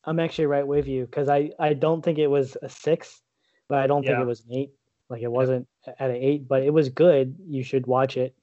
I'm 0.05 0.19
actually 0.19 0.45
right 0.47 0.65
with 0.65 0.87
you 0.87 1.05
because 1.05 1.29
I 1.29 1.51
I 1.59 1.73
don't 1.73 2.01
think 2.03 2.17
it 2.17 2.27
was 2.27 2.57
a 2.61 2.69
six, 2.69 3.21
but 3.67 3.79
I 3.79 3.87
don't 3.87 4.01
think 4.01 4.17
Yeah. 4.17 4.21
it 4.23 4.25
was 4.27 4.45
an 4.45 4.53
eight. 4.53 4.71
Like 5.09 5.21
it 5.21 5.31
wasn't 5.31 5.67
at 5.85 6.09
an 6.09 6.15
eight, 6.15 6.47
but 6.47 6.63
it 6.63 6.71
was 6.71 6.89
good. 6.89 7.35
You 7.47 7.63
should 7.63 7.85
watch 7.85 8.15
it. 8.17 8.33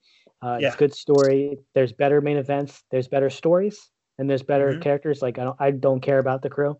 Uh, 0.42 0.58
Yeah. 0.60 0.68
It's 0.68 0.76
good 0.76 0.94
story. 0.94 1.58
There's 1.74 1.92
better 1.92 2.20
main 2.20 2.36
events. 2.36 2.84
There's 2.90 3.08
better 3.08 3.30
stories, 3.30 3.90
and 4.18 4.28
there's 4.28 4.42
better 4.42 4.74
Mhm. 4.74 4.82
characters. 4.82 5.22
Like 5.22 5.38
I 5.38 5.44
don't 5.44 5.56
I 5.60 5.70
don't 5.70 6.00
care 6.00 6.18
about 6.18 6.42
the 6.42 6.50
crew, 6.50 6.78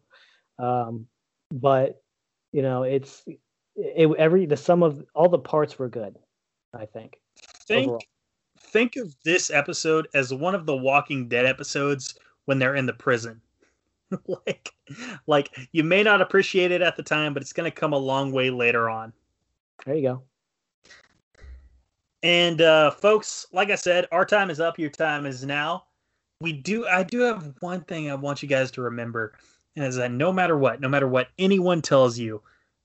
um, 0.59 1.09
but 1.53 2.03
you 2.53 2.63
know 2.63 2.83
it's 2.83 3.25
it 3.77 4.11
every 4.19 4.47
the 4.47 4.57
sum 4.57 4.83
of 4.83 5.05
all 5.15 5.29
the 5.29 5.39
parts 5.39 5.79
were 5.79 5.89
good. 5.89 6.17
I 6.75 6.87
think. 6.87 7.21
Think 7.67 7.87
Overall. 7.87 8.03
think 8.61 8.97
of 8.97 9.15
this 9.25 9.51
episode 9.51 10.09
as 10.15 10.33
one 10.33 10.55
of 10.55 10.67
the 10.67 10.77
Walking 10.77 11.29
Dead 11.29 11.47
episodes 11.47 12.15
when 12.45 12.59
they're 12.59 12.77
in 12.77 12.87
the 12.87 12.93
prison. 12.93 13.41
like 14.47 14.71
like 15.27 15.57
you 15.73 15.83
may 15.83 16.03
not 16.03 16.21
appreciate 16.21 16.71
it 16.71 16.83
at 16.83 16.97
the 16.97 17.03
time, 17.03 17.35
but 17.35 17.43
it's 17.43 17.53
gonna 17.53 17.71
come 17.71 17.93
a 17.93 17.99
long 17.99 18.33
way 18.33 18.51
later 18.51 18.89
on. 18.89 19.13
There 19.85 19.95
you 19.95 20.03
go. 20.03 20.23
And 22.23 22.61
uh, 22.61 22.91
folks, 22.91 23.47
like 23.53 23.71
I 23.71 23.75
said, 23.75 24.07
our 24.11 24.25
time 24.25 24.51
is 24.51 24.61
up. 24.61 24.79
Your 24.79 24.91
time 24.91 25.27
is 25.27 25.45
now. 25.45 25.85
We 26.41 26.53
do. 26.53 26.87
I 26.87 27.03
do 27.03 27.21
have 27.21 27.55
one 27.61 27.83
thing 27.83 28.11
I 28.11 28.15
want 28.15 28.43
you 28.43 28.49
guys 28.49 28.71
to 28.73 28.83
remember, 28.83 29.35
is 29.85 29.97
that 29.97 30.11
no 30.11 30.33
matter 30.33 30.57
what, 30.57 30.81
no 30.81 30.89
matter 30.89 31.09
what 31.09 31.29
anyone 31.39 31.83
tells 31.83 32.19
you, 32.19 32.43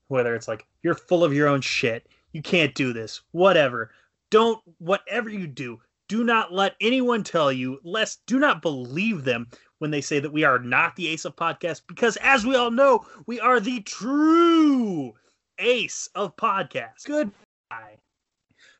whether 0.08 0.34
it's 0.34 0.48
like 0.48 0.66
you're 0.82 0.94
full 0.94 1.24
of 1.24 1.32
your 1.32 1.48
own 1.48 1.60
shit, 1.60 2.08
you 2.32 2.42
can't 2.42 2.74
do 2.74 2.92
this, 2.92 3.22
whatever. 3.30 3.90
Don't 4.30 4.60
whatever 4.78 5.28
you 5.28 5.46
do, 5.46 5.80
do 6.08 6.24
not 6.24 6.52
let 6.52 6.76
anyone 6.80 7.22
tell 7.22 7.50
you. 7.52 7.78
Less, 7.84 8.18
do 8.26 8.38
not 8.38 8.62
believe 8.62 9.24
them 9.24 9.48
when 9.78 9.90
they 9.90 10.00
say 10.00 10.20
that 10.20 10.32
we 10.32 10.44
are 10.44 10.58
not 10.58 10.94
the 10.96 11.08
Ace 11.08 11.24
of 11.24 11.34
Podcasts, 11.34 11.82
because 11.86 12.16
as 12.18 12.46
we 12.46 12.54
all 12.54 12.70
know, 12.70 13.06
we 13.26 13.40
are 13.40 13.58
the 13.58 13.80
true 13.80 15.12
Ace 15.58 16.08
of 16.14 16.36
Podcasts. 16.36 17.04
Goodbye. 17.06 17.98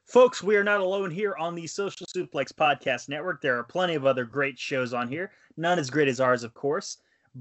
Folks, 0.05 0.43
we 0.43 0.57
are 0.57 0.65
not 0.65 0.81
alone 0.81 1.11
here 1.11 1.35
on 1.37 1.55
the 1.55 1.67
Social 1.67 2.07
Suplex 2.07 2.53
Podcast 2.53 3.09
Network. 3.09 3.41
There 3.41 3.59
are 3.59 3.65
plenty 3.65 3.95
of 3.95 4.05
other 4.05 4.25
great 4.25 4.59
shows 4.59 4.93
on 4.93 5.09
here, 5.09 5.33
none 5.57 5.79
as 5.79 5.91
great 5.91 6.09
as 6.09 6.21
ours, 6.21 6.45
of 6.45 6.53
course. 6.55 6.99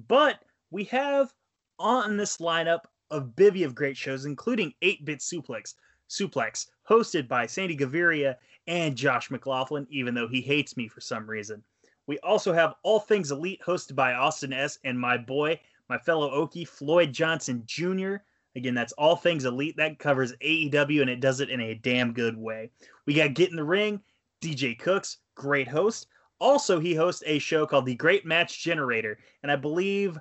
But 0.07 0.39
we 0.71 0.85
have 0.85 1.33
on 1.77 2.17
this 2.17 2.37
lineup 2.37 2.81
a 3.11 3.21
bivy 3.21 3.65
of 3.65 3.75
great 3.75 3.97
shows, 3.97 4.25
including 4.25 4.73
8 4.81 5.05
Bit 5.05 5.19
Suplex, 5.19 5.75
Suplex, 6.09 6.67
hosted 6.89 7.27
by 7.27 7.45
Sandy 7.45 7.77
Gaviria 7.77 8.35
and 8.67 8.95
Josh 8.95 9.29
McLaughlin, 9.29 9.85
even 9.89 10.13
though 10.13 10.27
he 10.27 10.41
hates 10.41 10.77
me 10.77 10.87
for 10.87 11.01
some 11.01 11.29
reason. 11.29 11.63
We 12.07 12.19
also 12.19 12.53
have 12.53 12.75
All 12.83 12.99
Things 12.99 13.31
Elite, 13.31 13.61
hosted 13.65 13.95
by 13.95 14.13
Austin 14.13 14.53
S. 14.53 14.79
and 14.83 14.99
my 14.99 15.17
boy, 15.17 15.59
my 15.89 15.97
fellow 15.97 16.31
Okie, 16.31 16.67
Floyd 16.67 17.13
Johnson 17.13 17.63
Jr. 17.65 18.15
Again, 18.55 18.73
that's 18.73 18.93
all 18.93 19.15
things 19.15 19.45
elite. 19.45 19.77
That 19.77 19.99
covers 19.99 20.33
AEW 20.43 21.01
and 21.01 21.09
it 21.09 21.21
does 21.21 21.39
it 21.39 21.49
in 21.49 21.61
a 21.61 21.75
damn 21.75 22.11
good 22.11 22.37
way. 22.37 22.69
We 23.05 23.13
got 23.13 23.33
Get 23.33 23.49
in 23.49 23.55
the 23.55 23.63
Ring, 23.63 24.01
DJ 24.41 24.77
Cooks, 24.77 25.17
great 25.35 25.67
host. 25.67 26.07
Also, 26.39 26.79
he 26.79 26.93
hosts 26.93 27.23
a 27.25 27.39
show 27.39 27.65
called 27.65 27.85
The 27.85 27.95
Great 27.95 28.25
Match 28.25 28.61
Generator. 28.61 29.19
And 29.43 29.51
I 29.51 29.55
believe 29.55 30.17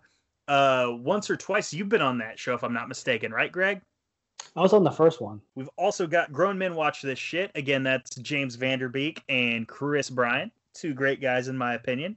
uh, 0.51 0.97
once 0.99 1.31
or 1.31 1.37
twice 1.37 1.73
you've 1.73 1.89
been 1.89 2.03
on 2.03 2.19
that 2.19 2.37
show, 2.37 2.55
if 2.55 2.65
I'm 2.65 2.73
not 2.73 2.89
mistaken, 2.89 3.31
right, 3.31 3.53
Greg? 3.53 3.81
I 4.57 4.61
was 4.61 4.73
on 4.73 4.83
the 4.83 4.91
first 4.91 5.21
one. 5.21 5.41
We've 5.55 5.71
also 5.77 6.09
got 6.09 6.33
Grown 6.33 6.59
Men 6.59 6.75
Watch 6.75 7.03
This 7.03 7.21
Shit. 7.21 7.53
Again, 7.55 7.85
that's 7.85 8.17
James 8.17 8.57
Vanderbeek 8.57 9.21
and 9.29 9.69
Chris 9.69 10.11
Bryan. 10.11 10.51
Two 10.75 10.93
great 10.93 11.21
guys, 11.21 11.47
in 11.47 11.57
my 11.57 11.75
opinion. 11.75 12.17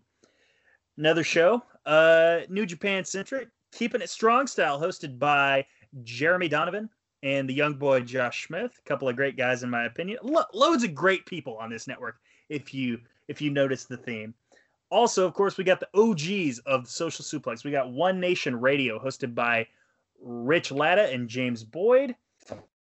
Another 0.97 1.23
show, 1.23 1.61
uh, 1.85 2.39
New 2.49 2.65
Japan 2.65 3.05
Centric, 3.05 3.49
Keeping 3.71 4.01
It 4.01 4.09
Strong 4.09 4.47
Style, 4.47 4.81
hosted 4.81 5.19
by 5.19 5.63
Jeremy 6.03 6.47
Donovan 6.47 6.89
and 7.21 7.47
the 7.47 7.53
young 7.53 7.75
boy 7.75 7.99
Josh 7.99 8.47
Smith. 8.47 8.71
A 8.79 8.89
couple 8.89 9.07
of 9.07 9.15
great 9.15 9.37
guys, 9.37 9.61
in 9.61 9.69
my 9.69 9.85
opinion. 9.85 10.17
Lo- 10.23 10.41
loads 10.55 10.83
of 10.83 10.95
great 10.95 11.23
people 11.27 11.55
on 11.57 11.69
this 11.69 11.87
network. 11.87 12.15
If 12.49 12.73
you 12.73 12.99
if 13.27 13.41
you 13.41 13.51
notice 13.51 13.85
the 13.85 13.97
theme. 13.97 14.33
Also, 14.93 15.25
of 15.25 15.33
course, 15.33 15.57
we 15.57 15.63
got 15.63 15.79
the 15.79 15.89
OGs 15.95 16.59
of 16.59 16.87
Social 16.87 17.25
Suplex. 17.25 17.63
We 17.63 17.71
got 17.71 17.91
One 17.91 18.19
Nation 18.19 18.61
Radio, 18.61 18.99
hosted 18.99 19.33
by 19.33 19.65
Rich 20.21 20.71
Latta 20.71 21.11
and 21.11 21.27
James 21.27 21.63
Boyd 21.63 22.15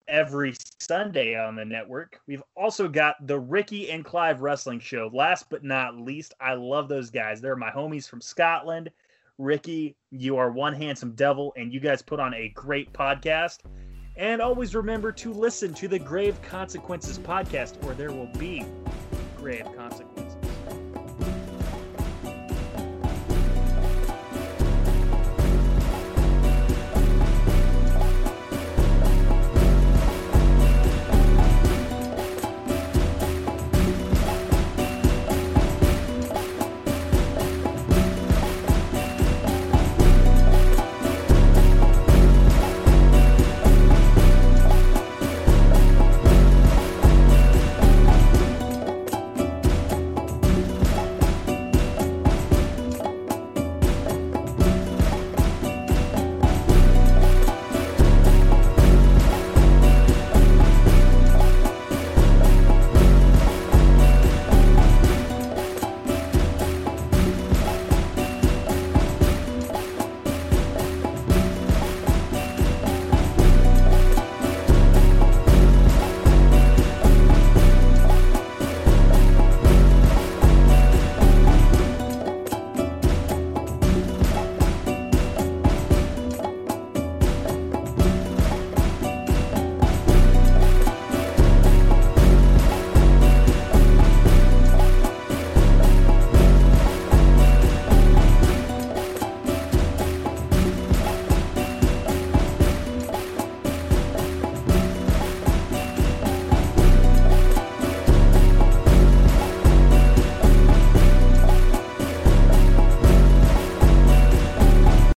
every 0.08 0.54
Sunday 0.80 1.38
on 1.38 1.56
the 1.56 1.64
network. 1.66 2.18
We've 2.26 2.42
also 2.56 2.88
got 2.88 3.26
the 3.26 3.38
Ricky 3.38 3.90
and 3.90 4.02
Clive 4.02 4.40
Wrestling 4.40 4.80
Show. 4.80 5.10
Last 5.12 5.50
but 5.50 5.62
not 5.62 5.98
least, 5.98 6.32
I 6.40 6.54
love 6.54 6.88
those 6.88 7.10
guys. 7.10 7.42
They're 7.42 7.54
my 7.54 7.70
homies 7.70 8.08
from 8.08 8.22
Scotland. 8.22 8.90
Ricky, 9.36 9.94
you 10.10 10.38
are 10.38 10.50
one 10.50 10.72
handsome 10.72 11.12
devil, 11.12 11.52
and 11.58 11.70
you 11.70 11.80
guys 11.80 12.00
put 12.00 12.18
on 12.18 12.32
a 12.32 12.48
great 12.54 12.90
podcast. 12.94 13.58
And 14.16 14.40
always 14.40 14.74
remember 14.74 15.12
to 15.12 15.34
listen 15.34 15.74
to 15.74 15.86
the 15.86 15.98
Grave 15.98 16.40
Consequences 16.40 17.18
podcast, 17.18 17.84
or 17.84 17.92
there 17.92 18.10
will 18.10 18.32
be 18.38 18.64
grave 19.36 19.66
consequences. 19.76 20.19